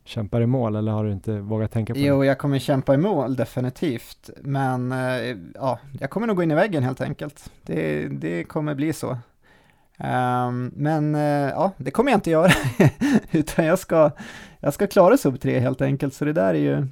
kämpar 0.10 0.42
i 0.42 0.46
mål 0.46 0.76
eller 0.76 0.92
har 0.92 1.04
du 1.04 1.12
inte 1.12 1.40
vågat 1.40 1.72
tänka 1.72 1.94
på 1.94 2.00
jo, 2.00 2.04
det? 2.04 2.10
Jo, 2.10 2.26
jag 2.26 2.38
kommer 2.38 2.60
kämpa 2.60 2.94
i 2.94 2.98
mål 2.98 3.36
definitivt, 3.36 4.30
men 4.42 4.92
eh, 4.92 5.38
ja, 5.56 5.80
jag 6.00 6.10
kommer 6.10 6.28
nog 6.28 6.36
gå 6.36 6.44
in 6.44 6.52
i 6.52 6.56
väggen 6.56 6.84
helt 6.84 7.02
enkelt. 7.02 7.52
Det, 7.64 8.08
det 8.08 8.44
kommer 8.44 8.76
bli 8.76 8.94
så. 8.94 9.18
Um, 10.04 10.72
men 10.76 11.16
eh, 11.16 11.50
ja, 11.50 11.72
det 11.78 11.92
kommer 11.92 12.12
jag 12.12 12.18
inte 12.18 12.30
göra, 12.30 12.52
utan 13.32 13.66
jag 13.66 13.80
ska, 13.80 14.12
jag 14.60 14.74
ska 14.74 14.88
klara 14.88 15.18
sub 15.18 15.40
3 15.40 15.60
helt 15.60 15.82
enkelt, 15.82 16.14
så 16.14 16.26
det 16.26 16.34
där 16.34 16.54
är 16.54 16.60
ju 16.60 16.88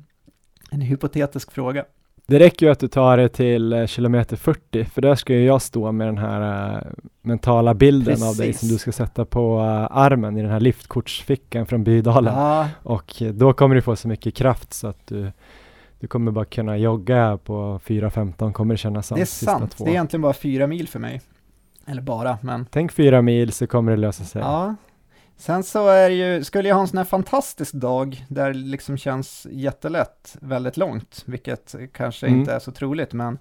en 0.72 0.82
hypotetisk 0.82 1.52
fråga. 1.52 1.86
Det 2.30 2.40
räcker 2.40 2.66
ju 2.66 2.72
att 2.72 2.80
du 2.80 2.88
tar 2.88 3.18
det 3.18 3.30
till 3.30 3.74
eh, 3.74 3.86
kilometer 3.86 4.36
40, 4.36 4.86
för 4.86 5.02
där 5.02 5.16
ska 5.16 5.34
ju 5.34 5.46
jag 5.46 5.62
stå 5.62 5.92
med 5.92 6.08
den 6.08 6.18
här 6.18 6.76
uh, 6.76 6.82
mentala 7.22 7.74
bilden 7.74 8.14
Precis. 8.14 8.30
av 8.30 8.36
dig 8.36 8.54
som 8.54 8.68
du 8.70 8.78
ska 8.78 8.92
sätta 8.92 9.26
på 9.26 9.58
uh, 9.58 9.98
armen 9.98 10.38
i 10.38 10.42
den 10.42 10.52
här 10.52 10.60
liftkortsfickan 10.60 11.66
från 11.66 11.84
Bydalen. 11.84 12.34
Ja. 12.34 12.70
Och 12.84 13.24
då 13.34 13.54
kommer 13.54 13.76
du 13.76 13.82
få 13.82 13.96
så 13.96 14.08
mycket 14.08 14.36
kraft 14.36 14.74
så 14.74 14.88
att 14.88 15.08
du, 15.08 15.32
du 16.00 16.08
kommer 16.08 16.32
bara 16.32 16.46
kunna 16.46 16.78
jogga 16.78 17.40
på 17.44 17.80
4.15 17.86 18.52
kommer 18.52 18.74
det 18.74 18.78
kännas 18.78 19.08
som. 19.08 19.16
Det 19.16 19.22
är 19.22 19.26
sant, 19.26 19.78
två. 19.78 19.84
det 19.84 19.90
är 19.90 19.94
egentligen 19.94 20.22
bara 20.22 20.34
fyra 20.34 20.68
mil 20.68 20.88
för 20.88 21.00
mig. 21.00 21.22
Eller 21.86 22.02
bara, 22.02 22.38
men. 22.42 22.66
Tänk 22.72 22.92
fyra 22.92 23.22
mil 23.22 23.52
så 23.52 23.68
kommer 23.68 23.92
det 23.92 23.98
lösa 23.98 24.24
sig. 24.24 24.42
Ja, 24.42 24.76
Sen 25.38 25.64
så 25.64 25.88
är 25.88 26.10
ju, 26.10 26.44
skulle 26.44 26.70
jag 26.70 26.76
ha 26.76 26.82
en 26.82 26.88
sån 26.88 26.98
här 26.98 27.06
fantastisk 27.06 27.74
dag 27.74 28.26
där 28.28 28.48
det 28.48 28.60
liksom 28.60 28.98
känns 28.98 29.48
jättelätt 29.50 30.38
väldigt 30.42 30.78
långt, 30.78 31.24
vilket 31.26 31.76
kanske 31.94 32.28
mm. 32.28 32.40
inte 32.40 32.54
är 32.54 32.60
så 32.60 32.72
troligt, 32.72 33.14
men 33.14 33.40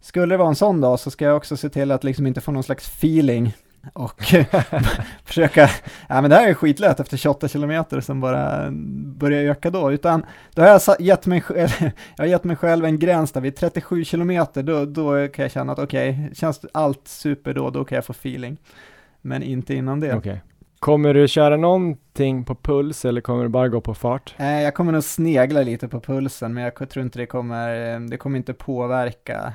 skulle 0.00 0.34
det 0.34 0.38
vara 0.38 0.48
en 0.48 0.54
sån 0.54 0.80
dag 0.80 1.00
så 1.00 1.10
ska 1.10 1.24
jag 1.24 1.36
också 1.36 1.56
se 1.56 1.68
till 1.68 1.90
att 1.90 2.04
liksom 2.04 2.26
inte 2.26 2.40
få 2.40 2.52
någon 2.52 2.62
slags 2.62 2.88
feeling 2.88 3.54
och 3.92 4.22
försöka, 5.24 5.70
ja 6.08 6.20
men 6.20 6.30
det 6.30 6.36
här 6.36 6.48
är 6.48 6.54
skitlätt 6.54 7.00
efter 7.00 7.16
28 7.16 7.48
kilometer 7.48 8.00
som 8.00 8.20
bara 8.20 8.70
börjar 9.18 9.42
öka 9.42 9.70
då, 9.70 9.92
utan 9.92 10.26
då 10.54 10.62
har 10.62 10.68
jag 10.68 11.00
gett 11.00 11.26
mig, 11.26 11.42
jag 11.48 11.92
har 12.18 12.26
gett 12.26 12.44
mig 12.44 12.56
själv 12.56 12.84
en 12.84 12.98
gräns 12.98 13.32
där 13.32 13.40
vid 13.40 13.56
37 13.56 14.04
kilometer, 14.04 14.62
då, 14.62 14.84
då 14.84 15.28
kan 15.28 15.42
jag 15.42 15.52
känna 15.52 15.72
att 15.72 15.78
okej, 15.78 16.10
okay, 16.10 16.34
känns 16.34 16.60
allt 16.72 17.08
super 17.08 17.54
då, 17.54 17.70
då 17.70 17.84
kan 17.84 17.96
jag 17.96 18.04
få 18.04 18.12
feeling. 18.12 18.56
Men 19.26 19.42
inte 19.42 19.74
innan 19.74 20.00
det. 20.00 20.16
Okay. 20.16 20.38
Kommer 20.84 21.14
du 21.14 21.28
köra 21.28 21.56
någonting 21.56 22.44
på 22.44 22.54
puls 22.54 23.04
eller 23.04 23.20
kommer 23.20 23.42
du 23.42 23.48
bara 23.48 23.68
gå 23.68 23.80
på 23.80 23.94
fart? 23.94 24.34
Eh, 24.38 24.62
jag 24.62 24.74
kommer 24.74 24.92
nog 24.92 25.04
snegla 25.04 25.62
lite 25.62 25.88
på 25.88 26.00
pulsen, 26.00 26.54
men 26.54 26.64
jag 26.64 26.90
tror 26.90 27.04
inte 27.04 27.18
det 27.18 27.26
kommer, 27.26 27.98
det 28.10 28.16
kommer 28.16 28.36
inte 28.36 28.54
påverka 28.54 29.52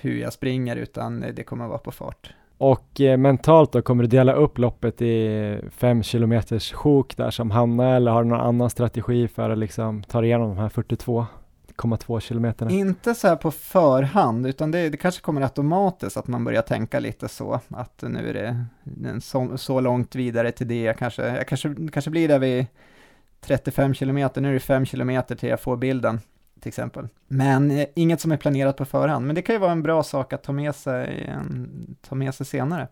hur 0.00 0.18
jag 0.18 0.32
springer, 0.32 0.76
utan 0.76 1.24
det 1.34 1.44
kommer 1.44 1.66
vara 1.66 1.78
på 1.78 1.90
fart. 1.90 2.34
Och 2.58 3.00
eh, 3.00 3.16
mentalt 3.16 3.72
då, 3.72 3.82
kommer 3.82 4.02
du 4.02 4.08
dela 4.08 4.32
upp 4.32 4.58
loppet 4.58 5.02
i 5.02 5.58
fem 5.70 6.02
kilometers 6.02 6.72
sjok 6.72 7.16
där 7.16 7.30
som 7.30 7.50
hamnar 7.50 7.96
eller 7.96 8.10
har 8.10 8.22
du 8.22 8.28
någon 8.28 8.40
annan 8.40 8.70
strategi 8.70 9.28
för 9.28 9.50
att 9.50 9.58
liksom 9.58 10.02
ta 10.02 10.24
igenom 10.24 10.48
de 10.48 10.58
här 10.58 10.68
42,2 11.76 12.20
kilometerna? 12.20 12.70
Inte 12.70 13.14
så 13.14 13.28
här 13.28 13.36
på 13.36 13.50
förhand, 13.50 14.46
utan 14.46 14.70
det, 14.70 14.88
det, 14.88 14.96
kanske 14.96 15.20
kommer 15.20 15.40
automatiskt 15.40 16.16
att 16.16 16.26
man 16.26 16.44
börjar 16.44 16.62
tänka 16.62 17.00
lite 17.00 17.28
så, 17.28 17.60
att 17.68 18.02
nu 18.02 18.28
är 18.28 18.34
det 18.34 18.66
så, 19.20 19.58
så 19.58 19.80
långt 19.80 20.14
vidare 20.14 20.52
till 20.52 20.68
det, 20.68 20.82
jag 20.82 20.98
kanske, 20.98 21.26
jag 21.26 21.48
kanske, 21.48 21.74
kanske 21.92 22.10
blir 22.10 22.28
där 22.28 22.38
vid 22.38 22.66
35 23.40 23.94
kilometer, 23.94 24.40
nu 24.40 24.48
är 24.48 24.52
det 24.52 24.60
5 24.60 24.86
kilometer 24.86 25.34
till 25.34 25.48
jag 25.48 25.60
får 25.60 25.76
bilden 25.76 26.20
till 26.60 26.68
exempel. 26.68 27.08
Men 27.28 27.70
eh, 27.70 27.86
inget 27.94 28.20
som 28.20 28.32
är 28.32 28.36
planerat 28.36 28.76
på 28.76 28.84
förhand, 28.84 29.26
men 29.26 29.34
det 29.34 29.42
kan 29.42 29.54
ju 29.54 29.58
vara 29.58 29.72
en 29.72 29.82
bra 29.82 30.02
sak 30.02 30.32
att 30.32 30.42
ta 30.42 30.52
med 30.52 30.74
sig, 30.74 31.24
en, 31.28 31.96
ta 32.08 32.14
med 32.14 32.34
sig 32.34 32.46
senare. 32.46 32.88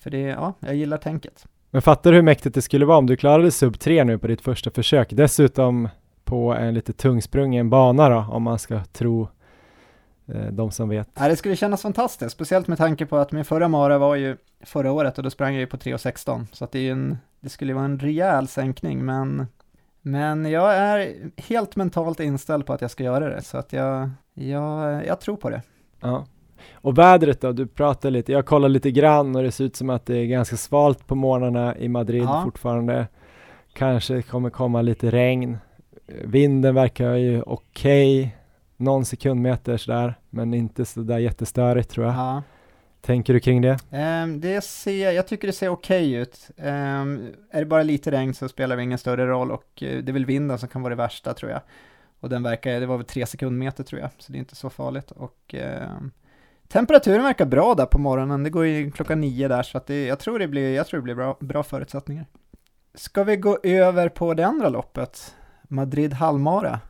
För 0.00 0.10
det, 0.10 0.20
ja, 0.20 0.54
jag 0.60 0.74
gillar 0.74 0.98
tänket. 0.98 1.46
Men 1.70 1.82
fattar 1.82 2.10
du 2.10 2.16
hur 2.16 2.22
mäktigt 2.22 2.54
det 2.54 2.62
skulle 2.62 2.86
vara 2.86 2.98
om 2.98 3.06
du 3.06 3.16
klarade 3.16 3.50
sub 3.50 3.78
3 3.78 4.04
nu 4.04 4.18
på 4.18 4.26
ditt 4.26 4.40
första 4.40 4.70
försök, 4.70 5.08
dessutom 5.10 5.88
på 6.26 6.54
en 6.54 6.74
lite 6.74 6.92
tungsprungen 6.92 7.70
bana 7.70 8.08
då, 8.08 8.26
om 8.30 8.42
man 8.42 8.58
ska 8.58 8.84
tro 8.84 9.28
eh, 10.26 10.46
de 10.46 10.70
som 10.70 10.88
vet. 10.88 11.08
Ja, 11.14 11.28
det 11.28 11.36
skulle 11.36 11.56
kännas 11.56 11.82
fantastiskt, 11.82 12.32
speciellt 12.32 12.66
med 12.66 12.78
tanke 12.78 13.06
på 13.06 13.16
att 13.16 13.32
min 13.32 13.44
förra 13.44 13.68
mara 13.68 13.98
var 13.98 14.14
ju 14.14 14.36
förra 14.60 14.92
året 14.92 15.18
och 15.18 15.24
då 15.24 15.30
sprang 15.30 15.52
jag 15.52 15.60
ju 15.60 15.66
på 15.66 15.76
3.16, 15.76 16.46
så 16.52 16.64
att 16.64 16.72
det, 16.72 16.78
är 16.78 16.92
en, 16.92 17.18
det 17.40 17.48
skulle 17.48 17.74
vara 17.74 17.84
en 17.84 17.98
rejäl 17.98 18.48
sänkning, 18.48 19.04
men 19.04 19.46
men 20.02 20.50
jag 20.50 20.74
är 20.76 21.14
helt 21.36 21.76
mentalt 21.76 22.20
inställd 22.20 22.66
på 22.66 22.72
att 22.72 22.80
jag 22.80 22.90
ska 22.90 23.04
göra 23.04 23.28
det, 23.28 23.42
så 23.42 23.58
att 23.58 23.72
jag, 23.72 24.10
jag, 24.34 25.06
jag 25.06 25.20
tror 25.20 25.36
på 25.36 25.50
det. 25.50 25.62
Ja. 26.00 26.26
Och 26.72 26.98
vädret 26.98 27.40
då? 27.40 27.52
Du 27.52 27.66
pratade 27.66 28.10
lite, 28.10 28.32
jag 28.32 28.46
kollar 28.46 28.68
lite 28.68 28.90
grann 28.90 29.36
och 29.36 29.42
det 29.42 29.52
ser 29.52 29.64
ut 29.64 29.76
som 29.76 29.90
att 29.90 30.06
det 30.06 30.16
är 30.16 30.26
ganska 30.26 30.56
svalt 30.56 31.06
på 31.06 31.14
morgnarna 31.14 31.76
i 31.76 31.88
Madrid 31.88 32.22
ja. 32.22 32.42
fortfarande. 32.44 33.06
Kanske 33.72 34.22
kommer 34.22 34.50
komma 34.50 34.82
lite 34.82 35.10
regn. 35.10 35.58
Vinden 36.06 36.74
verkar 36.74 37.14
ju 37.14 37.42
okej, 37.42 38.20
okay. 38.20 38.30
någon 38.76 39.04
sekundmeter 39.04 39.76
sådär, 39.76 40.14
men 40.30 40.54
inte 40.54 40.84
sådär 40.84 41.18
jättestörigt 41.18 41.90
tror 41.90 42.06
jag. 42.06 42.14
Ja 42.14 42.42
tänker 43.06 43.34
du 43.34 43.40
kring 43.40 43.62
det? 43.62 43.78
Um, 43.90 44.40
det 44.40 44.64
ser, 44.64 45.12
jag 45.12 45.26
tycker 45.26 45.46
det 45.46 45.52
ser 45.52 45.68
okej 45.68 46.10
okay 46.10 46.22
ut. 46.22 46.50
Um, 46.56 47.34
är 47.50 47.58
det 47.58 47.64
bara 47.64 47.82
lite 47.82 48.10
regn 48.10 48.34
så 48.34 48.48
spelar 48.48 48.76
det 48.76 48.82
ingen 48.82 48.98
större 48.98 49.26
roll 49.26 49.50
och 49.50 49.82
uh, 49.82 50.02
det 50.02 50.10
är 50.10 50.12
väl 50.12 50.26
vinden 50.26 50.58
som 50.58 50.68
kan 50.68 50.82
vara 50.82 50.94
det 50.94 51.02
värsta 51.02 51.34
tror 51.34 51.50
jag. 51.50 51.60
Och 52.20 52.28
den 52.28 52.42
verkar, 52.42 52.80
det 52.80 52.86
var 52.86 52.96
väl 52.96 53.06
tre 53.06 53.26
sekundmeter 53.26 53.84
tror 53.84 54.00
jag, 54.00 54.10
så 54.18 54.32
det 54.32 54.38
är 54.38 54.40
inte 54.40 54.56
så 54.56 54.70
farligt. 54.70 55.10
Och 55.10 55.54
uh, 55.54 56.06
temperaturen 56.68 57.22
verkar 57.22 57.46
bra 57.46 57.74
där 57.74 57.86
på 57.86 57.98
morgonen, 57.98 58.42
det 58.42 58.50
går 58.50 58.66
ju 58.66 58.90
klockan 58.90 59.20
nio 59.20 59.48
där, 59.48 59.62
så 59.62 59.78
att 59.78 59.86
det, 59.86 60.06
jag 60.06 60.18
tror 60.18 60.38
det 60.38 60.48
blir, 60.48 60.74
jag 60.74 60.86
tror 60.86 61.00
det 61.00 61.04
blir 61.04 61.14
bra, 61.14 61.36
bra 61.40 61.62
förutsättningar. 61.62 62.26
Ska 62.94 63.24
vi 63.24 63.36
gå 63.36 63.58
över 63.62 64.08
på 64.08 64.34
det 64.34 64.46
andra 64.46 64.68
loppet? 64.68 65.34
Madrid 65.68 66.12
halvmara. 66.12 66.80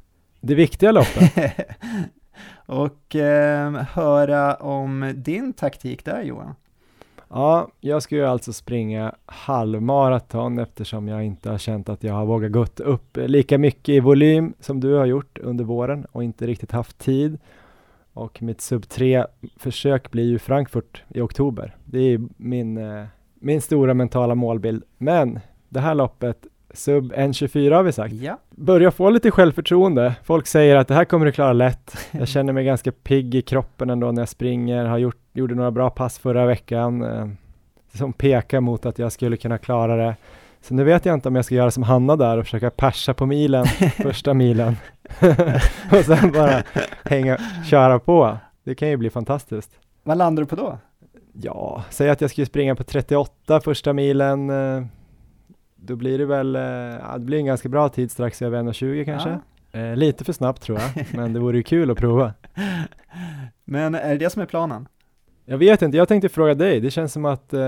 Det 0.40 0.54
viktiga 0.54 0.92
loppet. 0.92 1.32
och 2.66 3.16
eh, 3.16 3.72
höra 3.72 4.54
om 4.54 5.12
din 5.16 5.52
taktik 5.52 6.04
där 6.04 6.22
Johan. 6.22 6.54
Ja, 7.28 7.68
jag 7.80 8.02
ska 8.02 8.16
ju 8.16 8.24
alltså 8.24 8.52
springa 8.52 9.14
halvmaraton 9.26 10.58
eftersom 10.58 11.08
jag 11.08 11.24
inte 11.24 11.50
har 11.50 11.58
känt 11.58 11.88
att 11.88 12.02
jag 12.02 12.14
har 12.14 12.26
vågat 12.26 12.52
gått 12.52 12.80
upp 12.80 13.16
lika 13.16 13.58
mycket 13.58 13.88
i 13.88 14.00
volym 14.00 14.54
som 14.60 14.80
du 14.80 14.94
har 14.94 15.06
gjort 15.06 15.38
under 15.38 15.64
våren 15.64 16.04
och 16.12 16.24
inte 16.24 16.46
riktigt 16.46 16.72
haft 16.72 16.98
tid. 16.98 17.38
Och 18.12 18.42
mitt 18.42 18.60
sub 18.60 18.88
3 18.88 19.26
försök 19.56 20.10
blir 20.10 20.24
ju 20.24 20.38
Frankfurt 20.38 21.02
i 21.08 21.20
oktober. 21.20 21.76
Det 21.84 21.98
är 21.98 22.20
min, 22.36 22.78
eh, 22.78 23.04
min 23.34 23.60
stora 23.60 23.94
mentala 23.94 24.34
målbild. 24.34 24.82
Men 24.98 25.40
det 25.68 25.80
här 25.80 25.94
loppet 25.94 26.46
Sub 26.76 27.12
1.24 27.12 27.74
har 27.74 27.82
vi 27.82 27.92
sagt. 27.92 28.14
Ja. 28.14 28.38
Börjar 28.50 28.90
få 28.90 29.10
lite 29.10 29.30
självförtroende. 29.30 30.14
Folk 30.24 30.46
säger 30.46 30.76
att 30.76 30.88
det 30.88 30.94
här 30.94 31.04
kommer 31.04 31.26
du 31.26 31.32
klara 31.32 31.52
lätt. 31.52 31.96
Jag 32.10 32.28
känner 32.28 32.52
mig 32.52 32.64
ganska 32.64 32.92
pigg 32.92 33.34
i 33.34 33.42
kroppen 33.42 33.90
ändå 33.90 34.12
när 34.12 34.22
jag 34.22 34.28
springer. 34.28 34.84
Har 34.84 34.98
gjort, 34.98 35.20
gjorde 35.32 35.54
några 35.54 35.70
bra 35.70 35.90
pass 35.90 36.18
förra 36.18 36.46
veckan 36.46 37.02
eh, 37.02 37.28
som 37.94 38.12
pekar 38.12 38.60
mot 38.60 38.86
att 38.86 38.98
jag 38.98 39.12
skulle 39.12 39.36
kunna 39.36 39.58
klara 39.58 39.96
det. 39.96 40.16
Så 40.60 40.74
nu 40.74 40.84
vet 40.84 41.06
jag 41.06 41.14
inte 41.14 41.28
om 41.28 41.36
jag 41.36 41.44
ska 41.44 41.54
göra 41.54 41.70
som 41.70 41.82
Hanna 41.82 42.16
där 42.16 42.38
och 42.38 42.44
försöka 42.44 42.70
persa 42.70 43.14
på 43.14 43.26
milen, 43.26 43.66
första 43.96 44.34
milen. 44.34 44.76
och 45.92 46.04
sen 46.04 46.32
bara 46.32 46.62
hänga, 47.04 47.38
köra 47.70 47.98
på. 47.98 48.38
Det 48.64 48.74
kan 48.74 48.88
ju 48.88 48.96
bli 48.96 49.10
fantastiskt. 49.10 49.70
Vad 50.02 50.18
landar 50.18 50.42
du 50.42 50.46
på 50.46 50.56
då? 50.56 50.78
Ja, 51.32 51.84
säg 51.90 52.10
att 52.10 52.20
jag 52.20 52.30
skulle 52.30 52.46
springa 52.46 52.74
på 52.74 52.84
38 52.84 53.60
första 53.60 53.92
milen. 53.92 54.50
Då 55.86 55.96
blir 55.96 56.18
det 56.18 56.26
väl, 56.26 56.56
eh, 56.56 57.14
det 57.14 57.24
blir 57.24 57.38
en 57.38 57.46
ganska 57.46 57.68
bra 57.68 57.88
tid 57.88 58.10
strax 58.10 58.42
över 58.42 58.58
1.20 58.58 59.04
kanske. 59.04 59.38
Ja. 59.72 59.80
Eh, 59.80 59.96
lite 59.96 60.24
för 60.24 60.32
snabbt 60.32 60.62
tror 60.62 60.78
jag, 60.78 61.06
men 61.14 61.32
det 61.32 61.40
vore 61.40 61.56
ju 61.56 61.62
kul 61.62 61.90
att 61.90 61.98
prova. 61.98 62.32
Men 63.64 63.94
är 63.94 64.08
det 64.08 64.18
det 64.18 64.30
som 64.30 64.42
är 64.42 64.46
planen? 64.46 64.88
Jag 65.48 65.58
vet 65.58 65.82
inte, 65.82 65.96
jag 65.96 66.08
tänkte 66.08 66.28
fråga 66.28 66.54
dig. 66.54 66.80
Det 66.80 66.90
känns 66.90 67.12
som 67.12 67.24
att 67.24 67.52
eh, 67.52 67.60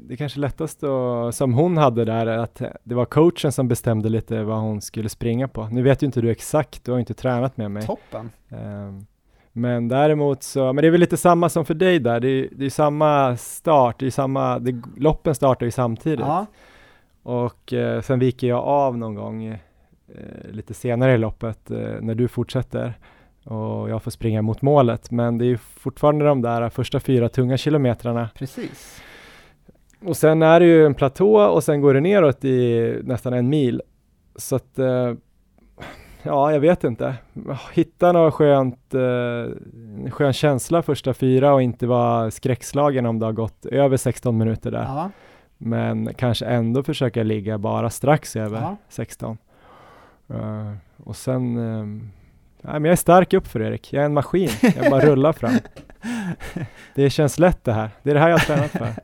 det 0.00 0.16
kanske 0.18 0.40
lättast 0.40 0.80
då, 0.80 1.32
som 1.32 1.54
hon 1.54 1.76
hade 1.76 2.04
där, 2.04 2.26
att 2.26 2.62
det 2.84 2.94
var 2.94 3.04
coachen 3.04 3.52
som 3.52 3.68
bestämde 3.68 4.08
lite 4.08 4.42
vad 4.42 4.58
hon 4.58 4.80
skulle 4.80 5.08
springa 5.08 5.48
på. 5.48 5.68
Nu 5.68 5.82
vet 5.82 6.02
ju 6.02 6.06
inte 6.06 6.20
du 6.20 6.30
exakt, 6.30 6.84
du 6.84 6.92
har 6.92 6.98
inte 6.98 7.14
tränat 7.14 7.56
med 7.56 7.70
mig. 7.70 7.82
Toppen. 7.82 8.30
Eh, 8.48 8.92
men 9.52 9.88
däremot 9.88 10.42
så, 10.42 10.72
men 10.72 10.82
det 10.82 10.86
är 10.86 10.90
väl 10.90 11.00
lite 11.00 11.16
samma 11.16 11.48
som 11.48 11.64
för 11.64 11.74
dig 11.74 11.98
där, 11.98 12.20
det 12.20 12.28
är, 12.28 12.62
är 12.62 12.70
samma 12.70 13.36
start, 13.36 13.96
det 13.98 14.06
är 14.06 14.10
samma, 14.10 14.58
det, 14.58 14.82
loppen 14.96 15.34
startar 15.34 15.66
ju 15.66 15.72
samtidigt. 15.72 16.20
Ja. 16.20 16.46
Och 17.26 17.72
eh, 17.72 18.00
sen 18.00 18.18
viker 18.18 18.46
jag 18.46 18.64
av 18.64 18.98
någon 18.98 19.14
gång 19.14 19.44
eh, 19.44 19.56
lite 20.50 20.74
senare 20.74 21.14
i 21.14 21.18
loppet 21.18 21.70
eh, 21.70 21.78
när 22.00 22.14
du 22.14 22.28
fortsätter 22.28 22.94
och 23.44 23.90
jag 23.90 24.02
får 24.02 24.10
springa 24.10 24.42
mot 24.42 24.62
målet. 24.62 25.10
Men 25.10 25.38
det 25.38 25.44
är 25.44 25.46
ju 25.46 25.56
fortfarande 25.56 26.24
de 26.24 26.42
där 26.42 26.68
första 26.68 27.00
fyra 27.00 27.28
tunga 27.28 27.56
kilometrarna. 27.56 28.28
Precis. 28.34 29.02
Och 30.04 30.16
sen 30.16 30.42
är 30.42 30.60
det 30.60 30.66
ju 30.66 30.86
en 30.86 30.94
platå 30.94 31.40
och 31.40 31.64
sen 31.64 31.80
går 31.80 31.94
det 31.94 32.00
neråt 32.00 32.44
i 32.44 33.00
nästan 33.02 33.32
en 33.32 33.48
mil. 33.48 33.82
Så 34.36 34.56
att 34.56 34.78
eh, 34.78 35.12
ja, 36.22 36.52
jag 36.52 36.60
vet 36.60 36.84
inte. 36.84 37.14
Hitta 37.72 38.12
något 38.12 38.34
skönt, 38.34 38.94
eh, 38.94 40.10
skön 40.10 40.32
känsla 40.32 40.82
första 40.82 41.14
fyra 41.14 41.54
och 41.54 41.62
inte 41.62 41.86
vara 41.86 42.30
skräckslagen 42.30 43.06
om 43.06 43.18
det 43.18 43.26
har 43.26 43.32
gått 43.32 43.66
över 43.66 43.96
16 43.96 44.38
minuter 44.38 44.70
där. 44.70 44.82
Ja. 44.82 45.10
Men 45.58 46.14
kanske 46.14 46.46
ändå 46.46 46.82
försöka 46.82 47.22
ligga 47.22 47.58
bara 47.58 47.90
strax 47.90 48.36
över 48.36 48.60
ja. 48.60 48.76
16. 48.88 49.38
Uh, 50.30 50.72
och 51.04 51.16
sen, 51.16 51.56
um, 51.56 52.10
nej, 52.60 52.72
men 52.72 52.84
jag 52.84 52.92
är 52.92 52.96
stark 52.96 53.32
upp 53.32 53.46
för 53.46 53.62
Erik. 53.62 53.92
Jag 53.92 54.02
är 54.02 54.06
en 54.06 54.14
maskin. 54.14 54.50
Jag 54.76 54.90
bara 54.90 55.00
rullar 55.06 55.32
fram. 55.32 55.54
Det 56.94 57.10
känns 57.10 57.38
lätt 57.38 57.64
det 57.64 57.72
här. 57.72 57.90
Det 58.02 58.10
är 58.10 58.14
det 58.14 58.20
här 58.20 58.28
jag 58.28 58.38
har 58.38 58.44
tränat 58.44 58.70
för. 58.70 58.94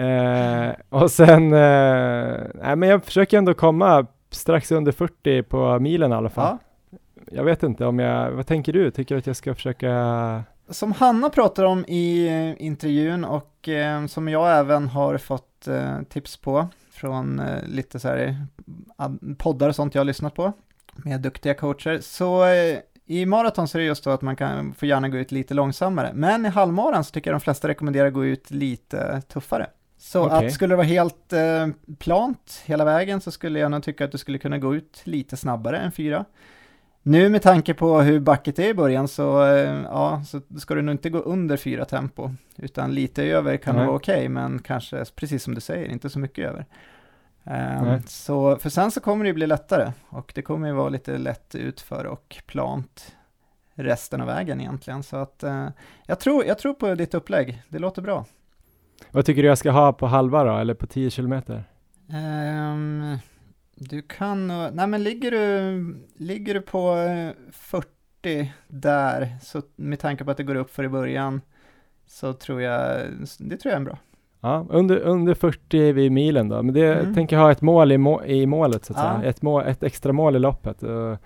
Uh, 0.00 0.74
och 0.88 1.10
sen, 1.10 1.52
uh, 1.52 2.38
nej, 2.54 2.76
men 2.76 2.88
jag 2.88 3.04
försöker 3.04 3.38
ändå 3.38 3.54
komma 3.54 4.06
strax 4.30 4.72
under 4.72 4.92
40 4.92 5.42
på 5.42 5.78
milen 5.78 6.12
i 6.12 6.14
alla 6.14 6.30
fall. 6.30 6.56
Ja. 6.60 6.98
Jag 7.32 7.44
vet 7.44 7.62
inte 7.62 7.86
om 7.86 7.98
jag, 7.98 8.30
vad 8.30 8.46
tänker 8.46 8.72
du? 8.72 8.90
Tycker 8.90 9.14
du 9.14 9.18
att 9.18 9.26
jag 9.26 9.36
ska 9.36 9.54
försöka 9.54 9.88
som 10.70 10.92
Hanna 10.92 11.30
pratar 11.30 11.64
om 11.64 11.84
i 11.88 12.26
eh, 12.26 12.66
intervjun 12.66 13.24
och 13.24 13.68
eh, 13.68 14.06
som 14.06 14.28
jag 14.28 14.58
även 14.58 14.88
har 14.88 15.18
fått 15.18 15.68
eh, 15.68 16.02
tips 16.02 16.36
på 16.36 16.68
från 16.90 17.40
eh, 17.40 17.62
lite 17.66 18.00
så 18.00 18.08
här 18.08 18.46
poddar 19.38 19.68
och 19.68 19.74
sånt 19.74 19.94
jag 19.94 20.00
har 20.00 20.04
lyssnat 20.04 20.34
på 20.34 20.52
med 20.96 21.20
duktiga 21.20 21.54
coacher, 21.54 21.98
så 22.02 22.46
i 23.06 23.26
maraton 23.26 23.68
så 23.68 23.78
är 23.78 23.80
det 23.80 23.86
just 23.86 24.04
så 24.04 24.10
att 24.10 24.22
man 24.22 24.36
kan 24.36 24.74
få 24.74 24.86
gärna 24.86 25.08
gå 25.08 25.18
ut 25.18 25.32
lite 25.32 25.54
långsammare, 25.54 26.10
men 26.14 26.46
i 26.46 26.48
halvmaran 26.48 27.04
så 27.04 27.10
tycker 27.10 27.30
jag 27.30 27.40
de 27.40 27.44
flesta 27.44 27.68
rekommenderar 27.68 28.06
att 28.06 28.14
gå 28.14 28.24
ut 28.24 28.50
lite 28.50 29.22
tuffare. 29.28 29.70
Så 29.98 30.26
okay. 30.26 30.46
att 30.46 30.52
skulle 30.52 30.72
det 30.72 30.76
vara 30.76 30.86
helt 30.86 31.32
plant 31.98 32.62
hela 32.64 32.84
vägen 32.84 33.20
så 33.20 33.30
skulle 33.30 33.58
jag 33.58 33.70
nog 33.70 33.82
tycka 33.82 34.04
att 34.04 34.12
du 34.12 34.18
skulle 34.18 34.38
kunna 34.38 34.58
gå 34.58 34.74
ut 34.74 35.00
lite 35.04 35.36
snabbare 35.36 35.78
än 35.78 35.92
fyra. 35.92 36.24
Nu 37.02 37.28
med 37.28 37.42
tanke 37.42 37.74
på 37.74 38.00
hur 38.00 38.20
backet 38.20 38.58
är 38.58 38.68
i 38.68 38.74
början 38.74 39.08
så, 39.08 39.44
eh, 39.44 39.82
ja, 39.82 40.22
så 40.26 40.40
ska 40.58 40.74
du 40.74 40.82
nog 40.82 40.94
inte 40.94 41.10
gå 41.10 41.18
under 41.18 41.56
fyra 41.56 41.84
tempo, 41.84 42.30
utan 42.56 42.94
lite 42.94 43.24
över 43.24 43.56
kan 43.56 43.74
mm. 43.74 43.86
vara 43.86 43.96
okej, 43.96 44.16
okay, 44.16 44.28
men 44.28 44.58
kanske, 44.58 45.04
precis 45.14 45.42
som 45.42 45.54
du 45.54 45.60
säger, 45.60 45.88
inte 45.88 46.10
så 46.10 46.18
mycket 46.18 46.48
över. 46.48 46.66
Um, 47.44 48.02
så, 48.06 48.56
för 48.56 48.70
sen 48.70 48.90
så 48.90 49.00
kommer 49.00 49.24
det 49.24 49.28
ju 49.28 49.34
bli 49.34 49.46
lättare, 49.46 49.92
och 50.08 50.32
det 50.34 50.42
kommer 50.42 50.68
ju 50.68 50.74
vara 50.74 50.88
lite 50.88 51.18
lätt 51.18 51.54
utför 51.54 52.06
och 52.06 52.42
plant 52.46 53.16
resten 53.74 54.20
av 54.20 54.26
vägen 54.26 54.60
egentligen. 54.60 55.02
Så 55.02 55.16
att 55.16 55.44
uh, 55.44 55.68
jag, 56.06 56.20
tror, 56.20 56.44
jag 56.44 56.58
tror 56.58 56.74
på 56.74 56.94
ditt 56.94 57.14
upplägg, 57.14 57.62
det 57.68 57.78
låter 57.78 58.02
bra. 58.02 58.24
Vad 59.10 59.24
tycker 59.24 59.42
du 59.42 59.48
jag 59.48 59.58
ska 59.58 59.70
ha 59.70 59.92
på 59.92 60.06
halva 60.06 60.44
då, 60.44 60.56
eller 60.56 60.74
på 60.74 60.86
10 60.86 61.10
kilometer? 61.10 61.64
Um, 62.08 63.18
du 63.80 64.02
kan 64.02 64.46
nej 64.72 64.86
men 64.86 65.02
ligger 65.02 65.30
du, 65.30 65.96
ligger 66.16 66.54
du 66.54 66.60
på 66.60 66.94
40 67.52 67.88
eh, 68.22 68.46
där, 68.68 69.36
så 69.42 69.62
med 69.76 69.98
tanke 69.98 70.24
på 70.24 70.30
att 70.30 70.36
det 70.36 70.42
går 70.42 70.54
upp 70.54 70.70
för 70.70 70.84
i 70.84 70.88
början, 70.88 71.40
så 72.06 72.32
tror 72.32 72.62
jag, 72.62 73.00
det 73.38 73.56
tror 73.56 73.72
jag 73.72 73.80
är 73.80 73.84
bra. 73.84 73.98
Ja, 74.40 74.66
under, 74.70 74.96
under 74.96 75.34
40 75.34 75.92
vid 75.92 76.12
milen 76.12 76.48
då, 76.48 76.62
men 76.62 76.74
det 76.74 76.94
Mm. 76.94 77.14
tänker 77.14 77.36
ha 77.36 77.50
ett 77.50 77.62
mål 77.62 77.92
i, 77.92 77.98
må, 77.98 78.24
i 78.24 78.46
målet 78.46 78.84
så 78.84 78.92
att 78.92 78.98
Ja. 78.98 79.18
säga. 79.18 79.30
Ett, 79.30 79.42
mål, 79.42 79.62
ett 79.66 79.82
extra 79.82 80.12
mål 80.12 80.36
i 80.36 80.38
loppet. 80.38 80.82
Uh, 80.84 81.16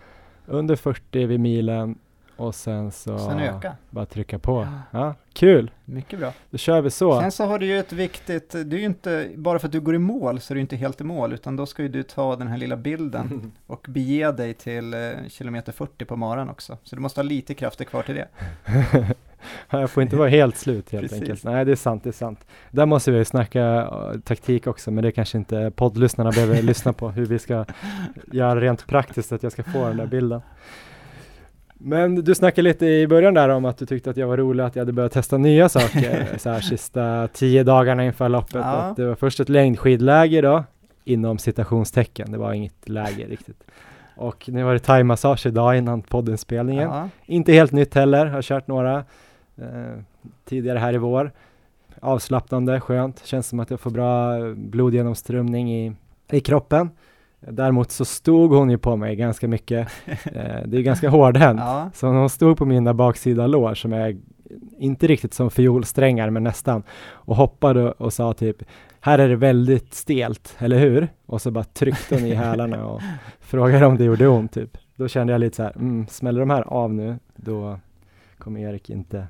under 0.46 0.76
40 0.76 1.26
vid 1.26 1.40
milen 1.40 1.98
och 2.42 2.54
sen 2.54 2.90
så 2.92 3.18
Sen 3.18 3.40
öka. 3.40 3.76
bara 3.90 4.06
trycka 4.06 4.38
på. 4.38 4.68
Ja, 4.90 5.14
kul! 5.32 5.70
Mycket 5.84 6.18
bra. 6.18 6.32
Då 6.50 6.58
kör 6.58 6.80
vi 6.80 6.90
så. 6.90 7.20
Sen 7.20 7.32
så 7.32 7.44
har 7.44 7.58
du 7.58 7.66
ju 7.66 7.78
ett 7.78 7.92
viktigt, 7.92 8.50
det 8.50 8.76
är 8.76 8.80
ju 8.80 8.84
inte, 8.84 9.30
bara 9.36 9.58
för 9.58 9.68
att 9.68 9.72
du 9.72 9.80
går 9.80 9.94
i 9.94 9.98
mål 9.98 10.40
så 10.40 10.52
är 10.52 10.54
du 10.54 10.60
inte 10.60 10.76
helt 10.76 11.00
i 11.00 11.04
mål, 11.04 11.32
utan 11.32 11.56
då 11.56 11.66
ska 11.66 11.82
ju 11.82 11.88
du 11.88 12.02
ta 12.02 12.36
den 12.36 12.48
här 12.48 12.58
lilla 12.58 12.76
bilden 12.76 13.52
och 13.66 13.86
bege 13.88 14.32
dig 14.32 14.54
till 14.54 14.94
eh, 14.94 15.00
kilometer 15.28 15.72
40 15.72 16.04
på 16.04 16.16
maran 16.16 16.48
också. 16.50 16.78
Så 16.82 16.96
du 16.96 17.02
måste 17.02 17.20
ha 17.20 17.22
lite 17.22 17.54
krafter 17.54 17.84
kvar 17.84 18.02
till 18.02 18.14
det. 18.14 18.28
Jag 19.70 19.90
får 19.90 20.02
inte 20.02 20.16
vara 20.16 20.28
helt 20.28 20.56
slut 20.56 20.90
helt 20.92 21.02
Precis. 21.02 21.20
enkelt. 21.20 21.44
Nej, 21.44 21.64
det 21.64 21.72
är 21.72 21.76
sant, 21.76 22.04
det 22.04 22.10
är 22.10 22.12
sant. 22.12 22.46
Där 22.70 22.86
måste 22.86 23.10
vi 23.10 23.24
snacka 23.24 23.62
eh, 23.62 24.20
taktik 24.24 24.66
också, 24.66 24.90
men 24.90 25.04
det 25.04 25.12
kanske 25.12 25.38
inte 25.38 25.70
poddlyssnarna 25.76 26.30
behöver 26.30 26.62
lyssna 26.62 26.92
på 26.92 27.10
hur 27.10 27.26
vi 27.26 27.38
ska 27.38 27.64
göra 28.32 28.60
rent 28.60 28.86
praktiskt 28.86 29.32
att 29.32 29.42
jag 29.42 29.52
ska 29.52 29.62
få 29.62 29.88
den 29.88 29.96
där 29.96 30.06
bilden. 30.06 30.40
Men 31.84 32.14
du 32.14 32.34
snackade 32.34 32.68
lite 32.68 32.86
i 32.86 33.06
början 33.06 33.34
där 33.34 33.48
om 33.48 33.64
att 33.64 33.78
du 33.78 33.86
tyckte 33.86 34.10
att 34.10 34.16
jag 34.16 34.26
var 34.26 34.36
rolig 34.36 34.64
att 34.64 34.76
jag 34.76 34.80
hade 34.80 34.92
börjat 34.92 35.12
testa 35.12 35.38
nya 35.38 35.68
saker 35.68 36.28
så 36.38 36.50
här 36.50 36.60
sista 36.60 37.28
tio 37.32 37.64
dagarna 37.64 38.04
inför 38.04 38.28
loppet. 38.28 38.54
Ja. 38.54 38.60
Att 38.62 38.96
det 38.96 39.06
var 39.06 39.14
först 39.14 39.40
ett 39.40 39.48
längdskidläger 39.48 40.42
då, 40.42 40.64
inom 41.04 41.38
citationstecken. 41.38 42.32
Det 42.32 42.38
var 42.38 42.52
inget 42.52 42.88
läger 42.88 43.28
riktigt. 43.28 43.64
Och 44.16 44.48
nu 44.48 44.62
var 44.62 44.72
det 44.72 44.78
thaimassage 44.78 45.46
idag 45.46 45.78
innan 45.78 46.02
poddinspelningen. 46.02 46.88
Ja, 46.90 47.08
Inte 47.26 47.52
helt 47.52 47.72
nytt 47.72 47.94
heller, 47.94 48.26
har 48.26 48.42
kört 48.42 48.66
några 48.66 48.96
eh, 49.56 49.98
tidigare 50.44 50.78
här 50.78 50.94
i 50.94 50.98
vår. 50.98 51.32
Avslappnande, 52.00 52.80
skönt, 52.80 53.24
känns 53.24 53.48
som 53.48 53.60
att 53.60 53.70
jag 53.70 53.80
får 53.80 53.90
bra 53.90 54.38
blodgenomströmning 54.54 55.74
i, 55.74 55.92
i 56.30 56.40
kroppen. 56.40 56.90
Däremot 57.48 57.90
så 57.90 58.04
stod 58.04 58.54
hon 58.54 58.70
ju 58.70 58.78
på 58.78 58.96
mig 58.96 59.16
ganska 59.16 59.48
mycket. 59.48 59.88
Eh, 60.24 60.62
det 60.66 60.78
är 60.78 60.82
ganska 60.82 61.08
hårdhänt. 61.08 61.60
ja, 61.60 61.90
Så 61.94 62.06
hon 62.06 62.30
stod 62.30 62.58
på 62.58 62.64
mina 62.64 62.94
baksida 62.94 63.46
lår 63.46 63.74
som 63.74 63.92
är 63.92 64.16
inte 64.78 65.06
riktigt 65.06 65.34
som 65.34 65.50
fiolsträngar 65.50 66.30
men 66.30 66.44
nästan 66.44 66.82
och 67.10 67.36
hoppade 67.36 67.92
och 67.92 68.12
sa 68.12 68.32
typ 68.32 68.62
här 69.00 69.18
är 69.18 69.28
det 69.28 69.36
väldigt 69.36 69.94
stelt, 69.94 70.56
eller 70.58 70.78
hur? 70.78 71.08
Och 71.26 71.42
så 71.42 71.50
bara 71.50 71.64
tryckte 71.64 72.14
hon 72.14 72.26
i 72.26 72.34
hälarna 72.34 72.86
och 72.86 73.00
frågade 73.40 73.86
om 73.86 73.96
det 73.96 74.04
gjorde 74.04 74.28
ont 74.28 74.52
typ. 74.52 74.78
Då 74.96 75.08
kände 75.08 75.32
jag 75.32 75.40
lite 75.40 75.56
så 75.56 75.62
här, 75.62 75.72
mm, 75.76 76.06
smäller 76.06 76.40
de 76.40 76.50
här 76.50 76.62
av 76.62 76.94
nu, 76.94 77.18
då 77.36 77.78
kommer 78.38 78.60
Erik 78.60 78.90
inte 78.90 79.26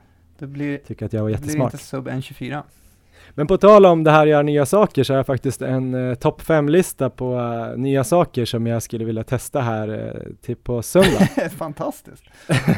blir, 0.46 0.78
tycka 0.78 1.06
att 1.06 1.12
jag 1.12 1.22
var 1.22 1.30
det 1.30 1.36
blir 1.36 1.46
jättesmart. 1.46 1.72
inte 1.72 1.84
sub 1.84 2.08
1.24. 2.08 2.62
Men 3.34 3.46
på 3.46 3.56
tal 3.56 3.86
om 3.86 4.04
det 4.04 4.10
här 4.10 4.22
att 4.22 4.28
göra 4.28 4.42
nya 4.42 4.66
saker 4.66 5.04
så 5.04 5.12
har 5.12 5.18
jag 5.18 5.26
faktiskt 5.26 5.62
en 5.62 6.10
eh, 6.10 6.14
topp 6.14 6.42
5-lista 6.42 7.10
på 7.10 7.34
eh, 7.34 7.78
nya 7.78 8.04
saker 8.04 8.44
som 8.44 8.66
jag 8.66 8.82
skulle 8.82 9.04
vilja 9.04 9.24
testa 9.24 9.60
här 9.60 9.88
eh, 9.88 10.32
till 10.42 10.56
på 10.56 10.82
söndag. 10.82 11.28
Fantastiskt. 11.56 12.24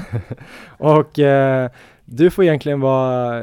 Och 0.78 1.18
eh, 1.18 1.70
du 2.04 2.30
får 2.30 2.44
egentligen 2.44 2.80
vara 2.80 3.42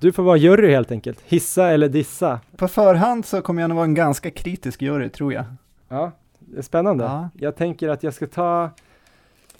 du 0.00 0.12
får 0.12 0.22
vara 0.22 0.36
jury 0.36 0.70
helt 0.70 0.92
enkelt. 0.92 1.20
Hissa 1.26 1.70
eller 1.70 1.88
dissa. 1.88 2.40
På 2.56 2.68
förhand 2.68 3.26
så 3.26 3.42
kommer 3.42 3.62
jag 3.62 3.68
nog 3.68 3.76
vara 3.76 3.84
en 3.84 3.94
ganska 3.94 4.30
kritisk 4.30 4.82
jury, 4.82 5.08
tror 5.08 5.32
jag. 5.32 5.44
Ja, 5.88 6.12
det 6.38 6.58
är 6.58 6.62
spännande. 6.62 7.04
Ja. 7.04 7.28
Jag 7.34 7.56
tänker 7.56 7.88
att 7.88 8.02
jag 8.02 8.14
ska 8.14 8.26
ta 8.26 8.70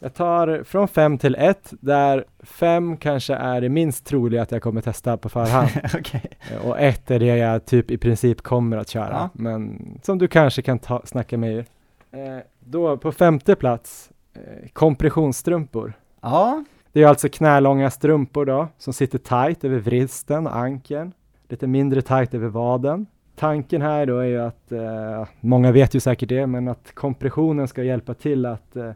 jag 0.00 0.14
tar 0.14 0.62
från 0.64 0.88
fem 0.88 1.18
till 1.18 1.34
ett 1.34 1.72
där 1.80 2.24
fem 2.40 2.96
kanske 2.96 3.34
är 3.34 3.60
det 3.60 3.68
minst 3.68 4.06
troliga 4.06 4.42
att 4.42 4.52
jag 4.52 4.62
kommer 4.62 4.80
testa 4.80 5.16
på 5.16 5.28
förhand 5.28 5.68
Okej. 5.98 6.30
Eh, 6.52 6.68
och 6.68 6.78
ett 6.80 7.10
är 7.10 7.18
det 7.18 7.36
jag 7.36 7.64
typ 7.64 7.90
i 7.90 7.98
princip 7.98 8.42
kommer 8.42 8.76
att 8.76 8.88
köra. 8.88 9.10
Ja. 9.10 9.28
Men 9.32 9.80
som 10.02 10.18
du 10.18 10.28
kanske 10.28 10.62
kan 10.62 10.78
ta, 10.78 11.02
snacka 11.04 11.38
med 11.38 11.52
ur. 11.52 11.64
Eh, 12.10 12.38
då 12.60 12.96
på 12.96 13.12
femte 13.12 13.54
plats 13.54 14.10
eh, 14.34 14.68
kompressionsstrumpor. 14.72 15.92
Ja, 16.20 16.64
Det 16.92 17.02
är 17.02 17.06
alltså 17.06 17.28
knälånga 17.28 17.90
strumpor 17.90 18.44
då, 18.44 18.68
som 18.78 18.92
sitter 18.92 19.18
tight 19.18 19.64
över 19.64 19.78
vristen 19.78 20.46
och 20.46 20.56
ankeln, 20.56 21.12
lite 21.48 21.66
mindre 21.66 22.02
tight 22.02 22.34
över 22.34 22.48
vaden. 22.48 23.06
Tanken 23.36 23.82
här 23.82 24.06
då 24.06 24.18
är 24.18 24.24
ju 24.24 24.40
att, 24.40 24.72
eh, 24.72 25.26
många 25.40 25.72
vet 25.72 25.94
ju 25.94 26.00
säkert 26.00 26.28
det, 26.28 26.46
men 26.46 26.68
att 26.68 26.94
kompressionen 26.94 27.68
ska 27.68 27.82
hjälpa 27.82 28.14
till 28.14 28.46
att 28.46 28.76
eh, 28.76 28.90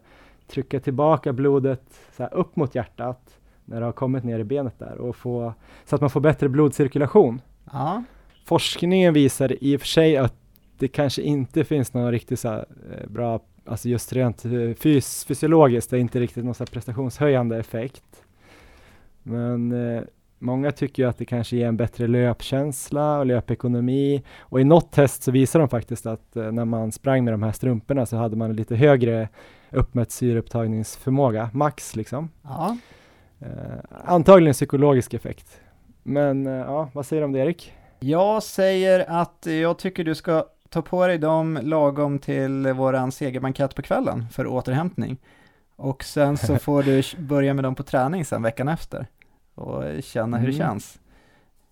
trycka 0.48 0.80
tillbaka 0.80 1.32
blodet 1.32 1.82
så 2.16 2.22
här, 2.22 2.34
upp 2.34 2.56
mot 2.56 2.74
hjärtat 2.74 3.38
när 3.64 3.80
det 3.80 3.86
har 3.86 3.92
kommit 3.92 4.24
ner 4.24 4.38
i 4.38 4.44
benet 4.44 4.78
där 4.78 4.98
och 4.98 5.16
få, 5.16 5.54
så 5.84 5.94
att 5.94 6.00
man 6.00 6.10
får 6.10 6.20
bättre 6.20 6.48
blodcirkulation. 6.48 7.40
ja, 7.72 8.04
Forskningen 8.44 9.14
visar 9.14 9.64
i 9.64 9.76
och 9.76 9.80
för 9.80 9.88
sig 9.88 10.16
att 10.16 10.34
det 10.78 10.88
kanske 10.88 11.22
inte 11.22 11.64
finns 11.64 11.94
någon 11.94 12.12
riktigt 12.12 12.40
så 12.40 12.48
här, 12.48 12.66
eh, 12.92 13.08
bra, 13.08 13.40
alltså 13.64 13.88
just 13.88 14.12
rent 14.12 14.44
eh, 14.44 14.74
fys 14.78 15.24
fysiologiskt, 15.24 15.90
det 15.90 15.96
är 15.96 16.00
inte 16.00 16.20
riktigt 16.20 16.44
någon 16.44 16.54
så 16.54 16.66
prestationshöjande 16.66 17.58
effekt. 17.58 18.24
Men 19.22 19.72
eh, 19.72 20.02
många 20.38 20.72
tycker 20.72 21.02
ju 21.02 21.08
att 21.08 21.18
det 21.18 21.24
kanske 21.24 21.56
ger 21.56 21.66
en 21.68 21.76
bättre 21.76 22.06
löpkänsla 22.06 23.18
och 23.18 23.26
löpekonomi. 23.26 24.22
Och 24.38 24.60
i 24.60 24.64
något 24.64 24.92
test 24.92 25.22
så 25.22 25.30
visar 25.30 25.58
de 25.58 25.68
faktiskt 25.68 26.06
att 26.06 26.36
eh, 26.36 26.52
när 26.52 26.64
man 26.64 26.92
sprang 26.92 27.24
med 27.24 27.32
de 27.32 27.42
här 27.42 27.52
strumporna 27.52 28.06
så 28.06 28.16
hade 28.16 28.36
man 28.36 28.56
lite 28.56 28.76
högre 28.76 29.28
uppmätt 29.72 30.10
syreupptagningsförmåga, 30.10 31.50
max 31.52 31.96
liksom. 31.96 32.30
ja. 32.42 32.76
Eh, 33.40 33.48
antagligen 34.04 34.52
psykologisk 34.52 35.14
effekt. 35.14 35.60
Men 36.02 36.46
eh, 36.46 36.52
ja, 36.52 36.88
vad 36.92 37.06
säger 37.06 37.20
du 37.22 37.24
om 37.24 37.32
det 37.32 37.38
Erik? 37.38 37.72
Jag 38.00 38.42
säger 38.42 39.04
att 39.08 39.46
jag 39.46 39.78
tycker 39.78 40.04
du 40.04 40.14
ska 40.14 40.44
ta 40.68 40.82
på 40.82 41.06
dig 41.06 41.18
dem 41.18 41.58
lagom 41.62 42.18
till 42.18 42.72
våran 42.72 43.12
segerbankett 43.12 43.74
på 43.74 43.82
kvällen 43.82 44.26
för 44.32 44.46
återhämtning. 44.46 45.16
Och 45.76 46.04
sen 46.04 46.36
så 46.36 46.56
får 46.58 46.82
du 46.82 47.02
börja 47.18 47.54
med 47.54 47.64
dem 47.64 47.74
på 47.74 47.82
träning 47.82 48.24
sen 48.24 48.42
veckan 48.42 48.68
efter 48.68 49.06
och 49.54 49.84
känna 50.02 50.36
hur 50.38 50.46
det 50.46 50.54
Mm. 50.54 50.66
känns. 50.68 50.98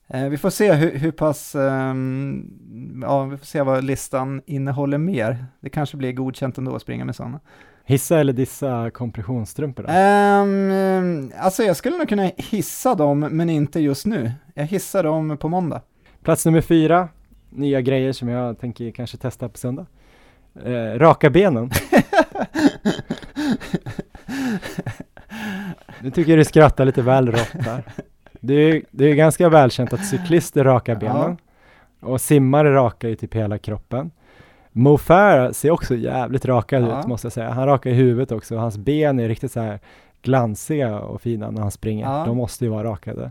Eh, 0.08 0.28
vi 0.28 0.38
får 0.38 0.50
se 0.50 0.72
hur, 0.72 0.98
hur 0.98 1.10
pass, 1.12 1.54
ehm, 1.54 3.00
ja 3.02 3.24
vi 3.24 3.36
får 3.36 3.46
se 3.46 3.62
vad 3.62 3.84
listan 3.84 4.42
innehåller 4.46 4.98
mer. 4.98 5.46
Det 5.60 5.70
kanske 5.70 5.96
blir 5.96 6.12
godkänt 6.12 6.58
ändå 6.58 6.74
att 6.76 6.82
springa 6.82 7.04
med 7.04 7.16
sådana. 7.16 7.40
Hissa 7.84 8.20
eller 8.20 8.32
dissa 8.32 8.90
kompressionsstrumpor 8.90 9.82
då? 9.82 9.88
Um, 9.92 11.32
alltså 11.38 11.62
jag 11.62 11.76
skulle 11.76 11.98
nog 11.98 12.08
kunna 12.08 12.30
hissa 12.36 12.94
dem, 12.94 13.20
men 13.20 13.50
inte 13.50 13.80
just 13.80 14.06
nu. 14.06 14.32
Jag 14.54 14.64
hissar 14.64 15.02
dem 15.02 15.36
på 15.36 15.48
måndag. 15.48 15.80
Plats 16.22 16.46
nummer 16.46 16.60
fyra, 16.60 17.08
nya 17.50 17.80
grejer 17.80 18.12
som 18.12 18.28
jag 18.28 18.58
tänker 18.58 18.90
kanske 18.90 19.16
testa 19.16 19.48
på 19.48 19.58
söndag. 19.58 19.86
Eh, 20.64 20.98
raka 20.98 21.30
benen. 21.30 21.70
Nu 26.02 26.10
tycker 26.10 26.32
jag 26.32 26.38
du 26.38 26.44
skrattar 26.44 26.84
lite 26.84 27.02
väl 27.02 27.32
rått 27.32 27.52
där. 27.52 27.82
Det 28.40 28.54
är, 28.54 28.82
det 28.90 29.04
är 29.04 29.14
ganska 29.14 29.48
välkänt 29.48 29.92
att 29.92 30.06
cyklister 30.06 30.64
rakar 30.64 30.94
benen. 30.96 31.36
Och 32.00 32.20
simmare 32.20 32.74
rakar 32.74 33.08
ju 33.08 33.16
typ 33.16 33.34
hela 33.34 33.58
kroppen. 33.58 34.10
Mo 34.72 34.98
Farah 34.98 35.50
ser 35.52 35.70
också 35.70 35.94
jävligt 35.96 36.44
rakad 36.44 36.82
Ja. 36.82 37.00
ut 37.00 37.06
måste 37.06 37.24
jag 37.26 37.32
säga. 37.32 37.50
Han 37.50 37.66
rakar 37.66 37.90
i 37.90 37.94
huvudet 37.94 38.32
också 38.32 38.54
och 38.54 38.60
hans 38.60 38.78
ben 38.78 39.18
är 39.20 39.28
riktigt 39.28 39.52
så 39.52 39.60
här 39.60 39.78
glansiga 40.22 40.98
och 40.98 41.20
fina 41.20 41.50
när 41.50 41.62
han 41.62 41.70
springer. 41.70 42.04
Ja. 42.04 42.24
De 42.26 42.36
måste 42.36 42.64
ju 42.64 42.70
vara 42.70 42.84
rakade. 42.84 43.30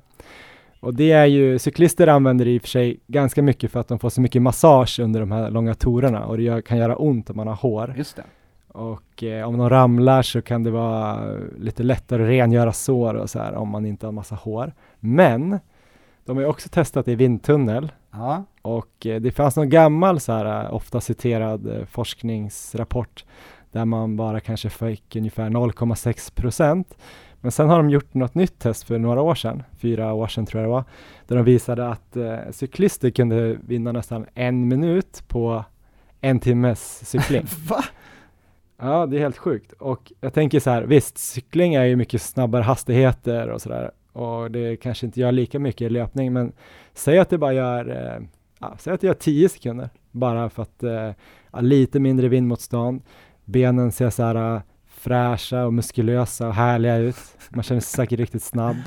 Och 0.80 0.94
det 0.94 1.12
är 1.12 1.26
ju, 1.26 1.60
cyklister 1.60 2.08
använder 2.08 2.46
det 2.46 2.52
i 2.52 2.58
och 2.58 2.62
för 2.62 2.70
sig 2.70 2.98
ganska 3.08 3.42
mycket 3.42 3.72
för 3.72 3.80
att 3.80 3.88
de 3.88 4.00
får 4.00 4.10
så 4.10 4.22
mycket 4.22 4.42
massage 4.42 5.00
under 5.00 5.20
de 5.20 5.32
här 5.32 5.50
långa 5.52 5.74
torerna 5.74 6.26
och 6.26 6.38
det 6.38 6.44
gör, 6.44 6.62
kan 6.62 6.78
göra 6.78 6.96
ont 6.96 7.30
om 7.30 7.36
man 7.38 7.48
har 7.48 7.56
hår. 7.56 7.94
Just 7.98 8.16
det. 8.16 8.24
Och 8.68 9.24
eh, 9.24 9.48
om 9.48 9.58
de 9.58 9.70
ramlar 9.70 10.22
så 10.22 10.42
kan 10.42 10.64
det 10.64 10.72
vara 10.72 11.20
lite 11.60 11.84
lättare 11.84 12.24
att 12.24 12.30
rengöra 12.30 12.74
sår 12.74 13.14
och 13.14 13.30
så 13.30 13.40
här 13.40 13.54
om 13.56 13.70
man 13.70 13.86
inte 13.86 14.08
har 14.08 14.12
massa 14.12 14.36
hår. 14.36 14.74
Men 15.00 15.60
de 16.30 16.38
har 16.38 16.44
ju 16.44 16.50
också 16.50 16.70
testat 16.70 17.08
i 17.08 17.16
vindtunnel 17.16 17.92
Ja, 18.12 18.44
och 18.62 19.06
eh, 19.06 19.22
det 19.22 19.32
fanns 19.32 19.56
någon 19.56 19.70
gammal 19.70 20.20
så 20.20 20.32
här 20.32 20.66
eh, 20.66 20.74
ofta 20.74 21.02
citerad 21.02 21.68
eh, 21.68 21.86
forskningsrapport 21.86 23.26
där 23.72 23.86
man 23.86 24.16
bara 24.16 24.40
kanske 24.40 24.70
fick 24.70 25.16
ungefär 25.16 25.50
0,6 25.50 26.36
procent. 26.36 26.98
Men 27.42 27.52
sen 27.52 27.70
har 27.70 27.78
de 27.78 27.90
gjort 27.90 28.14
något 28.14 28.36
nytt 28.36 28.60
test 28.60 28.84
för 28.84 29.00
några 29.00 29.22
år 29.22 29.36
sedan, 29.36 29.64
fyra 29.78 30.14
år 30.14 30.28
sedan 30.28 30.46
tror 30.46 30.62
jag 30.62 30.70
det 30.70 30.74
var, 30.74 30.84
där 31.28 31.36
de 31.36 31.46
visade 31.46 31.90
att 31.90 32.16
eh, 32.16 32.38
cyklister 32.52 33.10
kunde 33.10 33.58
vinna 33.68 33.92
nästan 33.92 34.26
en 34.34 34.68
minut 34.68 35.24
på 35.28 35.64
en 36.22 36.40
timmes 36.40 37.10
cykling. 37.10 37.46
va? 37.70 37.84
Ja, 38.78 39.06
det 39.06 39.18
är 39.18 39.20
helt 39.22 39.38
sjukt. 39.38 39.72
Och 39.72 40.12
jag 40.22 40.34
tänker 40.34 40.60
så 40.60 40.70
här, 40.70 40.82
visst, 40.82 41.18
cykling 41.18 41.74
är 41.74 41.86
ju 41.86 41.96
mycket 41.96 42.22
snabbare 42.22 42.64
hastigheter 42.64 43.50
och 43.50 43.62
sådär. 43.62 43.92
Och 44.14 44.52
det 44.52 44.76
kanske 44.76 45.06
inte 45.06 45.20
gör 45.20 45.32
lika 45.32 45.60
mycket 45.60 45.82
i 45.82 45.90
löpning, 45.90 46.34
men 46.34 46.54
säg 46.94 47.20
att 47.20 47.30
det 47.30 47.38
bara 47.38 47.54
gör, 47.54 47.90
eh, 47.90 48.28
ja, 48.60 48.76
säg 48.80 48.94
att 48.94 49.02
det 49.02 49.08
gör 49.08 49.14
10 49.14 49.50
sekunder. 49.50 49.90
Bara 50.12 50.50
för 50.50 50.64
att, 50.64 50.84
eh, 50.84 51.12
ja, 51.52 51.62
lite 51.62 52.00
mindre 52.00 52.28
vindmotstånd. 52.28 53.02
Benen 53.46 53.92
ser 53.92 54.10
så 54.10 54.24
här 54.24 54.56
eh, 54.56 54.62
fräscha 54.88 55.66
och 55.66 55.74
muskulösa 55.74 56.48
och 56.48 56.54
härliga 56.54 56.98
ut. 56.98 57.16
Man 57.50 57.64
känner 57.64 57.82
sig 57.82 57.92
säkert 57.96 58.20
riktigt 58.20 58.44
snabb. 58.44 58.78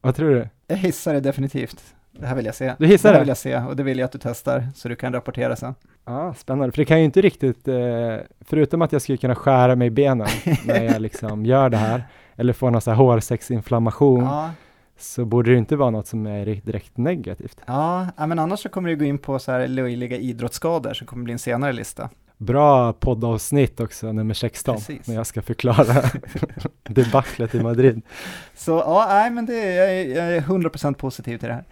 Vad 0.00 0.14
tror 0.14 0.30
du? 0.30 0.48
Jag 0.66 0.76
hissar 0.76 1.14
det 1.14 1.20
definitivt. 1.20 1.94
Det 2.12 2.26
här 2.26 2.36
vill 2.36 2.46
jag 2.46 2.54
se. 2.54 2.74
Du 2.78 2.86
hissar 2.86 3.08
det? 3.08 3.12
här 3.12 3.20
det? 3.20 3.24
vill 3.24 3.28
jag 3.28 3.36
se 3.36 3.58
och 3.58 3.76
det 3.76 3.82
vill 3.82 3.98
jag 3.98 4.04
att 4.06 4.12
du 4.12 4.18
testar 4.22 4.68
så 4.74 4.88
du 4.88 4.96
kan 4.96 5.12
rapportera 5.12 5.56
sen. 5.56 5.74
Ja, 6.04 6.34
spännande, 6.34 6.72
för 6.72 6.78
det 6.78 6.84
kan 6.84 6.98
ju 6.98 7.04
inte 7.04 7.20
riktigt, 7.20 7.68
eh, 7.68 8.16
förutom 8.40 8.82
att 8.82 8.92
jag 8.92 9.02
skulle 9.02 9.18
kunna 9.18 9.34
skära 9.34 9.76
mig 9.76 9.86
i 9.86 9.90
benen 9.90 10.26
när 10.66 10.82
jag 10.82 11.00
liksom 11.02 11.46
gör 11.46 11.68
det 11.70 11.76
här, 11.76 12.04
eller 12.36 12.52
få 12.52 12.70
någon 12.70 12.80
sån 12.80 12.90
här 12.94 12.98
hårsäcksinflammation, 12.98 14.24
Ja, 14.24 14.50
så 14.98 15.24
borde 15.24 15.50
det 15.50 15.58
inte 15.58 15.76
vara 15.76 15.90
något 15.90 16.06
som 16.06 16.26
är 16.26 16.46
direkt 16.46 16.96
negativt. 16.96 17.60
ja, 17.66 18.06
men 18.16 18.38
annars 18.38 18.60
så 18.60 18.68
kommer 18.68 18.88
det 18.88 18.94
gå 18.94 19.04
in 19.04 19.18
på 19.18 19.38
så 19.38 19.52
här 19.52 19.68
löjliga 19.68 20.16
idrottsskador 20.16 20.94
som 20.94 21.06
kommer 21.06 21.24
bli 21.24 21.32
en 21.32 21.38
senare 21.38 21.72
lista. 21.72 22.10
Bra 22.36 22.92
poddavsnitt 22.92 23.80
också, 23.80 24.12
nummer 24.12 24.34
16, 24.34 24.74
Precis. 24.74 25.08
när 25.08 25.14
jag 25.14 25.26
ska 25.26 25.42
förklara 25.42 26.02
debaclet 26.82 27.54
i 27.54 27.62
Madrid. 27.62 28.02
Så 28.54 28.70
ja, 28.70 29.06
nej 29.08 29.30
men 29.30 29.46
det 29.46 29.54
är, 29.54 29.76
jag, 29.76 29.90
är, 29.94 30.16
jag 30.16 30.36
är 30.36 30.40
100% 30.40 30.94
positiv 30.94 31.38
till 31.38 31.48
det 31.48 31.54
här. 31.54 31.64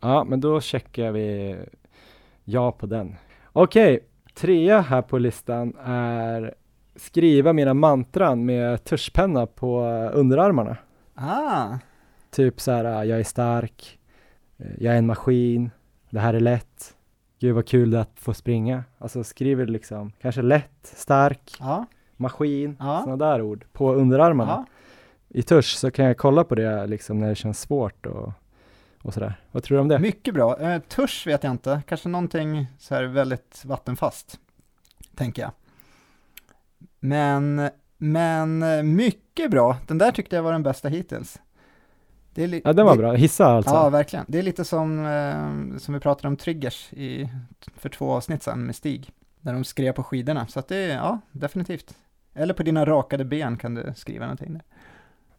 Ja, 0.00 0.24
men 0.24 0.40
då 0.40 0.60
checkar 0.60 1.12
vi 1.12 1.56
ja 2.44 2.72
på 2.72 2.86
den. 2.86 3.16
Okej, 3.52 4.00
trea 4.34 4.80
här 4.80 5.02
på 5.02 5.18
listan 5.18 5.76
är 5.84 6.54
skriva 6.96 7.52
mina 7.52 7.74
mantran 7.74 8.44
med 8.44 8.84
tuschpenna 8.84 9.46
på 9.46 9.82
underarmarna. 10.14 10.76
Ah, 11.14 11.68
Typ 12.32 12.60
så 12.60 12.70
här, 12.72 13.04
jag 13.04 13.20
är 13.20 13.24
stark, 13.24 13.98
eh, 14.58 14.66
jag 14.78 14.94
är 14.94 14.98
en 14.98 15.06
maskin, 15.06 15.70
det 16.10 16.20
här 16.20 16.34
är 16.34 16.40
lätt, 16.40 16.94
gud 17.40 17.54
vad 17.54 17.66
kul 17.68 17.90
det 17.90 17.96
är 17.98 18.02
att 18.02 18.12
få 18.20 18.34
springa. 18.34 18.84
Alltså 18.98 19.24
skriver 19.24 19.66
liksom, 19.66 20.12
kanske 20.22 20.42
lätt, 20.42 20.70
stark, 20.82 21.56
ja, 21.60 21.86
maskin, 22.16 22.76
Ja. 22.80 23.00
sådana 23.04 23.26
där 23.26 23.42
ord 23.42 23.64
på 23.72 23.94
underarmarna. 23.94 24.50
ja. 24.52 24.64
I 25.28 25.42
tusch 25.42 25.76
så 25.76 25.90
kan 25.90 26.04
jag 26.04 26.16
kolla 26.18 26.44
på 26.44 26.54
det 26.54 26.86
liksom 26.86 27.18
när 27.18 27.28
det 27.28 27.34
känns 27.34 27.60
svårt 27.60 28.06
och, 28.06 28.32
och 29.02 29.14
sådär. 29.14 29.34
Vad 29.52 29.62
tror 29.62 29.76
du 29.76 29.80
om 29.80 29.88
det? 29.88 29.98
Mycket 29.98 30.34
bra. 30.34 30.58
Eh, 30.60 30.80
tusch 30.82 31.26
vet 31.26 31.42
jag 31.44 31.50
inte, 31.50 31.82
kanske 31.88 32.08
någonting 32.08 32.66
så 32.78 32.94
här 32.94 33.04
väldigt 33.04 33.62
vattenfast, 33.64 34.38
tänker 35.14 35.42
jag. 35.42 35.50
Men, 37.00 37.70
men 37.98 38.62
eh, 38.62 38.82
mycket 38.82 39.50
bra. 39.50 39.76
Den 39.86 39.98
där 39.98 40.10
tyckte 40.12 40.36
jag 40.36 40.42
var 40.42 40.52
den 40.52 40.62
bästa 40.62 40.88
hittills. 40.88 41.38
Li- 42.34 42.62
Ja, 42.64 42.72
den 42.72 42.86
var 42.86 42.92
det, 42.92 42.98
bra. 42.98 43.12
Hissa 43.12 43.46
alltså. 43.46 43.74
Ja, 43.74 43.88
verkligen. 43.90 44.24
Det 44.28 44.38
är 44.38 44.42
lite 44.42 44.64
som, 44.64 45.06
eh, 45.06 45.78
som 45.78 45.94
vi 45.94 46.00
pratade 46.00 46.28
om 46.28 46.36
triggers 46.36 46.92
i, 46.92 47.28
för 47.76 47.88
två 47.88 48.12
avsnitt 48.12 48.42
sedan 48.42 48.66
med 48.66 48.74
Stig, 48.76 49.10
där 49.40 49.52
de 49.52 49.64
skrev 49.64 49.92
på 49.92 50.02
skidorna. 50.04 50.46
Så 50.46 50.58
att 50.58 50.68
det 50.68 50.76
är, 50.76 50.96
ja, 50.96 51.18
definitivt. 51.32 51.94
Eller 52.34 52.54
på 52.54 52.62
dina 52.62 52.84
rakade 52.84 53.24
ben 53.24 53.56
kan 53.56 53.74
du 53.74 53.92
skriva 53.96 54.24
någonting 54.24 54.52
där, 54.52 54.62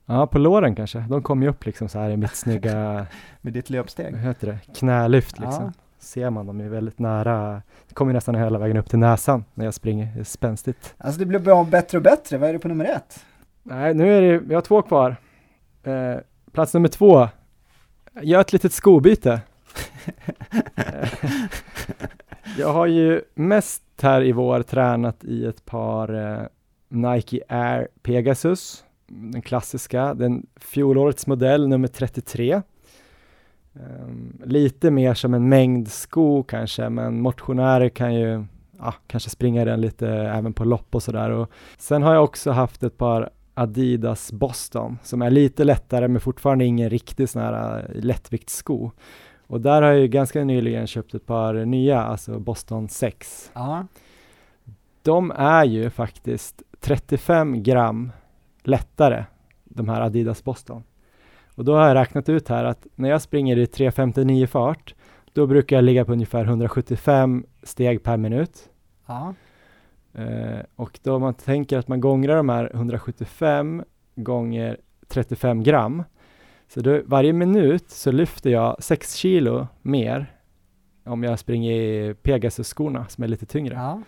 Ja, 0.06 0.28
på 0.28 0.38
låren 0.40 0.76
kanske. 0.76 1.00
De 1.10 1.22
kommer 1.24 1.44
ju 1.46 1.50
upp 1.50 1.66
liksom 1.66 1.90
så 1.90 2.00
här 2.00 2.10
i 2.10 2.18
mitt 2.18 2.36
snygga, 2.36 3.06
med 3.42 3.54
ditt 3.54 3.70
löpsteg. 3.70 4.12
vad 4.14 4.22
heter 4.22 4.48
det, 4.48 4.74
knälyft 4.80 5.40
liksom. 5.40 5.64
Ja. 5.64 5.72
Ser 6.00 6.30
man 6.30 6.46
dem 6.46 6.62
är 6.62 6.70
väldigt 6.70 7.00
nära. 7.00 7.62
Det 7.88 7.94
kommer 7.96 8.12
ju 8.12 8.14
nästan 8.14 8.36
hela 8.36 8.60
vägen 8.60 8.78
upp 8.78 8.90
till 8.90 9.00
näsan 9.00 9.46
när 9.54 9.66
jag 9.66 9.74
springer. 9.74 10.06
Det 10.14 10.20
är 10.20 10.24
spänstigt. 10.24 10.94
Alltså 10.98 11.20
det 11.20 11.26
blir 11.26 11.40
bara 11.40 11.64
bättre 11.64 11.98
och 11.98 12.04
bättre. 12.04 12.38
Vad 12.38 12.50
är 12.50 12.54
det 12.54 12.60
på 12.60 12.68
nummer 12.68 12.86
ett? 12.86 13.26
Nej, 13.64 13.94
nu 13.94 14.18
är 14.18 14.22
det, 14.22 14.40
vi 14.40 14.56
har 14.56 14.62
två 14.62 14.82
kvar. 14.82 15.16
Eh, 15.84 16.16
plats 16.54 16.74
nummer 16.74 16.88
två. 16.88 17.28
Gör 18.22 18.42
ett 18.42 18.54
litet 18.54 18.74
skobyte. 18.74 19.42
Jag 22.58 22.74
har 22.74 22.86
ju 22.86 23.22
mest 23.34 23.84
här 24.02 24.24
i 24.24 24.32
vår 24.32 24.62
tränat 24.62 25.24
i 25.24 25.46
ett 25.46 25.66
par 25.66 26.14
eh, 26.14 26.42
Nike 26.90 27.40
Air 27.48 27.88
Pegasus. 28.02 28.84
Den 29.08 29.42
klassiska, 29.42 30.14
den 30.14 30.46
fjolårets 30.56 31.28
modell 31.28 31.68
nummer 31.68 31.88
33. 31.88 32.62
Ehm, 33.76 34.42
lite 34.46 34.92
mer 34.92 35.14
som 35.14 35.34
en 35.34 35.50
mängdsko 35.50 36.44
kanske, 36.44 36.90
men 36.90 37.22
motionärer 37.22 37.90
kan 37.90 38.16
ju 38.16 38.46
ja, 38.80 38.94
kanske 39.08 39.30
springa 39.30 39.66
den 39.66 39.82
lite 39.82 40.10
även 40.10 40.54
på 40.54 40.64
lopp 40.64 40.96
och 40.96 41.04
sådär. 41.04 41.48
Sen 41.78 42.04
har 42.04 42.14
jag 42.14 42.24
också 42.24 42.52
haft 42.52 42.84
ett 42.84 42.98
par 42.98 43.30
Adidas 43.54 44.32
Boston 44.32 44.98
som 45.04 45.22
är 45.22 45.30
lite 45.30 45.64
lättare 45.64 46.08
men 46.08 46.22
fortfarande 46.22 46.66
ingen 46.66 46.90
riktig 46.90 47.30
sån 47.30 47.42
här 47.42 47.80
äh, 47.80 48.02
lättviktssko. 48.04 48.92
Och 49.48 49.62
där 49.62 49.82
har 49.82 49.90
jag 49.90 50.00
ju 50.00 50.08
ganska 50.08 50.44
nyligen 50.44 50.88
köpt 50.88 51.14
ett 51.14 51.26
par 51.26 51.54
nya, 51.54 52.04
alltså 52.04 52.40
Boston 52.40 52.90
6. 52.90 53.52
Ja, 53.54 53.88
De 55.02 55.32
är 55.32 55.66
ju 55.66 55.90
faktiskt 55.90 56.64
35 56.80 57.64
gram 57.64 58.12
lättare, 58.64 59.26
de 59.64 59.90
här 59.90 60.02
Adidas 60.02 60.44
Boston. 60.44 60.84
Och 61.56 61.66
då 61.66 61.76
har 61.76 61.88
jag 61.88 61.96
räknat 61.96 62.30
ut 62.30 62.50
här 62.50 62.66
att 62.66 62.88
när 62.96 63.10
jag 63.10 63.22
springer 63.22 63.58
i 63.58 63.66
3.59 63.66 64.46
fart, 64.46 64.96
då 65.34 65.48
brukar 65.48 65.76
jag 65.76 65.84
ligga 65.84 66.06
på 66.06 66.12
ungefär 66.12 66.44
175 66.46 67.46
steg 67.64 68.04
per 68.04 68.18
minut. 68.18 68.70
ja, 69.06 69.34
Eh, 70.14 70.60
och 70.76 71.00
då 71.04 71.20
man 71.20 71.34
tänker 71.34 71.78
att 71.78 71.88
man 71.88 72.02
gångrar 72.02 72.36
de 72.38 72.50
här 72.50 72.72
175 72.74 73.84
gånger 74.16 74.78
35 75.08 75.64
gram, 75.64 76.04
så 76.68 76.82
då, 76.82 77.02
varje 77.06 77.34
minut 77.34 77.90
så 77.90 78.12
lyfter 78.12 78.50
jag 78.50 78.84
6 78.84 79.16
kilo 79.16 79.68
mer 79.82 80.34
om 81.06 81.24
jag 81.24 81.40
springer 81.40 81.72
i 81.72 82.14
Pegasus-skorna 82.14 83.06
som 83.10 83.24
är 83.24 83.28
lite 83.28 83.46
tyngre. 83.46 83.76
ja. 83.76 84.02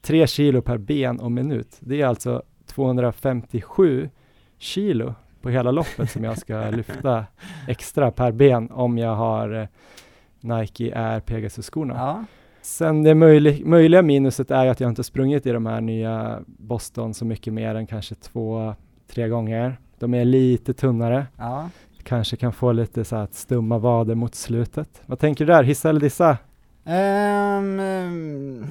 3 0.00 0.26
kilo 0.26 0.62
per 0.62 0.78
ben 0.78 1.20
och 1.20 1.32
minut. 1.32 1.76
Det 1.80 2.00
är 2.02 2.06
alltså 2.06 2.42
257 2.66 4.10
kilo 4.58 5.14
på 5.40 5.50
hela 5.50 5.70
loppet 5.70 6.10
som 6.10 6.24
jag 6.24 6.38
ska 6.38 6.70
lyfta 6.70 7.26
extra 7.68 8.10
per 8.10 8.32
ben 8.32 8.70
om 8.70 8.98
jag 8.98 9.14
har 9.14 9.54
eh, 9.54 9.68
Nike 10.40 10.98
Air 10.98 11.20
Pegasus-skorna. 11.20 11.94
ja. 11.94 12.24
Sen 12.64 13.02
det 13.02 13.14
möjlig, 13.14 13.66
möjliga 13.66 14.02
minuset 14.02 14.50
är 14.50 14.66
att 14.66 14.80
jag 14.80 14.90
inte 14.90 15.04
sprungit 15.04 15.46
i 15.46 15.50
de 15.50 15.66
här 15.66 15.80
nya 15.80 16.40
Boston 16.46 17.14
så 17.14 17.24
mycket 17.24 17.52
mer 17.52 17.74
än 17.74 17.86
kanske 17.86 18.14
två, 18.14 18.74
tre 19.06 19.28
gånger. 19.28 19.76
De 19.98 20.14
är 20.14 20.24
lite 20.24 20.74
tunnare, 20.74 21.26
ja. 21.36 21.70
kanske 22.02 22.36
kan 22.36 22.52
få 22.52 22.72
lite 22.72 23.04
så 23.04 23.16
här 23.16 23.28
stumma 23.32 23.78
vader 23.78 24.14
mot 24.14 24.34
slutet. 24.34 25.02
Vad 25.06 25.18
tänker 25.18 25.46
du 25.46 25.52
där, 25.52 25.62
hissa 25.62 25.88
eller 25.88 26.00
dissa? 26.00 26.38
Ehm, 26.84 27.80
ehm, 27.80 28.66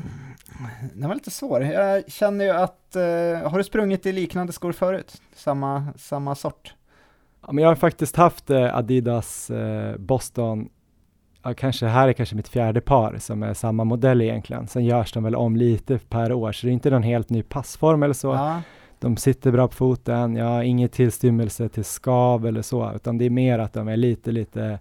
den 0.93 1.07
var 1.07 1.15
lite 1.15 1.31
svår. 1.31 1.63
Jag 1.63 2.11
känner 2.11 2.45
ju 2.45 2.51
att, 2.51 2.95
eh, 2.95 3.51
har 3.51 3.57
du 3.57 3.63
sprungit 3.63 4.05
i 4.05 4.11
liknande 4.11 4.53
skor 4.53 4.71
förut? 4.71 5.21
Samma, 5.35 5.87
samma 5.95 6.35
sort? 6.35 6.75
Ja, 7.45 7.51
men 7.51 7.61
jag 7.61 7.69
har 7.69 7.75
faktiskt 7.75 8.15
haft 8.15 8.49
eh, 8.49 8.75
Adidas 8.75 9.49
eh, 9.49 9.97
Boston, 9.97 10.69
ja, 11.43 11.53
kanske 11.53 11.85
här 11.85 12.07
är 12.07 12.13
kanske 12.13 12.35
mitt 12.35 12.47
fjärde 12.47 12.81
par 12.81 13.17
som 13.19 13.43
är 13.43 13.53
samma 13.53 13.83
modell 13.83 14.21
egentligen. 14.21 14.67
Sen 14.67 14.85
görs 14.85 15.11
de 15.11 15.23
väl 15.23 15.35
om 15.35 15.55
lite 15.55 15.99
per 16.09 16.33
år, 16.33 16.51
så 16.51 16.65
det 16.67 16.71
är 16.71 16.73
inte 16.73 16.89
någon 16.89 17.03
helt 17.03 17.29
ny 17.29 17.43
passform 17.43 18.03
eller 18.03 18.13
så. 18.13 18.27
Ja, 18.27 18.61
De 18.99 19.17
sitter 19.17 19.51
bra 19.51 19.67
på 19.67 19.73
foten, 19.73 20.35
jag 20.35 20.45
har 20.45 20.63
ingen 20.63 20.89
tillstymmelse 20.89 21.69
till 21.69 21.83
skav 21.83 22.47
eller 22.47 22.61
så, 22.61 22.91
utan 22.95 23.17
det 23.17 23.25
är 23.25 23.29
mer 23.29 23.59
att 23.59 23.73
de 23.73 23.87
är 23.87 23.97
lite, 23.97 24.31
lite, 24.31 24.79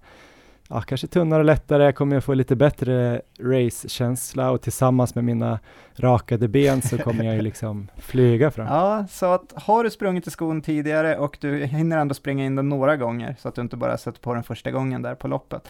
ja, 0.69 0.81
kanske 0.81 1.07
tunnare 1.07 1.39
och 1.41 1.45
lättare, 1.45 1.85
jag 1.85 1.95
kommer 1.95 2.17
att 2.17 2.25
få 2.25 2.35
lite 2.35 2.57
bättre 2.57 3.21
race-känsla 3.41 4.51
och 4.51 4.61
tillsammans 4.63 5.15
med 5.15 5.25
mina 5.25 5.59
rakade 5.97 6.49
ben 6.49 6.83
så 6.83 6.99
kommer 6.99 7.25
jag 7.25 7.35
ju 7.35 7.43
liksom 7.43 7.89
flyga 7.97 8.51
fram. 8.51 8.67
ja, 8.67 9.07
så 9.11 9.27
att 9.27 9.53
har 9.57 9.85
du 9.85 9.91
sprungit 9.91 10.27
i 10.27 10.31
skon 10.31 10.63
tidigare 10.63 11.17
och 11.17 11.39
du 11.41 11.65
hinner 11.65 11.99
ändå 11.99 12.15
springa 12.15 12.45
in 12.45 12.57
den 12.57 12.69
några 12.69 12.97
gånger 12.97 13.37
så 13.39 13.49
att 13.49 13.55
du 13.55 13.63
inte 13.63 13.77
bara 13.77 13.99
sätter 13.99 14.21
på 14.21 14.35
den 14.35 14.43
första 14.43 14.71
gången 14.71 15.03
där 15.03 15.15
på 15.15 15.29
loppet. 15.29 15.69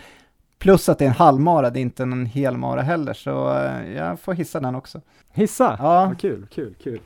Plus 0.63 0.89
att 0.89 0.99
det 0.99 1.05
är 1.05 1.09
en 1.09 1.15
halvmara, 1.15 1.71
det 1.71 1.79
är 1.79 1.83
inte 1.83 2.03
en 2.03 2.27
helmara 2.27 2.83
heller, 2.83 3.13
så 3.13 3.59
eh, 3.59 3.93
jag 3.93 4.21
får 4.21 4.33
hissa 4.33 4.61
den 4.61 4.75
också. 4.75 5.01
Hissa! 5.33 5.77
Ja. 5.79 6.07
Vad 6.07 6.21
kul, 6.21 6.47
kul, 6.55 6.75
kul. 6.83 7.01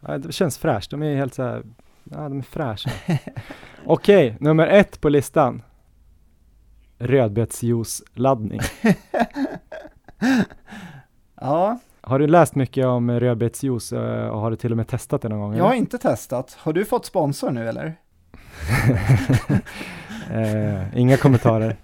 Ja, 0.00 0.18
det 0.18 0.32
känns 0.32 0.58
fräscht, 0.58 0.90
de 0.90 1.02
är 1.02 1.16
helt 1.16 1.34
så 1.34 1.42
här, 1.42 1.62
ja 2.04 2.28
de 2.28 2.38
är 2.38 2.42
fräscha. 2.42 2.90
Okej, 3.86 4.36
nummer 4.40 4.66
ett 4.66 5.00
på 5.00 5.08
listan. 5.08 5.62
Rödbetsjuice-laddning. 6.98 8.60
Ja, 11.40 11.78
Har 12.00 12.18
du 12.18 12.26
läst 12.26 12.54
mycket 12.54 12.86
om 12.86 13.20
rödbetsjuice 13.20 13.92
eh, 13.92 14.28
och 14.28 14.40
har 14.40 14.50
du 14.50 14.56
till 14.56 14.70
och 14.70 14.76
med 14.76 14.88
testat 14.88 15.22
det 15.22 15.28
någon 15.28 15.40
gång? 15.40 15.56
jag 15.56 15.64
har 15.64 15.70
eller? 15.70 15.78
inte 15.78 15.98
testat. 15.98 16.56
Har 16.60 16.72
du 16.72 16.84
fått 16.84 17.06
sponsor 17.06 17.50
nu 17.50 17.68
eller? 17.68 17.94
eh, 20.32 20.98
inga 20.98 21.16
kommentarer. 21.16 21.76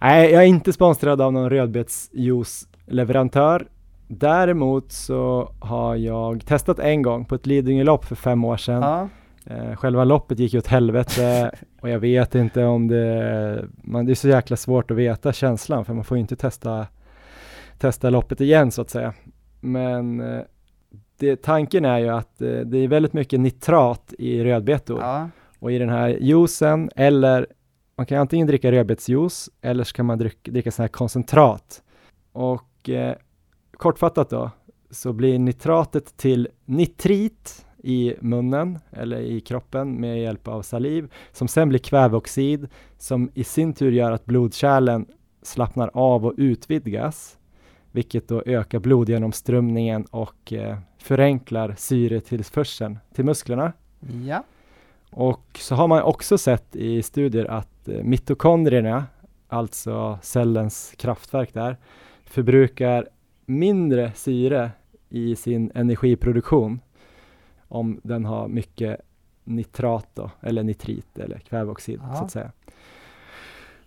Nej, 0.00 0.32
jag 0.32 0.42
är 0.42 0.46
inte 0.46 0.72
sponsrad 0.72 1.20
av 1.20 1.32
någon 1.32 1.50
rödbetsjuice-leverantör. 1.50 3.66
Däremot 4.08 4.92
så 4.92 5.52
har 5.60 5.96
jag 5.96 6.46
testat 6.46 6.78
en 6.78 7.02
gång 7.02 7.24
på 7.24 7.34
ett 7.34 7.46
Lidingölopp 7.46 8.04
för 8.04 8.16
fem 8.16 8.44
år 8.44 8.56
sedan. 8.56 8.82
Ja, 8.82 9.08
Eh, 9.50 9.76
själva 9.76 10.04
loppet 10.04 10.38
gick 10.38 10.52
ju 10.52 10.58
åt 10.58 10.66
helvete 10.66 11.50
och 11.80 11.88
jag 11.88 11.98
vet 11.98 12.34
inte 12.34 12.64
om 12.64 12.88
det, 12.88 13.64
man, 13.82 14.06
det 14.06 14.12
är 14.12 14.14
så 14.14 14.28
jäkla 14.28 14.56
svårt 14.56 14.90
att 14.90 14.96
veta 14.96 15.32
känslan 15.32 15.84
för 15.84 15.94
man 15.94 16.04
får 16.04 16.16
ju 16.16 16.20
inte 16.20 16.36
testa, 16.36 16.86
testa 17.78 18.10
loppet 18.10 18.40
igen 18.40 18.70
så 18.70 18.82
att 18.82 18.90
säga. 18.90 19.14
Men 19.60 20.20
eh, 20.20 20.42
det, 21.18 21.42
tanken 21.42 21.84
är 21.84 21.98
ju 21.98 22.08
att 22.08 22.42
eh, 22.42 22.48
det 22.48 22.78
är 22.78 22.88
väldigt 22.88 23.12
mycket 23.12 23.40
nitrat 23.40 24.14
i 24.18 24.44
rödbetor 24.44 25.00
ja, 25.00 25.28
och 25.58 25.72
i 25.72 25.78
den 25.78 25.88
här 25.88 26.08
juicen 26.08 26.90
eller 26.96 27.46
Man 27.98 28.06
kan 28.06 28.18
antingen 28.18 28.46
dricka 28.46 28.72
rödbetsjuice 28.72 29.50
eller 29.60 29.84
så 29.84 29.92
kan 29.92 30.06
man 30.06 30.18
dricka, 30.18 30.50
dricka 30.50 30.70
sån 30.70 30.82
här 30.82 30.88
koncentrat. 30.88 31.82
Och 32.32 32.88
eh, 32.88 33.16
kortfattat 33.72 34.30
då, 34.30 34.50
så 34.90 35.12
blir 35.12 35.38
nitratet 35.38 36.16
till 36.16 36.48
nitrit 36.64 37.66
i 37.82 38.14
munnen 38.20 38.78
eller 38.90 39.20
i 39.20 39.40
kroppen 39.40 40.00
med 40.00 40.22
hjälp 40.22 40.48
av 40.48 40.62
saliv 40.62 41.12
som 41.32 41.48
sen 41.48 41.68
blir 41.68 41.78
kväveoxid 41.78 42.68
som 42.98 43.30
i 43.34 43.44
sin 43.44 43.72
tur 43.72 43.92
gör 43.92 44.12
att 44.12 44.24
blodkärlen 44.24 45.06
slappnar 45.42 45.90
av 45.94 46.26
och 46.26 46.34
utvidgas 46.36 47.38
vilket 47.92 48.28
då 48.28 48.42
ökar 48.46 48.78
blodgenomströmningen 48.78 50.04
och 50.04 50.52
eh, 50.52 50.78
förenklar 50.98 51.74
syretillförseln 51.78 52.98
till 53.14 53.24
musklerna. 53.24 53.72
Ja. 54.26 54.44
Och 55.10 55.58
så 55.60 55.74
har 55.74 55.88
man 55.88 56.02
också 56.02 56.38
sett 56.38 56.76
i 56.76 57.02
studier 57.02 57.44
att 57.44 57.77
mitokondrierna, 58.02 59.06
alltså 59.48 60.18
cellens 60.22 60.94
kraftverk 60.96 61.54
där, 61.54 61.76
förbrukar 62.24 63.08
mindre 63.46 64.12
syre 64.14 64.70
i 65.08 65.36
sin 65.36 65.72
energiproduktion 65.74 66.80
om 67.68 68.00
den 68.02 68.24
har 68.24 68.48
mycket 68.48 69.00
nitrat 69.44 70.08
då, 70.14 70.30
eller 70.40 70.62
nitrit 70.62 71.18
eller 71.18 71.38
kväveoxid 71.38 72.00
Ja. 72.02 72.14
så 72.14 72.24
att 72.24 72.30
säga. 72.30 72.52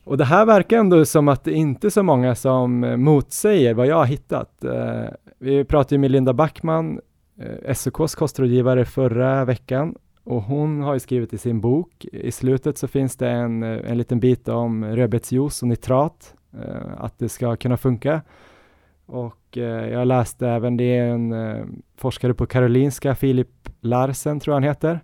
Och 0.03 0.17
det 0.17 0.25
här 0.25 0.45
verkar 0.45 0.77
ändå 0.77 1.05
som 1.05 1.27
att 1.27 1.43
det 1.43 1.51
inte 1.51 1.87
är 1.87 1.89
så 1.89 2.03
många 2.03 2.35
som 2.35 2.83
eh, 2.83 2.97
motsäger 2.97 3.73
vad 3.73 3.87
jag 3.87 3.95
har 3.95 4.05
hittat. 4.05 4.63
Eh, 4.63 5.03
vi 5.39 5.63
pratade 5.63 5.95
ju 5.95 5.99
med 5.99 6.11
Linda 6.11 6.33
Backman, 6.33 6.99
eh, 7.39 7.73
SOKs 7.73 8.15
kostrådgivare 8.15 8.85
förra 8.85 9.45
veckan 9.45 9.95
och 10.23 10.41
hon 10.41 10.81
har 10.81 10.93
ju 10.93 10.99
skrivit 10.99 11.33
i 11.33 11.37
sin 11.37 11.61
bok, 11.61 12.05
i 12.05 12.31
slutet 12.31 12.77
så 12.77 12.87
finns 12.87 13.17
det 13.17 13.29
en, 13.29 13.63
en 13.63 13.97
liten 13.97 14.19
bit 14.19 14.47
om 14.47 14.85
rödbetsjuice 14.85 15.61
och 15.61 15.67
nitrat, 15.67 16.35
eh, 16.53 17.03
att 17.03 17.19
det 17.19 17.29
ska 17.29 17.55
kunna 17.55 17.77
funka. 17.77 18.21
Och 19.05 19.57
eh, 19.57 19.89
jag 19.89 20.07
läste 20.07 20.47
även, 20.47 20.77
det 20.77 20.97
är 20.97 21.07
en 21.07 21.33
eh, 21.33 21.65
forskare 21.97 22.33
på 22.33 22.45
Karolinska, 22.45 23.15
Filip 23.15 23.69
Larsen 23.81 24.39
tror 24.39 24.51
jag 24.51 24.55
han 24.55 24.69
heter, 24.69 24.99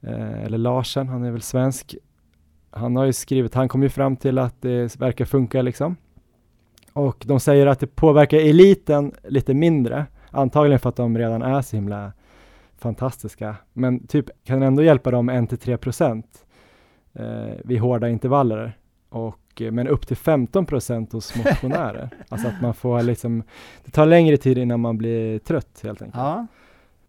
eh, 0.00 0.44
eller 0.44 0.58
Larsen, 0.58 1.08
han 1.08 1.24
är 1.24 1.30
väl 1.30 1.42
svensk. 1.42 1.96
Han 2.70 2.96
har 2.96 3.04
ju 3.04 3.12
skrivit, 3.12 3.54
han 3.54 3.68
kom 3.68 3.82
ju 3.82 3.88
fram 3.88 4.16
till 4.16 4.38
att 4.38 4.62
det 4.62 5.00
verkar 5.00 5.24
funka 5.24 5.62
liksom. 5.62 5.96
Och 6.92 7.24
de 7.26 7.40
säger 7.40 7.66
att 7.66 7.80
det 7.80 7.86
påverkar 7.86 8.38
eliten 8.38 9.12
lite 9.28 9.54
mindre, 9.54 10.06
antagligen 10.30 10.78
för 10.78 10.88
att 10.88 10.96
de 10.96 11.18
redan 11.18 11.42
är 11.42 11.62
så 11.62 11.76
himla 11.76 12.12
fantastiska, 12.78 13.56
men 13.72 14.06
typ 14.06 14.44
kan 14.44 14.62
ändå 14.62 14.82
hjälpa 14.82 15.10
dem 15.10 15.30
1-3 15.30 15.76
procent 15.76 16.46
eh, 17.14 17.54
vid 17.64 17.80
hårda 17.80 18.08
intervaller. 18.08 18.78
Och, 19.08 19.62
eh, 19.62 19.72
men 19.72 19.88
upp 19.88 20.06
till 20.06 20.16
15 20.16 20.66
procent 20.66 21.12
hos 21.12 21.36
motionärer. 21.36 22.10
alltså 22.28 22.48
att 22.48 22.62
man 22.62 22.74
får 22.74 23.02
liksom, 23.02 23.42
det 23.84 23.90
tar 23.90 24.06
längre 24.06 24.36
tid 24.36 24.58
innan 24.58 24.80
man 24.80 24.98
blir 24.98 25.38
trött 25.38 25.80
helt 25.82 26.02
enkelt. 26.02 26.22
Ja. 26.22 26.46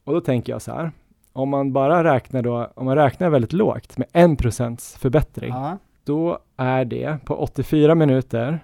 Och 0.03 0.13
då 0.13 0.21
tänker 0.21 0.53
jag 0.53 0.61
så 0.61 0.71
här, 0.71 0.91
om 1.33 1.49
man 1.49 1.73
bara 1.73 2.03
räknar 2.03 2.41
då, 2.41 2.71
om 2.75 2.85
man 2.85 2.95
räknar 2.95 3.29
väldigt 3.29 3.53
lågt 3.53 3.97
med 3.97 4.07
1 4.13 4.39
procents 4.39 4.97
förbättring, 4.97 5.53
ja. 5.53 5.77
då 6.03 6.39
är 6.57 6.85
det 6.85 7.17
på 7.25 7.35
84 7.35 7.95
minuter, 7.95 8.59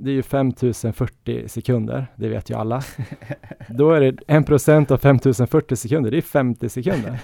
det 0.00 0.10
är 0.10 0.14
ju 0.14 0.22
5040 0.22 1.48
sekunder, 1.48 2.06
det 2.16 2.28
vet 2.28 2.50
ju 2.50 2.54
alla. 2.54 2.82
Då 3.68 3.92
är 3.92 4.00
det 4.00 4.16
1 4.26 4.46
procent 4.46 4.90
av 4.90 4.98
5040 4.98 5.76
sekunder, 5.76 6.10
det 6.10 6.16
är 6.16 6.22
50 6.22 6.68
sekunder. 6.68 7.18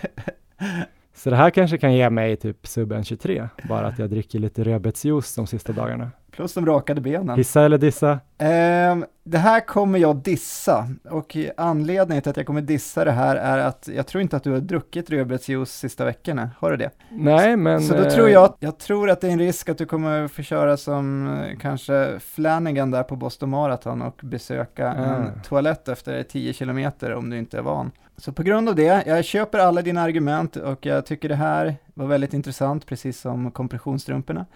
Så 1.15 1.31
det 1.31 1.37
här 1.37 1.51
kanske 1.51 1.79
kan 1.79 1.95
ge 1.95 2.11
mig 2.11 2.37
typ 2.37 2.67
sub 2.67 2.93
1,23, 2.93 3.49
bara 3.69 3.87
att 3.87 3.99
jag 3.99 4.11
dricker 4.11 4.39
lite 4.39 4.65
rödbetsjuice 4.65 5.35
de 5.35 5.47
sista 5.47 5.73
dagarna. 5.73 6.11
Plus 6.37 6.55
de 6.55 6.67
rakade 6.67 7.01
benen. 7.01 7.37
Hissa 7.37 7.65
eller 7.65 7.79
dissa? 7.79 8.21
Ehm, 8.39 9.05
det 9.25 9.39
här 9.39 9.61
kommer 9.61 9.99
jag 9.99 10.17
dissa 10.17 10.89
och 11.11 11.37
anledningen 11.57 12.23
till 12.23 12.31
att 12.31 12.37
jag 12.37 12.47
kommer 12.47 12.61
dissa 12.61 13.05
det 13.05 13.13
här 13.13 13.37
är 13.37 13.59
att 13.59 13.89
jag 13.95 14.07
tror 14.07 14.23
inte 14.23 14.37
att 14.37 14.45
du 14.45 14.53
har 14.53 14.59
druckit 14.61 15.11
rödbetsjuice 15.11 15.71
sista 15.73 16.05
veckorna. 16.05 16.51
Har 16.59 16.71
du 16.71 16.77
det? 16.77 16.91
Nej, 17.11 17.57
men... 17.57 17.83
Så 17.83 17.95
då 17.95 18.03
eh, 18.03 18.09
tror 18.09 18.29
jag, 18.29 18.55
jag 18.61 18.79
tror 18.79 19.11
att 19.11 19.21
det 19.21 19.29
är 19.29 19.33
en 19.33 19.39
risk 19.39 19.69
att 19.69 19.79
du 19.79 19.87
kommer 19.87 20.29
få 20.29 20.43
köra 20.43 20.77
som 20.77 21.29
eh, 21.41 21.59
kanske 21.59 22.19
Flanagan 22.21 22.91
där 22.91 23.03
på 23.03 23.17
Boston 23.17 23.51
Marathon 23.51 24.03
och 24.03 24.21
besöka 24.23 24.93
Mm. 24.93 25.11
en 25.11 25.43
toalett 25.43 25.89
efter 25.89 26.23
10 26.23 26.53
kilometer 26.53 27.15
om 27.15 27.31
du 27.31 27.39
inte 27.39 27.59
är 27.59 27.63
van. 27.63 27.91
Så 28.17 28.33
på 28.33 28.43
grund 28.43 28.69
av 28.69 28.75
det, 28.75 29.03
jag 29.07 29.25
köper 29.25 29.59
alla 29.59 29.83
dina 29.83 30.03
argument 30.03 30.57
och 30.57 30.87
jag 30.87 31.07
tycker 31.07 31.29
det 31.29 31.35
här 31.35 31.77
var 31.95 32.07
väldigt 32.07 32.35
intressant, 32.35 32.87
precis 32.87 33.21
som 33.21 33.51
kompressionsstrumporna. 33.51 34.47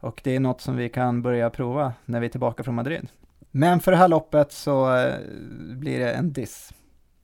Och 0.00 0.20
det 0.24 0.36
är 0.36 0.40
något 0.40 0.60
som 0.60 0.76
vi 0.76 0.88
kan 0.88 1.22
börja 1.22 1.50
prova 1.50 1.92
när 2.04 2.20
vi 2.20 2.26
är 2.26 2.30
tillbaka 2.30 2.62
från 2.62 2.74
Madrid. 2.74 3.08
Men 3.50 3.80
för 3.80 3.90
det 3.90 3.96
här 3.96 4.08
loppet 4.08 4.52
så 4.52 4.96
eh, 4.96 5.14
blir 5.76 5.98
det 5.98 6.12
en 6.12 6.32
diss. 6.32 6.72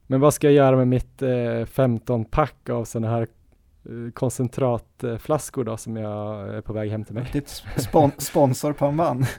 Men 0.07 0.19
vad 0.19 0.33
ska 0.33 0.47
jag 0.47 0.53
göra 0.53 0.75
med 0.75 0.87
mitt 0.87 1.21
eh, 1.21 1.27
15-pack 1.27 2.69
av 2.69 2.85
sådana 2.85 3.09
här 3.09 3.21
eh, 3.21 4.11
koncentratflaskor 4.13 5.63
då 5.63 5.77
som 5.77 5.97
jag 5.97 6.49
är 6.55 6.61
på 6.61 6.73
väg 6.73 6.91
hem 6.91 7.03
till 7.03 7.13
mig? 7.13 7.29
Ditt 7.33 7.63
spon 7.77 8.11
sponsorpannband. 8.17 9.25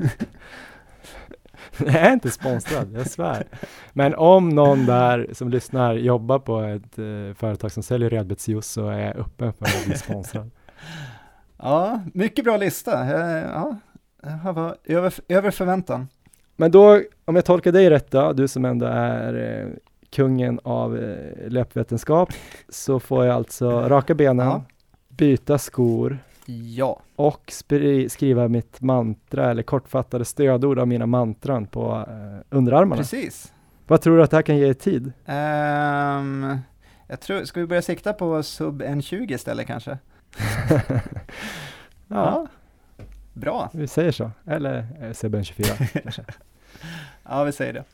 Jag 1.78 1.94
är 1.94 2.12
inte 2.12 2.30
sponsrad, 2.30 2.92
jag 2.92 3.10
svär. 3.10 3.46
Men 3.92 4.14
om 4.14 4.48
någon 4.48 4.86
där 4.86 5.30
som 5.32 5.48
lyssnar 5.48 5.94
jobbar 5.94 6.38
på 6.38 6.60
ett 6.60 6.98
eh, 6.98 7.34
företag 7.34 7.72
som 7.72 7.82
säljer 7.82 8.10
rödbetsjuice 8.10 8.66
så 8.66 8.88
är 8.88 9.00
jag 9.00 9.16
öppen 9.16 9.52
för 9.52 9.64
att 9.64 9.86
bli 9.86 9.96
sponsrad. 9.96 10.50
Ja, 11.58 12.00
mycket 12.14 12.44
bra 12.44 12.56
lista. 12.56 13.00
Eh, 13.04 13.44
Ja, 13.52 13.76
här 14.22 14.52
var 14.52 14.76
över, 14.84 15.14
över 15.28 15.50
förväntan. 15.50 16.08
Men 16.56 16.70
då, 16.70 17.00
om 17.24 17.36
jag 17.36 17.44
tolkar 17.44 17.72
dig 17.72 17.90
rätt 17.90 18.10
då, 18.10 18.32
du 18.32 18.48
som 18.48 18.64
ändå 18.64 18.86
är 18.86 19.34
eh, 19.64 19.68
kungen 20.10 20.60
av 20.64 20.96
eh, 20.98 21.48
löpvetenskap, 21.50 22.28
så 22.68 23.00
får 23.00 23.24
jag 23.26 23.34
alltså 23.34 23.70
raka 23.88 24.14
benen, 24.14 24.46
Ja. 24.46 24.64
byta 25.08 25.58
skor 25.58 26.18
Ja, 26.48 27.00
och 27.16 27.52
skriva 28.08 28.48
mitt 28.48 28.80
mantra 28.80 29.50
eller 29.50 29.62
kortfattade 29.62 30.24
stödord 30.24 30.78
av 30.78 30.88
mina 30.88 31.06
mantran 31.06 31.66
på 31.66 32.04
eh, 32.08 32.56
underarmarna. 32.56 32.96
precis. 32.96 33.52
Vad 33.86 34.00
tror 34.00 34.16
du 34.16 34.22
att 34.22 34.30
det 34.30 34.36
här 34.36 34.42
kan 34.42 34.56
ge 34.58 34.66
i 34.68 34.74
tid? 34.74 35.12
Ehm, 35.26 36.58
jag 37.06 37.20
tror, 37.20 37.44
ska 37.44 37.60
vi 37.60 37.66
börja 37.66 37.82
sikta 37.82 38.12
på 38.12 38.42
sub 38.42 38.82
1.20 38.82 39.32
istället 39.32 39.66
kanske? 39.66 39.98
ja, 42.08 42.46
Bra. 43.32 43.70
vi 43.72 43.86
säger 43.86 44.12
så. 44.12 44.30
Eller 44.46 44.78
eh, 45.00 45.08
CBN24 45.10 46.00
kanske. 46.02 46.24
Ja, 47.28 47.44
vi 47.44 47.52
säger 47.52 47.72
det. 47.72 47.84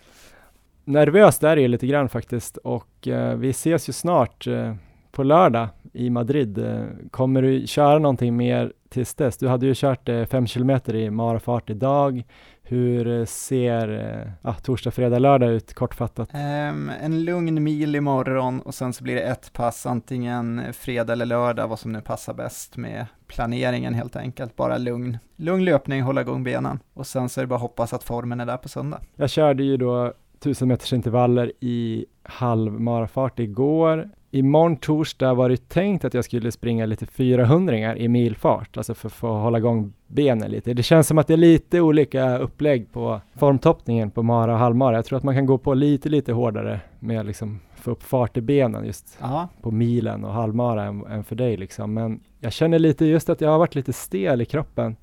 Nervöst 0.85 1.43
är 1.43 1.57
det 1.57 1.63
ju 1.63 1.69
lite 1.69 1.87
grann 1.87 2.09
faktiskt 2.09 2.57
och 2.57 3.09
eh, 3.09 3.37
vi 3.37 3.51
ses 3.51 3.89
ju 3.89 3.93
snart 3.93 4.47
eh, 4.47 4.75
på 5.11 5.23
lördag 5.23 5.69
i 5.93 6.11
Madrid. 6.11 6.59
Eh, 6.59 6.85
kommer 7.11 7.43
du 7.43 7.67
köra 7.67 7.99
någonting 7.99 8.37
mer 8.37 8.73
tills 8.89 9.15
dess? 9.15 9.37
Du 9.39 9.49
hade 9.49 9.67
ju 9.67 9.75
kört 9.77 10.09
eh, 10.09 10.25
fem 10.25 10.47
kilometer 10.47 10.95
i 10.95 11.11
marafart 11.11 11.71
idag. 11.71 12.23
Hur 12.63 13.21
eh, 13.21 13.25
ser 13.25 13.89
eh, 13.89 14.33
ah, 14.51 14.55
torsdag, 14.55 14.91
fredag, 14.91 15.19
lördag 15.19 15.51
ut 15.51 15.75
kortfattat? 15.75 16.29
Ehm, 16.33 16.91
en 17.03 17.25
lugn 17.25 17.65
mil 17.65 17.97
imorgon 17.97 18.61
och 18.61 18.75
sen 18.75 18.93
så 18.93 19.05
blir 19.05 19.15
det 19.15 19.23
ett 19.23 19.53
pass 19.53 19.87
antingen 19.87 20.63
fredag 20.73 21.13
eller 21.13 21.27
lördag, 21.27 21.69
vad 21.69 21.79
som 21.79 21.93
nu 21.93 22.01
passar 22.01 22.35
bäst 22.35 22.77
med 22.77 23.07
planeringen 23.27 23.95
helt 23.95 24.17
enkelt. 24.17 24.57
Bara 24.57 24.79
lugn, 24.79 25.19
lugn 25.37 25.65
löpning, 25.65 26.03
hålla 26.03 26.21
igång 26.21 26.45
benen 26.45 26.79
och 26.95 27.07
sen 27.07 27.29
så 27.29 27.41
är 27.41 27.43
det 27.43 27.49
bara 27.49 27.59
hoppas 27.59 27.93
att 27.93 28.05
formen 28.05 28.41
är 28.41 28.47
där 28.47 28.57
på 28.57 28.69
söndag. 28.69 29.01
Jag 29.17 29.31
körde 29.31 29.63
ju 29.63 29.77
då 29.77 30.13
1000 30.39 30.69
meters 30.69 30.93
intervaller 30.93 31.53
i 31.61 32.07
halvmarafart 32.23 33.39
igår. 33.39 34.11
Imorgon 34.35 34.77
torsdag 34.77 35.35
var 35.35 35.49
det 35.49 35.69
tänkt 35.69 36.05
att 36.05 36.15
jag 36.15 36.25
skulle 36.25 36.53
springa 36.53 36.87
lite 36.87 37.07
400 37.07 37.97
i 37.97 38.09
milfart, 38.09 38.77
alltså 38.77 38.95
för 38.95 39.09
att 39.09 39.13
få 39.13 39.29
hålla 39.29 39.59
igång 39.59 39.93
benen 40.07 40.51
lite. 40.51 40.75
Det 40.75 40.83
känns 40.83 41.07
som 41.07 41.19
att 41.19 41.27
det 41.27 41.33
är 41.33 41.37
lite 41.37 41.81
olika 41.81 42.39
upplägg 42.39 42.93
på 42.93 43.21
formtoppningen 43.35 44.11
på 44.11 44.23
mara 44.23 44.53
och 44.53 44.59
halvmara. 44.59 44.97
Jag 44.97 45.05
tror 45.05 45.17
att 45.17 45.23
man 45.23 45.35
kan 45.35 45.47
gå 45.47 45.59
på 45.59 45.75
lite, 45.75 46.09
lite 46.09 46.33
hårdare 46.33 46.81
med 46.99 47.21
att 47.21 47.27
liksom 47.27 47.61
få 47.75 47.91
upp 47.91 48.03
fart 48.03 48.37
i 48.37 48.41
benen 48.41 48.87
just 48.87 49.19
Ja, 49.21 49.49
på 49.63 49.71
milen 49.71 50.25
och 50.25 50.33
halvmara 50.33 50.85
än, 50.85 51.07
än 51.07 51.25
för 51.25 51.37
dig 51.37 51.57
liksom. 51.57 51.95
Men 51.95 52.21
jag 52.41 52.53
känner 52.53 52.79
lite 52.79 53.05
just 53.05 53.29
att 53.29 53.41
jag 53.41 53.51
har 53.51 53.59
varit 53.59 53.75
lite 53.75 53.93
stel 53.93 54.41
i 54.41 54.45
kroppen. 54.45 54.97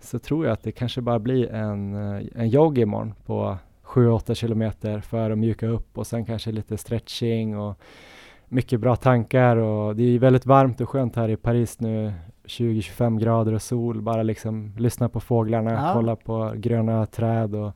Så 0.00 0.18
tror 0.18 0.44
jag 0.44 0.52
att 0.52 0.62
det 0.62 0.72
kanske 0.72 1.00
bara 1.00 1.18
blir 1.18 1.52
en, 1.52 1.94
eh, 1.94 2.26
en 2.34 2.48
jogg 2.48 2.78
imorgon 2.78 3.14
på 3.26 3.56
7-8 3.82 4.34
kilometer 4.34 5.00
för 5.00 5.30
att 5.30 5.38
mjuka 5.38 5.66
upp 5.66 5.98
och 5.98 6.06
sen 6.06 6.24
kanske 6.24 6.52
lite 6.52 6.76
stretching 6.76 7.58
och 7.58 7.80
mycket 8.48 8.80
bra 8.80 8.96
tankar 8.96 9.56
och 9.56 9.96
det 9.96 10.02
är 10.02 10.18
väldigt 10.18 10.46
varmt 10.46 10.80
och 10.80 10.88
skönt 10.88 11.16
här 11.16 11.28
i 11.28 11.36
Paris 11.36 11.80
nu 11.80 12.12
20-25 12.44 13.20
grader 13.20 13.52
och 13.52 13.62
sol, 13.62 14.02
bara 14.02 14.22
liksom 14.22 14.72
lyssna 14.78 15.08
på 15.08 15.20
fåglarna, 15.20 15.72
Ja. 15.72 15.90
kolla 15.94 16.16
på 16.16 16.52
gröna 16.56 17.06
träd 17.06 17.54
och 17.54 17.72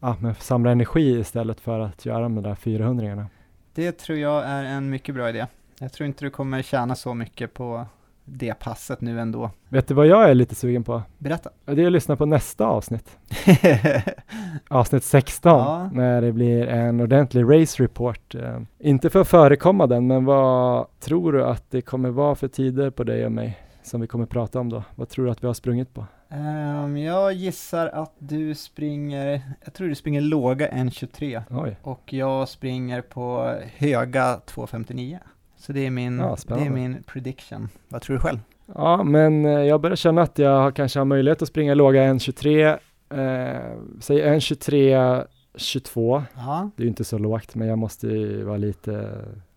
ja, 0.00 0.16
men 0.20 0.34
samla 0.34 0.70
energi 0.70 1.18
istället 1.20 1.60
för 1.60 1.80
att 1.80 2.06
göra 2.06 2.22
de 2.22 2.42
där 2.42 2.54
400 2.54 3.26
det 3.74 3.92
tror 3.98 4.18
jag 4.18 4.44
är 4.46 4.64
en 4.64 4.90
mycket 4.90 5.14
bra 5.14 5.28
idé. 5.28 5.46
Jag 5.80 5.92
tror 5.92 6.06
inte 6.06 6.24
du 6.24 6.30
kommer 6.30 6.62
tjäna 6.62 6.94
så 6.94 7.14
mycket 7.14 7.54
på 7.54 7.86
det 8.30 8.54
passet 8.54 9.00
nu 9.00 9.20
ändå. 9.20 9.50
Vet 9.68 9.88
du 9.88 9.94
vad 9.94 10.06
jag 10.06 10.30
är 10.30 10.34
lite 10.34 10.54
sugen 10.54 10.84
på? 10.84 11.02
Berätta. 11.18 11.50
Det 11.64 11.82
är 11.82 11.86
att 11.86 11.92
lyssna 11.92 12.16
på 12.16 12.26
nästa 12.26 12.66
avsnitt. 12.66 13.18
Avsnitt 14.68 15.04
16, 15.04 15.52
Ja. 15.52 15.90
när 15.92 16.22
det 16.22 16.32
blir 16.32 16.66
en 16.66 17.00
ordentlig 17.00 17.44
race 17.62 17.82
report. 17.82 18.34
Eh, 18.34 18.60
inte 18.78 19.10
för 19.10 19.20
att 19.20 19.28
förekomma 19.28 19.86
den, 19.86 20.06
men 20.06 20.24
vad 20.24 20.86
tror 21.00 21.32
du 21.32 21.44
att 21.44 21.70
det 21.70 21.80
kommer 21.80 22.10
vara 22.10 22.34
för 22.34 22.48
tider 22.48 22.90
på 22.90 23.04
dig 23.04 23.24
och 23.26 23.32
mig 23.32 23.58
som 23.82 24.00
vi 24.00 24.06
kommer 24.06 24.26
prata 24.26 24.60
om 24.60 24.68
då? 24.68 24.82
Vad 24.94 25.08
tror 25.08 25.24
du 25.24 25.30
att 25.30 25.42
vi 25.42 25.46
har 25.46 25.54
sprungit 25.54 25.94
på? 25.94 26.06
Ehm, 26.30 26.96
jag 26.96 27.32
gissar 27.32 27.86
att 27.86 28.12
du 28.18 28.54
springer, 28.54 29.42
jag 29.64 29.74
tror 29.74 29.88
du 29.88 29.94
springer 29.94 30.20
låga 30.20 30.68
1.23 30.70 31.42
Oj, 31.50 31.76
och 31.82 32.12
jag 32.12 32.48
springer 32.48 33.00
på 33.02 33.54
höga 33.76 34.40
2.59. 34.46 35.18
Så 35.58 35.72
det 35.72 35.86
är 35.86 35.90
min, 35.90 36.18
Ja, 36.18 36.36
det 36.46 36.54
är 36.54 36.70
min 36.70 37.02
prediction. 37.02 37.68
Vad 37.88 38.02
tror 38.02 38.16
du 38.16 38.20
själv? 38.20 38.38
Ja, 38.74 39.02
men 39.02 39.44
eh, 39.44 39.50
jag 39.52 39.80
börjar 39.80 39.96
känna 39.96 40.22
att 40.22 40.38
jag 40.38 40.76
kanske 40.76 41.00
har 41.00 41.04
möjlighet 41.04 41.42
att 41.42 41.48
springa 41.48 41.74
låga 41.74 42.02
1.23, 42.02 42.68
eh, 43.10 43.78
säg 44.00 44.22
1.23, 44.22 45.26
22. 45.54 46.22
Ja, 46.36 46.70
Det 46.76 46.82
är 46.82 46.84
ju 46.84 46.88
inte 46.88 47.04
så 47.04 47.18
lågt, 47.18 47.54
men 47.54 47.68
jag 47.68 47.78
måste 47.78 48.06
ju 48.06 48.42
vara 48.42 48.56
lite 48.56 49.10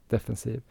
defensiv. 0.10 0.62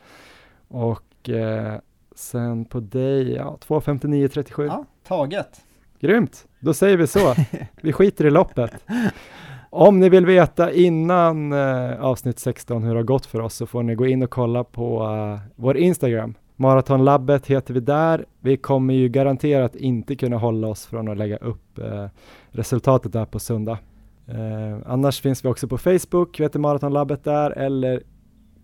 Och 0.69 1.29
eh, 1.29 1.75
sen 2.15 2.65
på 2.65 2.81
dig, 2.81 3.33
ja, 3.33 3.59
2.59.37. 3.67 4.67
ja 4.67 4.85
taget. 5.03 5.61
Grymt, 6.01 6.47
då 6.61 6.75
säger 6.75 6.97
vi 6.97 7.07
så. 7.07 7.35
Vi 7.83 7.93
skiter 7.93 8.27
i 8.27 8.31
loppet. 8.31 8.73
Om 9.73 10.01
ni 10.01 10.09
vill 10.09 10.27
veta 10.27 10.73
innan 10.73 11.53
eh, 11.53 12.05
avsnitt 12.05 12.39
16 12.39 12.83
hur 12.83 12.91
det 12.91 12.99
har 12.99 13.05
gått 13.05 13.27
för 13.27 13.41
oss 13.41 13.55
så 13.55 13.67
får 13.67 13.83
ni 13.83 13.95
gå 13.95 14.07
in 14.07 14.23
och 14.23 14.31
kolla 14.31 14.65
på 14.65 15.03
eh, 15.03 15.39
vår 15.57 15.77
Instagram. 15.77 16.35
Maratonlabbet 16.57 17.47
heter 17.47 17.75
vi 17.75 17.81
där. 17.81 18.25
Vi 18.41 18.57
kommer 18.57 18.95
ju 18.95 19.09
garanterat 19.09 19.77
inte 19.77 20.17
kunna 20.17 20.37
hålla 20.37 20.69
oss 20.69 20.87
från 20.87 21.09
att 21.09 21.17
lägga 21.17 21.37
upp 21.37 21.79
eh, 21.79 22.07
resultatet 22.51 23.13
där 23.13 23.25
på 23.25 23.39
söndag. 23.39 23.79
Eh, 24.27 24.79
annars 24.87 25.21
finns 25.21 25.45
vi 25.45 25.49
också 25.49 25.69
på 25.69 25.79
Facebook, 25.79 26.41
vi 26.41 26.45
heter 26.45 26.59
Maratonlabbet 26.59 27.25
där, 27.25 27.51
eller 27.51 28.03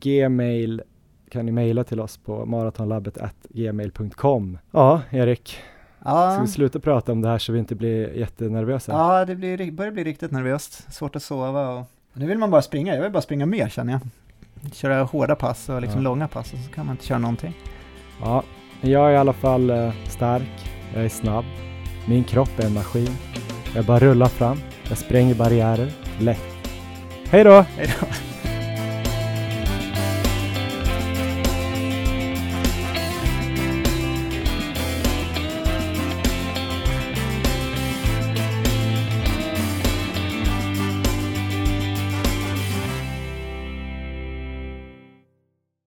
Gmail 0.01 0.83
kan 1.31 1.47
ni 1.47 1.53
mejla 1.53 1.85
till 1.85 2.01
oss 2.01 2.19
på 2.19 2.47
maratonlabbet.gmail.com. 2.47 4.59
Ja, 4.71 5.01
Erik, 5.11 5.57
ska 6.07 6.35
Ja, 6.35 6.39
vi 6.41 6.47
sluta 6.49 6.81
prata 6.81 7.13
om 7.13 7.23
det 7.23 7.29
här 7.29 7.39
så 7.39 7.53
vi 7.53 7.59
inte 7.59 7.75
blir 7.75 8.13
jättenervösa? 8.17 8.93
ja 8.93 9.25
det 9.25 9.35
blir, 9.35 9.73
börjar 9.73 9.93
bli 9.93 10.05
riktigt 10.05 10.31
nervöst. 10.31 10.93
Svårt 10.93 11.17
att 11.17 11.23
sova 11.23 11.69
och 11.69 11.85
nu 12.13 12.27
vill 12.27 12.39
man 12.39 12.51
bara 12.51 12.63
springa. 12.63 12.95
Jag 12.95 13.03
vill 13.03 13.13
bara 13.13 13.23
springa 13.23 13.47
mer 13.47 13.69
känner 13.69 13.93
jag. 13.93 14.01
Köra 14.75 15.03
hårda 15.03 15.35
pass 15.35 15.69
och 15.69 15.81
liksom 15.83 16.01
Ja. 16.01 16.05
långa 16.05 16.29
pass 16.29 16.53
och 16.53 16.59
så 16.59 16.71
kan 16.73 16.87
man 16.87 16.95
inte 16.95 17.07
köra 17.07 17.19
någonting. 17.19 17.55
Ja, 18.21 18.43
jag 18.81 19.09
är 19.09 19.13
i 19.13 19.17
alla 19.17 19.33
fall 19.33 19.71
eh, 19.71 19.93
stark, 20.09 20.71
jag 20.95 21.05
är 21.05 21.09
snabb, 21.09 21.45
min 22.09 22.25
kropp 22.25 22.59
är 22.59 22.67
en 22.67 22.75
maskin. 22.75 23.09
Jag 23.75 23.85
bara 23.85 23.99
rullar 23.99 24.27
fram, 24.27 24.59
jag 24.89 24.99
spränger 24.99 25.35
barriärer, 25.35 25.93
lätt. 26.21 26.43
Hej 27.31 27.45
då! 27.45 27.61
Hej 27.77 27.95
då. 28.01 28.07